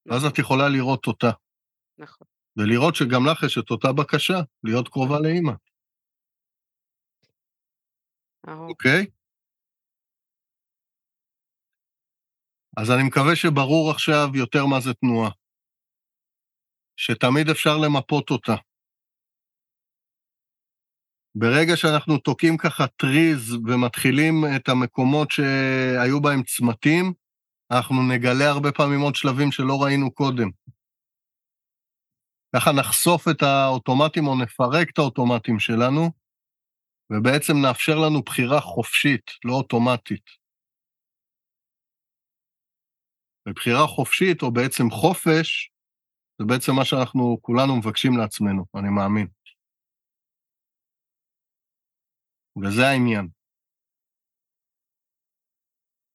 ואז 0.06 0.24
את 0.24 0.38
יכולה 0.38 0.68
לראות 0.68 1.06
אותה. 1.06 1.30
נכון. 1.98 2.26
ולראות 2.56 2.94
שגם 2.94 3.26
לך 3.26 3.42
יש 3.42 3.58
את 3.58 3.70
אותה 3.70 3.92
בקשה, 3.92 4.40
להיות 4.64 4.88
קרובה 4.88 5.20
לאימא, 5.20 5.52
אהוב. 8.48 8.68
אוקיי? 8.68 9.06
אז 12.76 12.90
אני 12.90 13.02
מקווה 13.02 13.36
שברור 13.36 13.90
עכשיו 13.90 14.28
יותר 14.34 14.66
מה 14.66 14.80
זה 14.80 14.94
תנועה. 14.94 15.30
שתמיד 16.96 17.48
אפשר 17.48 17.78
למפות 17.78 18.30
אותה. 18.30 18.54
ברגע 21.34 21.76
שאנחנו 21.76 22.18
תוקעים 22.18 22.56
ככה 22.56 22.86
טריז 22.86 23.54
ומתחילים 23.66 24.34
את 24.56 24.68
המקומות 24.68 25.30
שהיו 25.30 26.20
בהם 26.20 26.42
צמתים, 26.42 27.12
אנחנו 27.70 28.08
נגלה 28.08 28.48
הרבה 28.48 28.72
פעמים 28.72 29.00
עוד 29.00 29.14
שלבים 29.14 29.52
שלא 29.52 29.82
ראינו 29.82 30.10
קודם. 30.10 30.50
ככה 32.56 32.72
נחשוף 32.72 33.28
את 33.28 33.42
האוטומטים 33.42 34.26
או 34.26 34.38
נפרק 34.42 34.90
את 34.90 34.98
האוטומטים 34.98 35.58
שלנו, 35.58 36.10
ובעצם 37.12 37.52
נאפשר 37.62 37.98
לנו 37.98 38.22
בחירה 38.22 38.60
חופשית, 38.60 39.30
לא 39.44 39.52
אוטומטית. 39.52 40.41
ובחירה 43.48 43.86
חופשית, 43.86 44.42
או 44.42 44.50
בעצם 44.52 44.90
חופש, 44.90 45.70
זה 46.38 46.44
בעצם 46.46 46.72
מה 46.72 46.84
שאנחנו 46.84 47.38
כולנו 47.42 47.76
מבקשים 47.76 48.16
לעצמנו, 48.16 48.64
אני 48.74 48.88
מאמין. 48.88 49.26
וזה 52.62 52.88
העניין. 52.88 53.28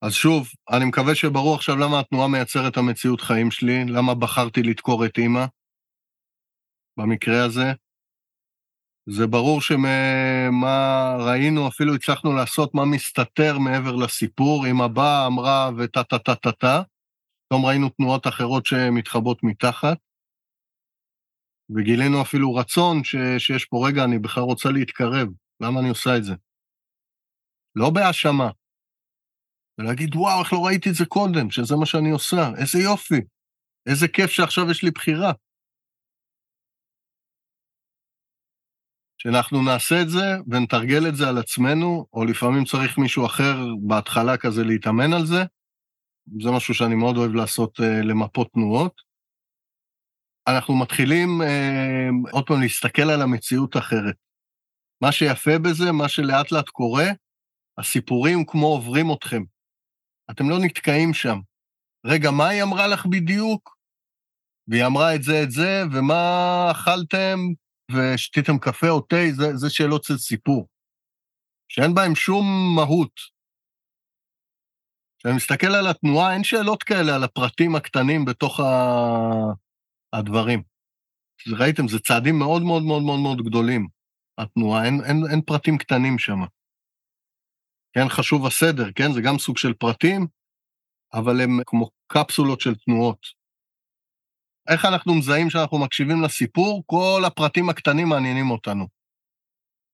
אז 0.01 0.13
שוב, 0.13 0.47
אני 0.69 0.85
מקווה 0.85 1.15
שברור 1.15 1.55
עכשיו 1.55 1.75
למה 1.75 1.99
התנועה 1.99 2.27
מייצרת 2.27 2.77
המציאות 2.77 3.21
חיים 3.21 3.51
שלי, 3.51 3.85
למה 3.85 4.15
בחרתי 4.15 4.63
לדקור 4.63 5.05
את 5.05 5.17
אימא, 5.17 5.45
במקרה 6.99 7.45
הזה. 7.45 7.73
זה 9.09 9.27
ברור 9.27 9.61
שמה 9.61 11.15
ראינו, 11.19 11.67
אפילו 11.67 11.95
הצלחנו 11.95 12.33
לעשות 12.33 12.75
מה 12.75 12.85
מסתתר 12.85 13.57
מעבר 13.59 13.95
לסיפור. 13.95 14.67
אמא 14.67 14.87
באה, 14.87 15.27
אמרה 15.27 15.69
וטה 15.77 16.03
טה 16.03 16.19
טה 16.19 16.35
טה 16.35 16.51
טה. 16.51 16.81
פתאום 17.47 17.65
ראינו 17.65 17.89
תנועות 17.89 18.27
אחרות 18.27 18.65
שמתחבאות 18.65 19.39
מתחת. 19.43 19.97
וגילינו 21.69 22.21
אפילו 22.21 22.55
רצון 22.55 23.03
ש, 23.03 23.15
שיש 23.37 23.65
פה, 23.65 23.87
רגע, 23.87 24.03
אני 24.03 24.19
בכלל 24.19 24.43
רוצה 24.43 24.69
להתקרב, 24.69 25.27
למה 25.61 25.79
אני 25.79 25.89
עושה 25.89 26.17
את 26.17 26.23
זה? 26.23 26.33
לא 27.75 27.89
בהאשמה, 27.89 28.49
ולהגיד, 29.77 30.15
וואו, 30.15 30.39
איך 30.43 30.53
לא 30.53 30.65
ראיתי 30.65 30.89
את 30.89 30.95
זה 30.95 31.05
קודם, 31.05 31.51
שזה 31.51 31.75
מה 31.75 31.85
שאני 31.85 32.09
עושה, 32.09 32.49
איזה 32.57 32.79
יופי, 32.79 33.21
איזה 33.89 34.07
כיף 34.07 34.31
שעכשיו 34.31 34.71
יש 34.71 34.83
לי 34.83 34.91
בחירה. 34.91 35.31
שאנחנו 39.17 39.63
נעשה 39.65 39.95
את 40.01 40.09
זה 40.09 40.25
ונתרגל 40.47 41.07
את 41.09 41.15
זה 41.15 41.29
על 41.29 41.37
עצמנו, 41.37 42.05
או 42.13 42.25
לפעמים 42.25 42.65
צריך 42.65 42.97
מישהו 42.97 43.25
אחר 43.25 43.55
בהתחלה 43.87 44.37
כזה 44.37 44.63
להתאמן 44.63 45.13
על 45.13 45.25
זה. 45.25 45.56
זה 46.43 46.51
משהו 46.51 46.73
שאני 46.73 46.95
מאוד 46.95 47.17
אוהב 47.17 47.35
לעשות, 47.35 47.79
אה, 47.79 48.01
למפות 48.01 48.51
תנועות. 48.53 49.01
אנחנו 50.47 50.75
מתחילים 50.75 51.41
אה, 51.41 52.09
עוד 52.31 52.47
פעם 52.47 52.61
להסתכל 52.61 53.09
על 53.09 53.21
המציאות 53.21 53.77
אחרת. 53.77 54.15
מה 55.03 55.11
שיפה 55.11 55.59
בזה, 55.59 55.91
מה 55.91 56.09
שלאט 56.09 56.51
לאט 56.51 56.69
קורה, 56.69 57.05
הסיפורים 57.77 58.45
כמו 58.45 58.67
עוברים 58.67 59.05
אתכם. 59.13 59.43
אתם 60.31 60.49
לא 60.49 60.57
נתקעים 60.59 61.13
שם. 61.13 61.39
רגע, 62.05 62.31
מה 62.31 62.47
היא 62.47 62.63
אמרה 62.63 62.87
לך 62.87 63.05
בדיוק? 63.05 63.77
והיא 64.67 64.85
אמרה 64.85 65.15
את 65.15 65.23
זה, 65.23 65.43
את 65.43 65.51
זה, 65.51 65.83
ומה 65.93 66.71
אכלתם, 66.71 67.39
ושתיתם 67.91 68.59
קפה 68.59 68.89
או 68.89 69.01
תה, 69.01 69.15
זה, 69.35 69.55
זה 69.55 69.69
שאלות 69.69 70.03
של 70.03 70.17
סיפור. 70.17 70.67
שאין 71.71 71.93
בהם 71.95 72.15
שום 72.15 72.45
מהות. 72.75 73.36
כשאני 75.17 75.35
מסתכל 75.35 75.67
על 75.67 75.87
התנועה, 75.87 76.33
אין 76.33 76.43
שאלות 76.43 76.83
כאלה 76.83 77.15
על 77.15 77.23
הפרטים 77.23 77.75
הקטנים 77.75 78.25
בתוך 78.25 78.59
ה... 78.59 78.63
הדברים. 80.13 80.63
ראיתם, 81.47 81.87
זה 81.87 81.99
צעדים 81.99 82.39
מאוד 82.39 82.61
מאוד 82.61 82.83
מאוד 82.83 83.03
מאוד 83.03 83.19
מאוד 83.19 83.41
גדולים, 83.41 83.87
התנועה, 84.37 84.85
אין, 84.85 85.01
אין, 85.05 85.17
אין 85.31 85.41
פרטים 85.41 85.77
קטנים 85.77 86.19
שם. 86.19 86.39
כן, 87.93 88.09
חשוב 88.09 88.45
הסדר, 88.45 88.91
כן? 88.95 89.13
זה 89.13 89.21
גם 89.21 89.37
סוג 89.39 89.57
של 89.57 89.73
פרטים, 89.73 90.27
אבל 91.13 91.41
הם 91.41 91.59
כמו 91.65 91.89
קפסולות 92.07 92.61
של 92.61 92.75
תנועות. 92.75 93.19
איך 94.69 94.85
אנחנו 94.85 95.13
מזהים 95.15 95.49
שאנחנו 95.49 95.77
מקשיבים 95.77 96.21
לסיפור? 96.21 96.83
כל 96.85 97.21
הפרטים 97.27 97.69
הקטנים 97.69 98.07
מעניינים 98.07 98.51
אותנו. 98.51 98.87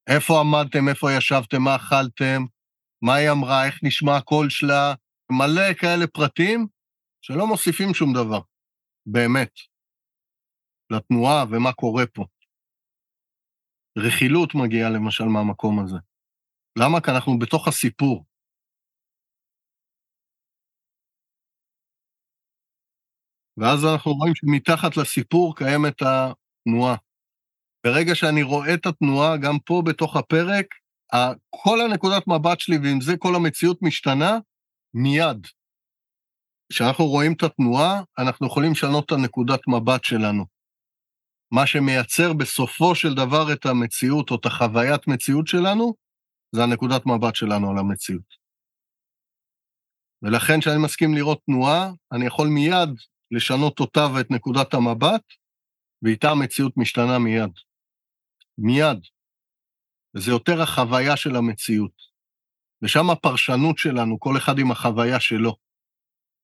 איפה 0.08 0.40
עמדתם, 0.40 0.90
איפה 0.90 1.12
ישבתם, 1.12 1.62
מה 1.62 1.76
אכלתם, 1.76 2.46
מה 3.02 3.16
היא 3.16 3.32
אמרה, 3.32 3.66
איך 3.66 3.80
נשמע 3.84 4.18
הקול 4.18 4.50
שלה, 4.50 4.94
מלא 5.38 5.74
כאלה 5.82 6.08
פרטים 6.08 6.68
שלא 7.22 7.48
מוסיפים 7.48 7.94
שום 7.94 8.14
דבר, 8.14 8.42
באמת. 9.06 9.52
לתנועה 10.90 11.46
ומה 11.52 11.74
קורה 11.74 12.04
פה. 12.14 12.26
רכילות 13.98 14.56
מגיעה 14.56 14.90
למשל 14.90 15.24
מהמקום 15.24 15.80
הזה. 15.84 15.98
למה? 16.80 17.02
כי 17.02 17.12
אנחנו 17.12 17.40
בתוך 17.40 17.68
הסיפור. 17.68 18.26
ואז 23.58 23.86
אנחנו 23.94 24.12
רואים 24.12 24.36
שמתחת 24.36 24.98
לסיפור 24.98 25.56
קיימת 25.56 26.02
התנועה. 26.02 26.96
ברגע 27.86 28.16
שאני 28.16 28.44
רואה 28.44 28.74
את 28.74 28.86
התנועה, 28.86 29.38
גם 29.38 29.60
פה 29.66 29.82
בתוך 29.86 30.16
הפרק, 30.16 30.66
כל 31.50 31.78
הנקודת 31.82 32.24
מבט 32.28 32.60
שלי, 32.60 32.78
ועם 32.84 33.02
זה 33.02 33.14
כל 33.20 33.36
המציאות 33.36 33.78
משתנה, 33.82 34.38
מיד. 34.94 35.48
כשאנחנו 36.72 37.06
רואים 37.06 37.34
את 37.34 37.44
התנועה, 37.44 38.02
אנחנו 38.18 38.48
יכולים 38.48 38.72
לשנות 38.72 39.06
את 39.06 39.12
הנקודת 39.12 39.60
מבט 39.68 40.04
שלנו. 40.04 40.46
מה 41.52 41.68
שמייצר 41.68 42.34
בסופו 42.34 42.96
של 42.96 43.14
דבר 43.14 43.54
את 43.54 43.66
המציאות 43.66 44.32
או 44.32 44.36
את 44.36 44.46
החוויית 44.46 45.08
מציאות 45.08 45.48
שלנו, 45.48 45.94
זה 46.56 46.64
הנקודת 46.64 47.06
מבט 47.06 47.36
שלנו 47.36 47.72
על 47.72 47.78
המציאות. 47.78 48.44
ולכן 50.22 50.60
כשאני 50.60 50.84
מסכים 50.84 51.14
לראות 51.14 51.42
תנועה, 51.46 51.92
אני 52.12 52.26
יכול 52.26 52.48
מיד 52.48 52.90
לשנות 53.32 53.80
אותה 53.80 54.08
ואת 54.16 54.32
נקודת 54.32 54.74
המבט, 54.74 55.24
ואיתה 56.02 56.32
המציאות 56.32 56.78
משתנה 56.78 57.20
מיד. 57.20 57.52
מיד. 58.58 59.00
וזה 60.16 60.32
יותר 60.32 60.62
החוויה 60.62 61.18
של 61.18 61.36
המציאות. 61.36 62.13
ושם 62.84 63.10
הפרשנות 63.10 63.78
שלנו, 63.78 64.20
כל 64.20 64.38
אחד 64.38 64.60
עם 64.60 64.72
החוויה 64.72 65.20
שלו. 65.20 65.56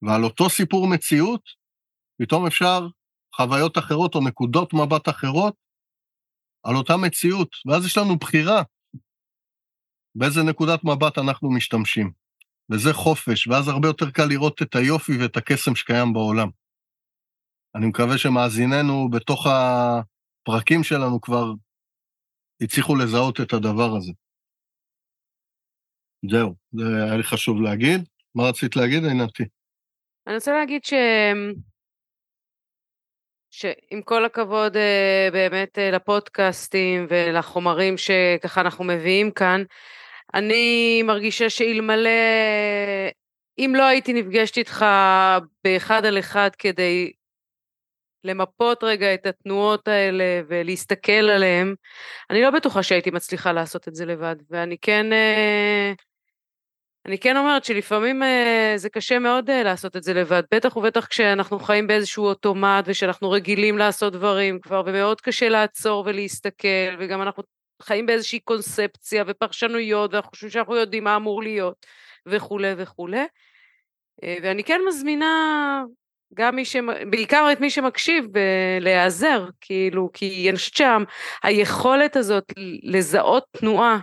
ועל 0.01 0.23
אותו 0.23 0.49
סיפור 0.49 0.87
מציאות, 0.87 1.41
פתאום 2.21 2.45
אפשר 2.47 2.87
חוויות 3.35 3.77
אחרות 3.77 4.15
או 4.15 4.27
נקודות 4.27 4.73
מבט 4.73 5.09
אחרות 5.09 5.55
על 6.63 6.75
אותה 6.75 6.97
מציאות, 6.97 7.49
ואז 7.65 7.85
יש 7.85 7.97
לנו 7.97 8.17
בחירה 8.17 8.61
באיזה 10.15 10.43
נקודת 10.43 10.79
מבט 10.83 11.17
אנחנו 11.17 11.51
משתמשים. 11.51 12.11
וזה 12.71 12.93
חופש, 12.93 13.47
ואז 13.47 13.67
הרבה 13.67 13.87
יותר 13.87 14.11
קל 14.11 14.25
לראות 14.25 14.61
את 14.61 14.75
היופי 14.75 15.11
ואת 15.21 15.37
הקסם 15.37 15.75
שקיים 15.75 16.13
בעולם. 16.13 16.49
אני 17.75 17.87
מקווה 17.87 18.17
שמאזיננו 18.17 19.09
בתוך 19.09 19.47
הפרקים 19.47 20.83
שלנו 20.83 21.21
כבר 21.21 21.53
הצליחו 22.61 22.95
לזהות 22.95 23.41
את 23.41 23.53
הדבר 23.53 23.95
הזה. 23.97 24.11
זהו, 26.29 26.55
זה 26.71 26.83
היה 27.05 27.17
לי 27.17 27.23
חשוב 27.23 27.61
להגיד. 27.61 28.01
מה 28.35 28.49
רצית 28.49 28.75
להגיד, 28.75 29.05
עינתי? 29.05 29.43
אני 30.27 30.35
רוצה 30.35 30.53
להגיד 30.53 30.85
ש... 30.85 30.93
שעם 33.51 34.01
כל 34.05 34.25
הכבוד 34.25 34.77
אה, 34.77 35.29
באמת 35.31 35.79
אה, 35.79 35.91
לפודקאסטים 35.91 37.07
ולחומרים 37.09 37.95
שככה 37.97 38.61
אנחנו 38.61 38.83
מביאים 38.83 39.31
כאן, 39.31 39.63
אני 40.33 41.01
מרגישה 41.03 41.49
שאלמלא, 41.49 42.09
אם 43.59 43.73
לא 43.75 43.83
הייתי 43.83 44.13
נפגשת 44.13 44.57
איתך 44.57 44.85
באחד 45.63 46.05
על 46.05 46.19
אחד 46.19 46.49
כדי 46.57 47.11
למפות 48.23 48.83
רגע 48.83 49.13
את 49.13 49.25
התנועות 49.25 49.87
האלה 49.87 50.41
ולהסתכל 50.47 51.11
עליהן, 51.11 51.75
אני 52.29 52.41
לא 52.41 52.49
בטוחה 52.51 52.83
שהייתי 52.83 53.11
מצליחה 53.11 53.51
לעשות 53.51 53.87
את 53.87 53.95
זה 53.95 54.05
לבד, 54.05 54.35
ואני 54.49 54.77
כן 54.81 55.13
אה, 55.13 55.93
אני 57.05 57.19
כן 57.19 57.37
אומרת 57.37 57.65
שלפעמים 57.65 58.23
אה, 58.23 58.73
זה 58.75 58.89
קשה 58.89 59.19
מאוד 59.19 59.49
אה, 59.49 59.63
לעשות 59.63 59.95
את 59.97 60.03
זה 60.03 60.13
לבד, 60.13 60.43
בטח 60.53 60.75
ובטח 60.75 61.05
כשאנחנו 61.05 61.59
חיים 61.59 61.87
באיזשהו 61.87 62.25
אוטומט 62.25 62.85
ושאנחנו 62.87 63.31
רגילים 63.31 63.77
לעשות 63.77 64.13
דברים 64.13 64.59
כבר, 64.59 64.83
ומאוד 64.85 65.21
קשה 65.21 65.49
לעצור 65.49 66.03
ולהסתכל, 66.05 66.95
וגם 66.99 67.21
אנחנו 67.21 67.43
חיים 67.81 68.05
באיזושהי 68.05 68.39
קונספציה 68.39 69.23
ופרשנויות, 69.27 70.13
ואנחנו 70.13 70.31
חושבים 70.31 70.49
שאנחנו 70.49 70.75
יודעים 70.75 71.03
מה 71.03 71.15
אמור 71.15 71.43
להיות, 71.43 71.85
וכולי 72.25 72.73
וכולי. 72.77 73.25
אה, 74.23 74.37
ואני 74.43 74.63
כן 74.63 74.81
מזמינה 74.87 75.83
גם 76.33 76.55
מי 76.55 76.65
ש... 76.65 76.75
בעיקר 77.09 77.49
את 77.51 77.61
מי 77.61 77.69
שמקשיב 77.69 78.25
להיעזר, 78.81 79.45
כאילו, 79.61 80.09
כי 80.13 80.49
אני 80.49 80.57
חושבת 80.57 80.75
שהיכולת 81.43 82.15
הזאת 82.15 82.53
לזהות 82.83 83.43
תנועה 83.51 83.99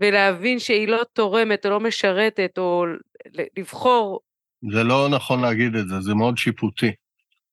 ולהבין 0.00 0.58
שהיא 0.58 0.88
לא 0.88 1.02
תורמת 1.12 1.66
או 1.66 1.70
לא 1.70 1.80
משרתת, 1.80 2.58
או 2.58 2.84
לבחור... 3.58 4.20
זה 4.72 4.84
לא 4.84 5.08
נכון 5.08 5.40
להגיד 5.40 5.76
את 5.76 5.88
זה, 5.88 6.00
זה 6.00 6.14
מאוד 6.14 6.38
שיפוטי. 6.38 6.92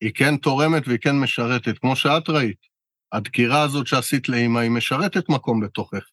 היא 0.01 0.11
כן 0.13 0.37
תורמת 0.37 0.87
והיא 0.87 0.99
כן 0.99 1.15
משרתת, 1.15 1.77
כמו 1.77 1.95
שאת 1.95 2.29
ראית. 2.29 2.57
הדקירה 3.11 3.61
הזאת 3.61 3.87
שעשית 3.87 4.29
לאימא, 4.29 4.59
היא 4.59 4.71
משרתת 4.71 5.29
מקום 5.29 5.61
בתוכך. 5.61 6.03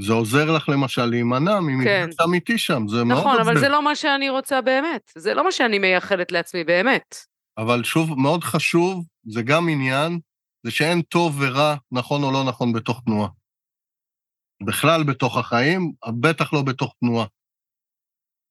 זה 0.00 0.12
עוזר 0.12 0.56
לך 0.56 0.68
למשל 0.68 1.04
להימנע 1.04 1.60
ממפגש 1.60 2.14
כן. 2.16 2.24
אמיתי 2.24 2.58
שם, 2.58 2.88
זה 2.88 2.96
נכון, 2.96 3.08
מאוד 3.08 3.18
עוזר. 3.18 3.30
נכון, 3.30 3.40
אבל 3.40 3.60
זה 3.60 3.68
לא 3.68 3.82
מה 3.82 3.96
שאני 3.96 4.30
רוצה 4.30 4.60
באמת. 4.60 5.12
זה 5.18 5.34
לא 5.34 5.44
מה 5.44 5.52
שאני 5.52 5.78
מייחלת 5.78 6.32
לעצמי 6.32 6.64
באמת. 6.64 7.16
אבל 7.58 7.84
שוב, 7.84 8.18
מאוד 8.18 8.44
חשוב, 8.44 9.04
זה 9.24 9.42
גם 9.42 9.68
עניין, 9.68 10.18
זה 10.62 10.70
שאין 10.70 11.02
טוב 11.02 11.36
ורע, 11.40 11.74
נכון 11.92 12.22
או 12.22 12.32
לא 12.32 12.44
נכון 12.44 12.72
בתוך 12.72 13.02
תנועה. 13.04 13.28
בכלל 14.62 15.04
בתוך 15.04 15.36
החיים, 15.36 15.92
בטח 16.20 16.52
לא 16.52 16.62
בתוך 16.62 16.94
תנועה. 17.00 17.26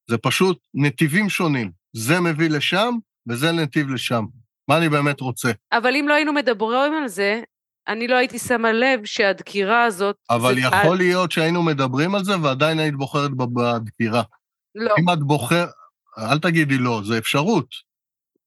זה 0.10 0.18
פשוט 0.18 0.60
נתיבים 0.74 1.30
שונים. 1.30 1.72
זה 1.94 2.20
מביא 2.20 2.50
לשם, 2.50 2.96
וזה 3.30 3.52
נתיב 3.52 3.90
לשם. 3.90 4.26
מה 4.68 4.78
אני 4.78 4.90
באמת 4.90 5.22
רוצה? 5.22 5.52
אבל 5.72 5.96
אם 5.96 6.08
לא 6.08 6.14
היינו 6.14 6.34
מדברים 6.34 6.94
על 6.94 7.08
זה, 7.08 7.42
אני 7.88 8.08
לא 8.08 8.16
הייתי 8.16 8.40
שמה 8.40 8.72
לב 8.72 9.06
שהדקירה 9.06 9.84
הזאת... 9.84 10.16
אבל 10.30 10.58
יכול 10.58 10.92
על... 10.92 10.98
להיות 10.98 11.32
שהיינו 11.32 11.64
מדברים 11.64 12.16
על 12.16 12.24
זה 12.24 12.34
ועדיין 12.44 12.80
היית 12.80 12.96
בוחרת 12.96 13.32
בדקירה. 13.32 14.24
לא, 14.76 14.94
אם 15.00 15.14
את 15.14 15.20
בוחר... 15.20 15.66
אל 16.18 16.40
תגידי 16.40 16.78
לא, 16.78 17.02
זה 17.06 17.18
אפשרות. 17.18 17.68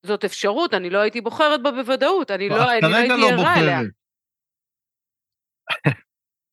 זאת 0.06 0.24
אפשרות, 0.24 0.74
אני 0.74 0.90
לא 0.90 0.98
הייתי 0.98 1.20
בוחרת 1.20 1.62
בה 1.62 1.70
בוודאות, 1.70 2.30
אני 2.30 2.48
לא, 2.48 2.72
אני 2.72 2.92
לא 2.92 2.96
הייתי 2.96 3.16
לא 3.16 3.28
ערה 3.28 3.60
אליה. 3.60 3.80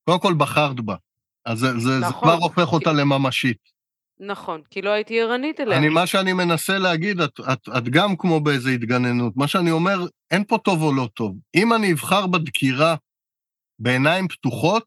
קודם 0.05 0.19
כל 0.19 0.33
בחרת 0.37 0.79
בה. 0.79 0.95
אז 1.45 1.59
זה, 1.59 1.67
זה, 1.73 1.79
זה 1.79 1.99
נכון. 1.99 2.21
כבר 2.21 2.33
הופך 2.33 2.73
אותה 2.73 2.93
לממשית. 2.93 3.75
נכון, 4.19 4.61
כי 4.69 4.81
לא 4.81 4.89
הייתי 4.89 5.21
ערנית 5.21 5.59
אליה. 5.59 5.77
אני, 5.77 5.89
מה 5.89 6.07
שאני 6.07 6.33
מנסה 6.33 6.77
להגיד, 6.77 7.19
את, 7.19 7.39
את, 7.53 7.69
את 7.77 7.83
גם 7.89 8.15
כמו 8.17 8.39
באיזה 8.39 8.69
התגננות. 8.69 9.37
מה 9.37 9.47
שאני 9.47 9.71
אומר, 9.71 9.99
אין 10.31 10.43
פה 10.43 10.57
טוב 10.57 10.81
או 10.81 10.93
לא 10.93 11.09
טוב. 11.13 11.37
אם 11.55 11.73
אני 11.73 11.93
אבחר 11.93 12.27
בדקירה 12.27 12.95
בעיניים 13.79 14.27
פתוחות, 14.27 14.85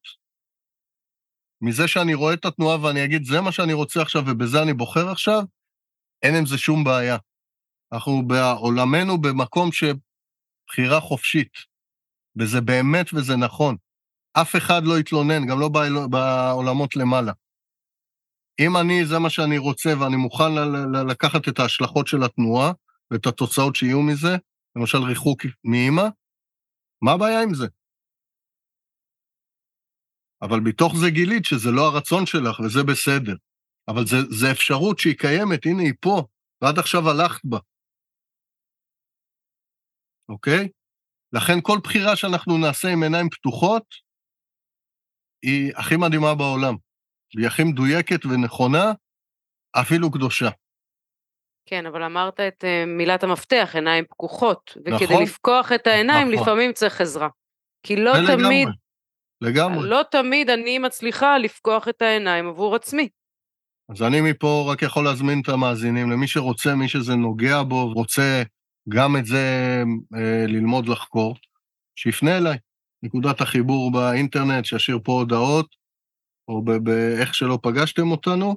מזה 1.60 1.88
שאני 1.88 2.14
רואה 2.14 2.34
את 2.34 2.44
התנועה 2.44 2.84
ואני 2.84 3.04
אגיד, 3.04 3.24
זה 3.24 3.40
מה 3.40 3.52
שאני 3.52 3.72
רוצה 3.72 4.02
עכשיו 4.02 4.22
ובזה 4.26 4.62
אני 4.62 4.74
בוחר 4.74 5.10
עכשיו, 5.10 5.42
אין 6.22 6.34
עם 6.34 6.46
זה 6.46 6.58
שום 6.58 6.84
בעיה. 6.84 7.16
אנחנו 7.92 8.22
בעולמנו 8.26 9.20
במקום 9.20 9.70
שבחירה 9.72 11.00
חופשית, 11.00 11.52
וזה 12.36 12.60
באמת 12.60 13.06
וזה 13.14 13.36
נכון. 13.36 13.76
אף 14.42 14.56
אחד 14.56 14.82
לא 14.84 14.98
יתלונן, 14.98 15.46
גם 15.46 15.60
לא 15.60 15.68
בעל- 15.68 16.08
בעולמות 16.10 16.96
למעלה. 16.96 17.32
אם 18.60 18.76
אני, 18.76 19.06
זה 19.06 19.18
מה 19.18 19.30
שאני 19.30 19.58
רוצה 19.58 19.90
ואני 20.00 20.16
מוכן 20.16 20.52
לקחת 21.10 21.48
את 21.48 21.58
ההשלכות 21.58 22.06
של 22.06 22.22
התנועה 22.22 22.72
ואת 23.10 23.26
התוצאות 23.26 23.76
שיהיו 23.76 24.02
מזה, 24.02 24.36
למשל 24.76 24.98
ריחוק 24.98 25.40
מאימא, 25.64 26.02
מה 27.02 27.12
הבעיה 27.12 27.42
עם 27.42 27.54
זה? 27.54 27.66
אבל 30.42 30.60
מתוך 30.60 30.92
זה 30.96 31.10
גילית 31.10 31.44
שזה 31.44 31.70
לא 31.70 31.82
הרצון 31.86 32.26
שלך 32.26 32.60
וזה 32.60 32.82
בסדר. 32.84 33.34
אבל 33.88 34.02
זה 34.30 34.50
אפשרות 34.52 34.98
שהיא 34.98 35.18
קיימת, 35.18 35.66
הנה 35.66 35.82
היא 35.82 35.92
פה, 36.00 36.22
ועד 36.62 36.78
עכשיו 36.78 37.10
הלכת 37.10 37.44
בה. 37.44 37.58
אוקיי? 40.28 40.68
לכן 41.32 41.58
כל 41.62 41.78
בחירה 41.84 42.16
שאנחנו 42.16 42.58
נעשה 42.58 42.88
עם 42.92 43.02
עיניים 43.02 43.30
פתוחות, 43.30 43.84
היא 45.42 45.72
הכי 45.76 45.96
מדהימה 45.96 46.34
בעולם. 46.34 46.74
והיא 47.34 47.46
הכי 47.46 47.64
מדויקת 47.64 48.26
ונכונה, 48.26 48.92
אפילו 49.72 50.10
קדושה. 50.10 50.48
כן, 51.66 51.86
אבל 51.86 52.02
אמרת 52.02 52.40
את 52.40 52.64
אה, 52.64 52.84
מילת 52.86 53.24
המפתח, 53.24 53.70
עיניים 53.74 54.04
פקוחות. 54.04 54.76
וכדי 54.76 55.04
נכון. 55.04 55.22
לפקוח 55.22 55.72
את 55.72 55.86
העיניים, 55.86 56.28
נכון. 56.32 56.42
לפעמים 56.42 56.72
צריך 56.72 57.00
עזרה. 57.00 57.28
כי 57.82 57.96
לא 57.96 58.12
תמיד. 58.26 58.68
לגמרי. 59.40 59.88
לא 59.88 60.02
תמיד 60.10 60.50
אני 60.50 60.78
מצליחה 60.78 61.38
לפקוח 61.38 61.88
את 61.88 62.02
העיניים 62.02 62.48
עבור 62.48 62.74
עצמי. 62.74 63.08
אז 63.88 64.02
אני 64.02 64.20
מפה 64.20 64.68
רק 64.72 64.82
יכול 64.82 65.04
להזמין 65.04 65.40
את 65.40 65.48
המאזינים, 65.48 66.10
למי 66.10 66.28
שרוצה, 66.28 66.74
מי 66.74 66.88
שזה 66.88 67.14
נוגע 67.14 67.62
בו, 67.62 67.92
רוצה 67.92 68.42
גם 68.88 69.16
את 69.16 69.26
זה 69.26 69.82
אה, 70.14 70.44
ללמוד 70.46 70.88
לחקור, 70.88 71.36
שיפנה 71.96 72.36
אליי. 72.36 72.58
נקודת 73.02 73.40
החיבור 73.40 73.92
באינטרנט, 73.92 74.64
שישאיר 74.64 74.98
פה 75.04 75.12
הודעות, 75.12 75.76
או 76.48 76.64
באיך 76.64 77.34
שלא 77.34 77.58
פגשתם 77.62 78.10
אותנו. 78.10 78.56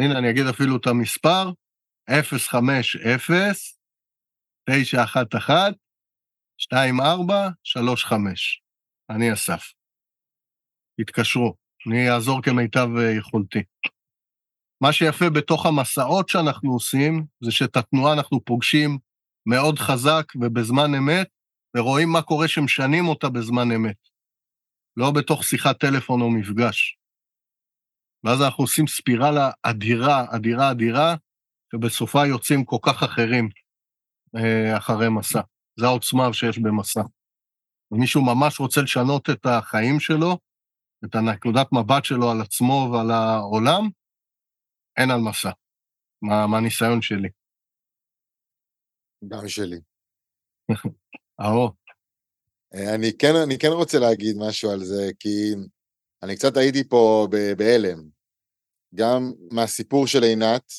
הנה, 0.00 0.18
אני 0.18 0.30
אגיד 0.30 0.46
אפילו 0.46 0.76
את 0.76 0.86
המספר, 0.86 1.50
050-911-2435. 2.10 2.14
אני 9.10 9.32
אסף. 9.32 9.72
התקשרו, 10.98 11.54
אני 11.88 12.10
אעזור 12.10 12.42
כמיטב 12.42 12.88
יכולתי. 13.18 13.62
מה 14.82 14.92
שיפה 14.92 15.30
בתוך 15.30 15.66
המסעות 15.66 16.28
שאנחנו 16.28 16.72
עושים, 16.72 17.26
זה 17.44 17.50
שאת 17.50 17.76
התנועה 17.76 18.12
אנחנו 18.12 18.44
פוגשים 18.44 18.98
מאוד 19.48 19.78
חזק 19.78 20.24
ובזמן 20.40 20.94
אמת, 20.98 21.28
ורואים 21.76 22.08
מה 22.12 22.22
קורה 22.22 22.48
שמשנים 22.48 23.04
אותה 23.08 23.28
בזמן 23.28 23.72
אמת. 23.76 23.96
לא 24.96 25.10
בתוך 25.16 25.44
שיחת 25.44 25.80
טלפון 25.80 26.20
או 26.20 26.30
מפגש. 26.30 26.98
ואז 28.24 28.42
אנחנו 28.42 28.64
עושים 28.64 28.86
ספירלה 28.86 29.50
אדירה, 29.62 30.24
אדירה, 30.36 30.70
אדירה, 30.70 31.14
ובסופה 31.74 32.26
יוצאים 32.26 32.64
כל 32.64 32.76
כך 32.86 33.02
אחרים 33.02 33.48
אה, 34.36 34.76
אחרי 34.78 35.08
מסע. 35.18 35.40
זו 35.80 35.86
העוצמה 35.86 36.32
שיש 36.32 36.58
במסע. 36.58 37.02
ומישהו 37.90 38.22
ממש 38.24 38.60
רוצה 38.60 38.80
לשנות 38.82 39.30
את 39.30 39.46
החיים 39.46 40.00
שלו, 40.00 40.38
את 41.04 41.14
הנקודת 41.14 41.66
מבט 41.72 42.04
שלו 42.04 42.30
על 42.30 42.40
עצמו 42.40 42.90
ועל 42.92 43.10
העולם, 43.10 43.82
אין 44.96 45.10
על 45.10 45.20
מסע, 45.20 45.50
מה- 46.22 46.46
מהניסיון 46.46 47.02
שלי. 47.02 47.28
גם 49.28 49.48
שלי. 49.48 49.80
אהו, 51.40 51.68
אה, 52.74 52.94
אני 52.94 53.12
כן, 53.18 53.36
אני 53.36 53.58
כן 53.58 53.68
רוצה 53.68 53.98
להגיד 53.98 54.36
משהו 54.38 54.70
על 54.70 54.84
זה, 54.84 55.10
כי 55.18 55.54
אני 56.22 56.36
קצת 56.36 56.56
הייתי 56.56 56.88
פה 56.88 57.28
בהלם. 57.56 58.08
גם 58.94 59.32
מהסיפור 59.50 60.06
של 60.06 60.22
עינת, 60.22 60.72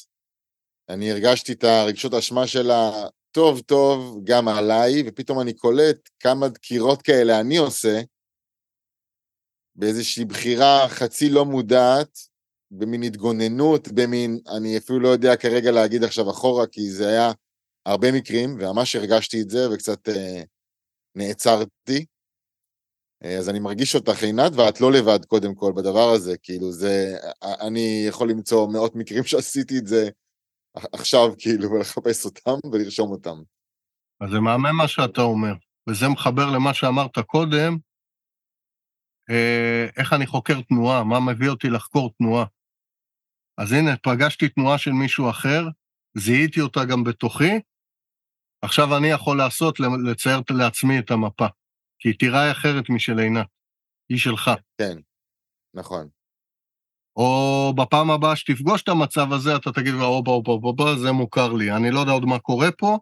אני 0.90 1.12
הרגשתי 1.12 1.54
את 1.54 1.64
הרגשות 1.64 2.14
אשמה 2.14 2.48
שלה 2.48 2.92
טוב 3.32 3.60
טוב 3.60 4.22
גם 4.24 4.48
עליי, 4.48 5.04
ופתאום 5.08 5.40
אני 5.40 5.54
קולט 5.54 6.10
כמה 6.20 6.48
דקירות 6.48 7.02
כאלה 7.02 7.40
אני 7.40 7.58
עושה, 7.58 8.02
באיזושהי 9.76 10.26
בחירה 10.26 10.90
חצי 10.90 11.30
לא 11.30 11.46
מודעת, 11.46 12.20
במין 12.72 13.04
התגוננות, 13.04 13.88
במין, 13.88 14.40
אני 14.58 14.78
אפילו 14.78 15.00
לא 15.00 15.10
יודע 15.10 15.36
כרגע 15.36 15.72
להגיד 15.72 16.04
עכשיו 16.04 16.30
אחורה, 16.30 16.68
כי 16.68 16.92
זה 16.92 17.08
היה 17.08 17.32
הרבה 17.86 18.12
מקרים, 18.12 18.58
וממש 18.60 18.96
הרגשתי 18.96 19.42
את 19.42 19.50
זה, 19.50 19.70
וקצת 19.74 20.10
אה, 20.10 20.42
נעצרתי. 21.16 22.06
אה, 23.24 23.38
אז 23.38 23.50
אני 23.50 23.60
מרגיש 23.60 23.96
אותך, 23.96 24.24
עינת, 24.24 24.52
ואת 24.56 24.82
לא 24.82 24.92
לבד 24.92 25.26
קודם 25.26 25.56
כל 25.56 25.74
בדבר 25.76 26.10
הזה, 26.16 26.38
כאילו 26.38 26.72
זה, 26.72 27.18
א- 27.42 27.68
אני 27.68 28.06
יכול 28.08 28.30
למצוא 28.30 28.68
מאות 28.74 28.96
מקרים 28.96 29.24
שעשיתי 29.30 29.78
את 29.78 29.88
זה 29.88 30.10
עכשיו, 30.94 31.34
כאילו, 31.38 31.72
ולחפש 31.72 32.26
אותם 32.26 32.70
ולרשום 32.72 33.12
אותם. 33.12 33.38
אז 34.22 34.30
זה 34.32 34.40
מהמם 34.40 34.76
מה 34.78 34.88
שאתה 34.88 35.22
אומר, 35.22 35.54
וזה 35.90 36.06
מחבר 36.08 36.52
למה 36.56 36.74
שאמרת 36.74 37.20
קודם, 37.20 37.78
אה, 39.30 39.86
איך 39.98 40.14
אני 40.14 40.28
חוקר 40.28 40.62
תנועה, 40.62 41.04
מה 41.04 41.20
מביא 41.20 41.50
אותי 41.50 41.68
לחקור 41.68 42.14
תנועה. 42.18 42.46
אז 43.58 43.72
הנה, 43.72 43.98
פגשתי 43.98 44.50
תנועה 44.50 44.78
של 44.78 44.92
מישהו 44.92 45.30
אחר, 45.30 45.64
זיהיתי 46.18 46.62
אותה 46.62 46.80
גם 46.86 47.04
בתוכי, 47.04 47.60
עכשיו 48.66 48.98
אני 48.98 49.08
יכול 49.08 49.38
לעשות, 49.38 49.80
לצייר 49.80 50.42
לעצמי 50.50 51.00
את 51.00 51.12
המפה, 51.12 51.48
כי 52.00 52.10
היא 52.10 52.20
תיראה 52.20 52.52
אחרת 52.52 52.90
משל 52.90 53.20
עינת, 53.20 53.48
היא 54.10 54.18
שלך. 54.18 54.52
כן, 54.78 54.98
נכון. 55.74 56.08
או 57.18 57.74
בפעם 57.78 58.12
הבאה 58.12 58.36
שתפגוש 58.36 58.84
את 58.84 58.90
המצב 58.90 59.34
הזה, 59.34 59.56
אתה 59.56 59.72
תגיד, 59.72 59.94
הופה, 59.94 60.32
הופה, 60.32 60.52
הופה, 60.52 60.68
הופה, 60.68 61.00
זה 61.02 61.12
מוכר 61.12 61.54
לי, 61.54 61.72
אני 61.72 61.92
לא 61.92 62.00
יודע 62.00 62.12
עוד 62.12 62.26
מה 62.26 62.40
קורה 62.40 62.72
פה, 62.72 63.00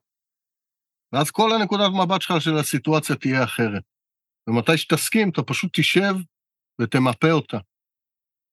ואז 1.14 1.32
כל 1.32 1.52
הנקודת 1.52 1.92
מבט 2.04 2.22
שלך 2.22 2.42
של 2.42 2.58
הסיטואציה 2.58 3.16
תהיה 3.16 3.44
אחרת. 3.44 3.84
ומתי 4.48 4.78
שתסכים, 4.78 5.30
אתה 5.30 5.44
פשוט 5.44 5.80
תשב 5.80 6.14
ותמפה 6.82 7.32
אותה. 7.32 7.58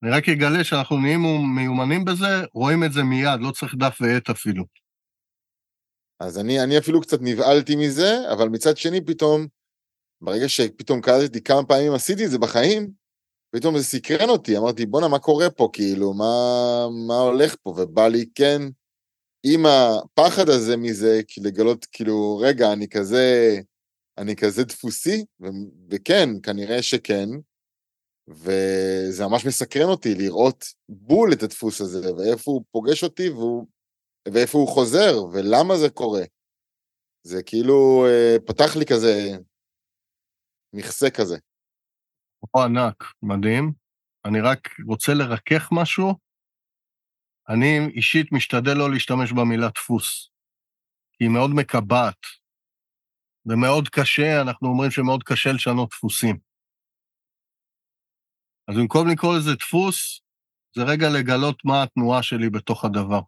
אני 0.02 0.10
רק 0.10 0.28
אגלה 0.28 0.64
שאנחנו 0.64 0.96
נהיים 0.96 1.20
מיומנים 1.54 2.04
בזה, 2.04 2.44
רואים 2.52 2.84
את 2.84 2.92
זה 2.92 3.02
מיד, 3.02 3.40
לא 3.40 3.50
צריך 3.50 3.74
דף 3.74 3.98
ועט 4.00 4.30
אפילו. 4.30 4.64
אז 6.20 6.38
אני, 6.38 6.62
אני 6.62 6.78
אפילו 6.78 7.00
קצת 7.00 7.18
נבהלתי 7.20 7.76
מזה, 7.76 8.32
אבל 8.32 8.48
מצד 8.48 8.76
שני 8.76 9.04
פתאום, 9.04 9.46
ברגע 10.20 10.48
שפתאום 10.48 11.00
קלטתי 11.00 11.42
כמה 11.42 11.64
פעמים 11.64 11.92
עשיתי 11.92 12.24
את 12.24 12.30
זה 12.30 12.38
בחיים, 12.38 12.90
פתאום 13.50 13.78
זה 13.78 13.84
סקרן 13.84 14.28
אותי, 14.28 14.58
אמרתי, 14.58 14.86
בואנה, 14.86 15.08
מה 15.08 15.18
קורה 15.18 15.50
פה, 15.50 15.68
כאילו, 15.72 16.14
מה, 16.14 16.86
מה 17.06 17.18
הולך 17.18 17.56
פה? 17.62 17.70
ובא 17.70 18.08
לי, 18.08 18.26
כן, 18.34 18.62
עם 19.46 19.66
הפחד 19.66 20.48
הזה 20.48 20.76
מזה, 20.76 21.20
לגלות, 21.38 21.86
כאילו, 21.92 22.38
רגע, 22.42 22.72
אני 22.72 22.88
כזה, 22.88 23.56
אני 24.18 24.36
כזה 24.36 24.64
דפוסי, 24.64 25.24
ו- 25.42 25.46
וכן, 25.90 26.28
כנראה 26.42 26.82
שכן, 26.82 27.28
וזה 28.28 29.26
ממש 29.26 29.46
מסקרן 29.46 29.88
אותי 29.88 30.14
לראות 30.14 30.64
בול 30.88 31.32
את 31.32 31.42
הדפוס 31.42 31.80
הזה, 31.80 32.14
ואיפה 32.14 32.50
הוא 32.50 32.62
פוגש 32.70 33.04
אותי, 33.04 33.28
והוא, 33.28 33.66
ואיפה 34.28 34.58
הוא 34.58 34.68
חוזר, 34.68 35.24
ולמה 35.32 35.74
זה 35.76 35.90
קורה. 35.90 36.22
זה 37.22 37.42
כאילו 37.42 38.06
אה, 38.06 38.36
פתח 38.46 38.76
לי 38.76 38.84
כזה 38.86 39.12
מכסה 40.72 41.10
כזה. 41.10 41.36
או 42.54 42.62
ענק, 42.62 43.04
מדהים. 43.22 43.72
אני 44.24 44.40
רק 44.40 44.68
רוצה 44.86 45.12
לרכך 45.14 45.68
משהו. 45.72 46.14
אני 47.48 47.78
אישית 47.96 48.32
משתדל 48.32 48.74
לא 48.78 48.90
להשתמש 48.90 49.32
במילה 49.32 49.68
דפוס, 49.74 50.30
היא 51.20 51.28
מאוד 51.28 51.50
מקבעת, 51.54 52.22
ומאוד 53.46 53.88
קשה, 53.88 54.42
אנחנו 54.42 54.68
אומרים 54.68 54.90
שמאוד 54.90 55.22
קשה 55.22 55.52
לשנות 55.52 55.90
דפוסים. 55.90 56.38
אז 58.68 58.76
במקום 58.76 59.08
לקרוא 59.08 59.36
לזה 59.36 59.54
דפוס, 59.54 60.20
זה 60.76 60.82
רגע 60.82 61.06
לגלות 61.18 61.64
מה 61.64 61.82
התנועה 61.82 62.22
שלי 62.22 62.50
בתוך 62.50 62.84
הדבר. 62.84 63.20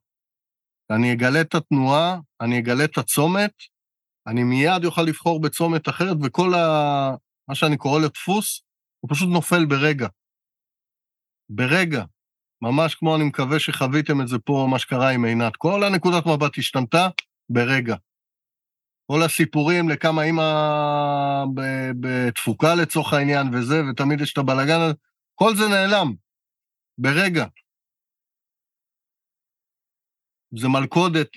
אני 0.96 1.12
אגלה 1.12 1.40
את 1.40 1.54
התנועה, 1.54 2.18
אני 2.40 2.58
אגלה 2.58 2.84
את 2.84 2.98
הצומת, 2.98 3.52
אני 4.26 4.42
מיד 4.44 4.84
אוכל 4.84 5.02
לבחור 5.02 5.40
בצומת 5.40 5.88
אחרת, 5.88 6.16
וכל 6.22 6.54
ה... 6.54 7.14
מה 7.48 7.54
שאני 7.54 7.76
קורא 7.76 8.00
לו 8.00 8.08
דפוס, 8.08 8.62
הוא 9.00 9.10
פשוט 9.14 9.28
נופל 9.28 9.64
ברגע. 9.64 10.08
ברגע. 11.50 12.04
ממש 12.62 12.94
כמו 12.94 13.16
אני 13.16 13.24
מקווה 13.24 13.58
שחוויתם 13.58 14.20
את 14.20 14.28
זה 14.28 14.38
פה, 14.38 14.66
מה 14.70 14.78
שקרה 14.78 15.10
עם 15.10 15.24
עינת. 15.24 15.56
כל 15.56 15.84
הנקודת 15.84 16.26
מבט 16.26 16.58
השתנתה 16.58 17.08
ברגע. 17.50 17.96
כל 19.06 19.22
הסיפורים 19.22 19.88
לכמה 19.88 20.22
אימא 20.22 20.42
בתפוקה 22.00 22.74
לצורך 22.74 23.12
העניין 23.12 23.54
וזה, 23.54 23.82
ותמיד 23.90 24.20
יש 24.20 24.32
את 24.32 24.38
הבלאגן 24.38 24.80
הזה, 24.80 24.94
כל 25.34 25.56
זה 25.56 25.68
נעלם. 25.68 26.12
ברגע. 26.98 27.46
זה 30.58 30.68
מלכודת 30.68 31.28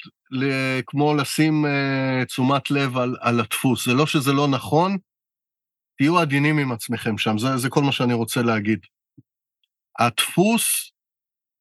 כמו 0.85 1.15
לשים 1.15 1.65
uh, 1.65 2.25
תשומת 2.25 2.71
לב 2.71 2.97
על, 2.97 3.15
על 3.21 3.39
הדפוס. 3.39 3.85
זה 3.85 3.93
לא 3.93 4.05
שזה 4.05 4.33
לא 4.33 4.47
נכון, 4.47 4.97
תהיו 5.97 6.19
עדינים 6.19 6.57
עם 6.57 6.71
עצמכם 6.71 7.17
שם, 7.17 7.37
זה, 7.37 7.57
זה 7.57 7.69
כל 7.69 7.81
מה 7.81 7.91
שאני 7.91 8.13
רוצה 8.13 8.41
להגיד. 8.41 8.79
הדפוס 9.99 10.91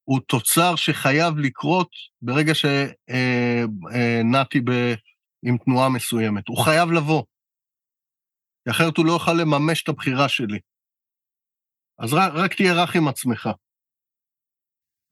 הוא 0.05 0.21
תוצר 0.21 0.77
שחייב 0.77 1.39
לקרות 1.39 1.91
ברגע 2.23 2.53
שנעתי 2.55 4.59
uh, 4.59 4.63
uh, 4.63 4.99
עם 5.43 5.59
תנועה 5.59 5.89
מסוימת. 5.89 6.49
הוא 6.49 6.65
חייב 6.65 6.91
לבוא, 6.91 7.25
כי 8.65 8.71
אחרת 8.71 8.97
הוא 8.97 9.07
לא 9.07 9.13
יוכל 9.13 9.33
לממש 9.33 9.83
את 9.83 9.89
הבחירה 9.89 10.29
שלי. 10.29 10.59
אז 11.99 12.13
רק, 12.13 12.33
רק 12.35 12.55
תהיה 12.55 12.83
רך 12.83 12.97
עם 12.97 13.09
עצמך. 13.09 13.49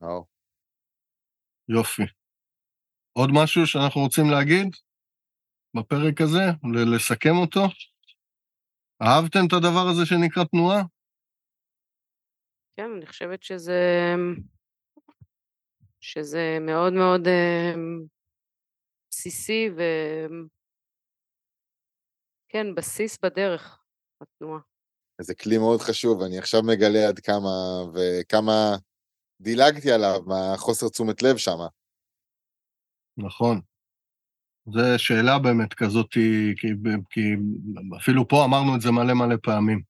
Oh. 0.03 0.25
יופי. 1.69 2.22
עוד 3.13 3.31
משהו 3.33 3.67
שאנחנו 3.67 4.01
רוצים 4.01 4.25
להגיד 4.31 4.77
בפרק 5.77 6.21
הזה, 6.21 6.45
לסכם 6.97 7.37
אותו? 7.37 7.61
אהבתם 9.03 9.39
את 9.47 9.53
הדבר 9.53 9.87
הזה 9.91 10.07
שנקרא 10.07 10.45
תנועה? 10.45 10.83
כן, 12.77 12.91
אני 12.97 13.07
חושבת 13.07 13.43
שזה... 13.43 13.81
שזה 16.01 16.59
מאוד 16.61 16.93
מאוד 16.93 17.27
אה, 17.27 17.75
בסיסי 19.11 19.71
ו... 19.77 19.83
כן, 22.49 22.75
בסיס 22.75 23.19
בדרך, 23.23 23.79
התנועה. 24.21 24.61
זה 25.21 25.35
כלי 25.35 25.59
מאוד 25.59 25.81
חשוב, 25.81 26.23
אני 26.23 26.39
עכשיו 26.39 26.61
מגלה 26.63 27.09
עד 27.09 27.19
כמה, 27.19 27.51
וכמה 27.95 28.77
דילגתי 29.41 29.93
עליו, 29.93 30.21
מהחוסר 30.27 30.89
תשומת 30.89 31.23
לב 31.23 31.37
שם. 31.37 31.59
נכון. 33.17 33.61
זו 34.67 34.81
שאלה 34.97 35.39
באמת 35.39 35.75
כזאת, 35.75 36.07
כי, 36.11 36.55
כי 37.11 37.35
אפילו 37.97 38.29
פה 38.29 38.45
אמרנו 38.45 38.77
את 38.77 38.81
זה 38.81 38.91
מלא 38.91 39.15
מלא 39.15 39.37
פעמים. 39.43 39.83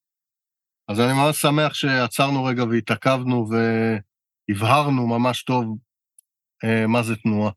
אז 0.89 1.01
אני 1.01 1.13
ממש 1.13 1.41
שמח 1.41 1.75
שעצרנו 1.75 2.45
רגע 2.45 2.65
והתעכבנו 2.65 3.47
והבהרנו 4.49 5.07
ממש 5.07 5.43
טוב 5.43 5.77
אה, 6.65 6.87
מה 6.87 7.03
זה 7.03 7.17
תנועה. 7.17 7.51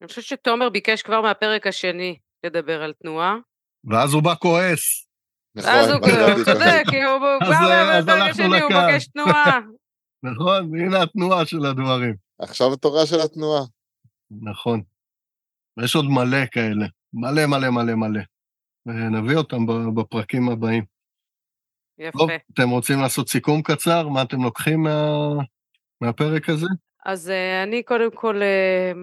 אני 0.00 0.08
חושבת 0.08 0.24
שתומר 0.24 0.70
ביקש 0.70 1.02
כבר 1.02 1.20
מהפרק 1.20 1.66
השני 1.66 2.18
לדבר 2.44 2.82
על 2.82 2.92
תנועה. 3.02 3.36
ואז 3.84 4.12
הוא 4.12 4.22
בא 4.22 4.34
כועס. 4.34 5.06
נכון, 5.54 5.70
אז 5.70 5.90
הוא 5.90 6.00
צודק, 6.44 6.82
כי 6.90 7.02
הוא 7.02 7.18
כבר 7.18 7.98
בפרק 8.02 8.30
השני, 8.30 8.60
הוא 8.60 8.70
מבקש 8.70 9.08
תנועה. 9.08 9.58
נכון, 10.32 10.80
הנה 10.80 11.02
התנועה 11.02 11.46
של 11.46 11.66
הדברים. 11.66 12.14
עכשיו 12.38 12.72
התורה 12.72 13.06
של 13.06 13.20
התנועה. 13.20 13.62
נכון. 14.30 14.82
ויש 15.76 15.96
עוד 15.96 16.04
מלא 16.04 16.46
כאלה, 16.50 16.86
מלא 17.12 17.46
מלא 17.46 17.70
מלא 17.70 17.94
מלא. 17.94 18.20
נביא 18.86 19.36
אותם 19.36 19.66
בפרקים 19.94 20.48
הבאים. 20.48 20.84
יפה. 21.98 22.18
טוב, 22.18 22.30
אתם 22.52 22.70
רוצים 22.70 23.00
לעשות 23.00 23.28
סיכום 23.28 23.62
קצר? 23.62 24.08
מה 24.08 24.22
אתם 24.22 24.42
לוקחים 24.42 24.82
מה... 24.82 25.30
מהפרק 26.00 26.48
הזה? 26.48 26.66
אז 27.06 27.28
uh, 27.28 27.68
אני 27.68 27.82
קודם 27.82 28.10
כל 28.10 28.40
uh, 28.40 28.98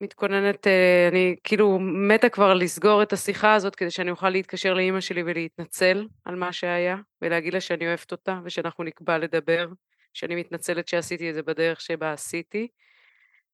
מתכוננת, 0.00 0.66
uh, 0.66 1.12
אני 1.12 1.36
כאילו 1.44 1.78
מתה 1.80 2.28
כבר 2.28 2.54
לסגור 2.54 3.02
את 3.02 3.12
השיחה 3.12 3.54
הזאת 3.54 3.76
כדי 3.76 3.90
שאני 3.90 4.10
אוכל 4.10 4.30
להתקשר 4.30 4.74
לאימא 4.74 5.00
שלי 5.00 5.22
ולהתנצל 5.22 6.06
על 6.24 6.34
מה 6.34 6.52
שהיה, 6.52 6.96
ולהגיד 7.22 7.54
לה 7.54 7.60
שאני 7.60 7.86
אוהבת 7.86 8.12
אותה 8.12 8.40
ושאנחנו 8.44 8.84
נקבע 8.84 9.18
לדבר, 9.18 9.68
שאני 10.12 10.34
מתנצלת 10.34 10.88
שעשיתי 10.88 11.30
את 11.30 11.34
זה 11.34 11.42
בדרך 11.42 11.80
שבה 11.80 12.12
עשיתי. 12.12 12.68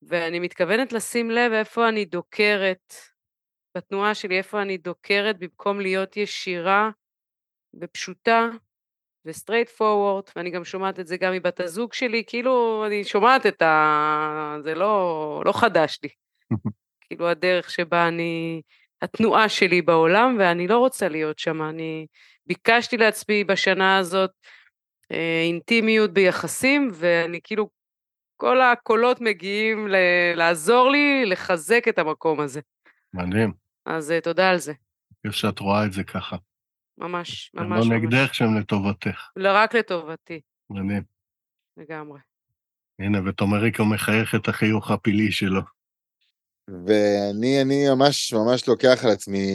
ואני 0.03 0.39
מתכוונת 0.39 0.93
לשים 0.93 1.31
לב 1.31 1.53
איפה 1.53 1.89
אני 1.89 2.05
דוקרת, 2.05 2.95
בתנועה 3.77 4.15
שלי, 4.15 4.39
איפה 4.39 4.63
אני 4.63 4.79
דוקרת 4.79 5.39
במקום 5.39 5.81
להיות 5.81 6.17
ישירה 6.17 6.91
ופשוטה 7.81 8.49
ו 9.25 9.69
straightforward, 9.69 10.25
ואני 10.37 10.51
גם 10.51 10.65
שומעת 10.65 11.01
את 11.01 11.07
זה 11.07 11.17
גם 11.17 11.33
מבת 11.33 11.61
הזוג 11.61 11.93
שלי, 11.93 12.25
כאילו 12.27 12.85
אני 12.87 13.05
שומעת 13.05 13.47
את 13.47 13.63
ה... 13.63 14.57
זה 14.65 14.75
לא, 14.75 15.43
לא 15.47 15.53
חדש 15.53 15.99
לי. 16.03 16.09
כאילו 17.01 17.29
הדרך 17.29 17.71
שבה 17.71 18.09
אני, 18.09 18.63
התנועה 19.03 19.49
שלי 19.49 19.83
בעולם, 19.83 20.37
ואני 20.39 20.67
לא 20.67 20.79
רוצה 20.79 21.09
להיות 21.09 21.39
שם. 21.39 21.63
אני 21.63 22.07
ביקשתי 22.47 22.97
לעצמי 22.97 23.45
בשנה 23.45 23.99
הזאת 23.99 24.31
אה, 25.13 25.43
אינטימיות 25.47 26.13
ביחסים, 26.13 26.91
ואני 26.93 27.41
כאילו 27.45 27.69
כל 28.41 28.61
הקולות 28.61 29.21
מגיעים 29.21 29.89
ל- 29.89 30.35
לעזור 30.35 30.91
לי 30.91 31.25
לחזק 31.27 31.89
את 31.89 31.99
המקום 31.99 32.41
הזה. 32.41 32.61
מדהים. 33.15 33.53
אז 33.87 34.11
uh, 34.11 34.25
תודה 34.25 34.51
על 34.51 34.59
זה. 34.59 34.73
כיף 35.23 35.33
שאת 35.33 35.59
רואה 35.59 35.87
את 35.87 35.93
זה 35.93 36.05
ככה. 36.05 36.37
ממש, 36.99 37.51
הם 37.57 37.71
ממש. 37.71 37.87
לא 37.87 37.91
ממש. 37.91 38.03
נגדך, 38.03 38.35
שהם 38.35 38.59
לטובתך. 38.59 39.29
לא 39.37 39.49
רק 39.55 39.75
לטובתי, 39.75 40.41
מדהים. 40.71 41.03
לגמרי. 41.77 42.21
הנה, 42.99 43.19
ותומריקו 43.29 43.85
מחייך 43.85 44.35
את 44.35 44.49
החיוך 44.49 44.91
הפילי 44.91 45.33
שלו. 45.33 45.61
ואני 46.87 47.63
אני 47.63 47.85
ממש 47.95 48.33
ממש 48.33 48.69
לוקח 48.69 49.05
על 49.05 49.11
עצמי 49.11 49.49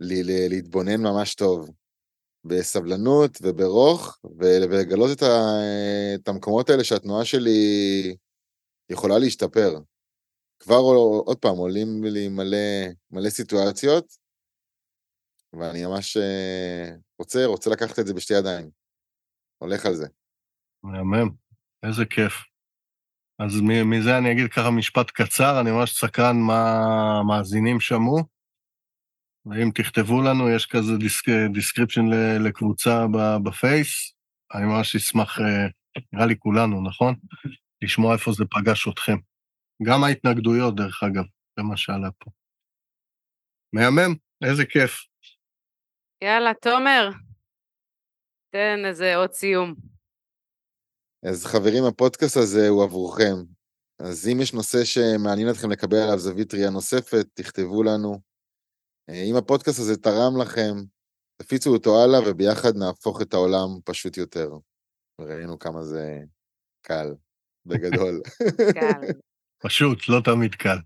לי, 0.00 0.22
לי, 0.22 0.48
להתבונן 0.48 1.00
ממש 1.00 1.34
טוב, 1.34 1.70
בסבלנות 2.46 3.38
וברוך, 3.42 4.18
ולגלות 4.38 5.16
את, 5.16 5.22
ה, 5.22 5.60
את 6.14 6.28
המקומות 6.28 6.70
האלה 6.70 6.84
שהתנועה 6.84 7.24
שלי 7.24 8.16
יכולה 8.90 9.18
להשתפר. 9.18 9.78
כבר 10.60 10.76
עוד 11.26 11.38
פעם 11.38 11.56
עולים 11.56 12.04
לי 12.04 12.28
מלא, 12.28 12.56
מלא 13.10 13.30
סיטואציות, 13.30 14.16
ואני 15.52 15.86
ממש 15.86 16.16
אה, 16.16 16.90
רוצה, 17.18 17.46
רוצה 17.46 17.70
לקחת 17.70 17.98
את 17.98 18.06
זה 18.06 18.14
בשתי 18.14 18.34
ידיים. 18.34 18.70
הולך 19.58 19.86
על 19.86 19.94
זה. 19.94 20.06
מהמם, 20.82 21.30
איזה 21.82 22.04
כיף. 22.04 22.32
אז 23.38 23.52
מזה 23.84 24.18
אני 24.18 24.32
אגיד 24.32 24.52
ככה 24.52 24.70
משפט 24.70 25.10
קצר, 25.10 25.60
אני 25.60 25.70
ממש 25.70 26.00
סקרן 26.00 26.36
מה 26.36 26.60
המאזינים 27.20 27.80
שמעו. 27.80 28.35
ואם 29.46 29.70
תכתבו 29.74 30.22
לנו, 30.22 30.50
יש 30.50 30.66
כזה 30.66 30.96
disc, 30.98 31.24
description 31.52 32.06
לקבוצה 32.46 33.06
בפייס, 33.44 34.14
אני 34.54 34.64
ממש 34.64 34.96
אשמח, 34.96 35.40
אה, 35.40 35.66
נראה 36.12 36.26
לי 36.26 36.34
כולנו, 36.38 36.88
נכון? 36.88 37.14
לשמוע 37.82 38.14
איפה 38.14 38.32
זה 38.32 38.44
פגש 38.50 38.88
אתכם. 38.88 39.16
גם 39.82 40.04
ההתנגדויות, 40.04 40.76
דרך 40.76 41.02
אגב, 41.02 41.24
זה 41.58 41.62
מה 41.62 41.76
שעלה 41.76 42.08
פה. 42.18 42.30
מהמם, 43.72 44.14
איזה 44.44 44.64
כיף. 44.66 45.06
יאללה, 46.24 46.52
תומר, 46.62 47.10
תן 48.52 48.84
איזה 48.84 49.16
עוד 49.16 49.32
סיום. 49.32 49.74
אז 51.22 51.46
חברים, 51.46 51.84
הפודקאסט 51.84 52.36
הזה 52.36 52.68
הוא 52.68 52.84
עבורכם. 52.84 53.34
אז 53.98 54.28
אם 54.28 54.40
יש 54.40 54.54
נושא 54.54 54.84
שמעניין 54.84 55.50
אתכם 55.50 55.70
לקבל 55.70 55.96
עליו 55.96 56.18
זווית 56.18 56.54
ראייה 56.54 56.70
נוספת, 56.70 57.26
תכתבו 57.34 57.82
לנו. 57.82 58.25
אה, 59.10 59.22
אם 59.30 59.36
הפודקאסט 59.36 59.78
הזה 59.78 59.96
תרם 59.96 60.40
לכם, 60.40 60.74
תפיצו 61.36 61.72
אותו 61.72 62.02
הלאה 62.04 62.30
וביחד 62.30 62.76
נהפוך 62.76 63.22
את 63.22 63.34
העולם 63.34 63.68
פשוט 63.84 64.16
יותר. 64.16 64.50
וראינו 65.20 65.58
כמה 65.58 65.82
זה 65.82 66.18
קל, 66.82 67.14
בגדול. 67.66 68.20
קל. 68.74 69.00
פשוט, 69.64 70.08
לא 70.08 70.20
תמיד 70.24 70.54
קל. 70.54 70.76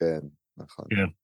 כן, 0.00 0.26
נכון. 0.56 0.86
כן. 0.90 1.18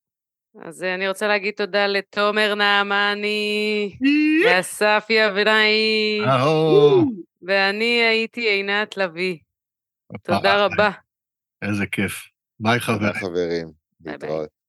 אז 0.68 0.82
אה, 0.82 0.94
אני 0.94 1.08
רוצה 1.08 1.28
להגיד 1.28 1.54
תודה 1.54 1.86
לתומר 1.86 2.54
נעמני, 2.54 3.96
לאסף 4.44 5.06
יבנאי, 5.10 6.20
אהו, 6.26 7.12
ואני 7.42 8.02
הייתי 8.02 8.40
עינת 8.40 8.96
לביא. 8.96 9.38
תודה 10.22 10.64
רבה. 10.64 10.90
איזה 11.62 11.86
כיף. 11.86 12.28
ביי, 12.60 12.80
חברים. 12.80 13.12
חברים, 13.12 13.68
ביי 14.00 14.18
ביי. 14.18 14.28
להתראות. 14.28 14.63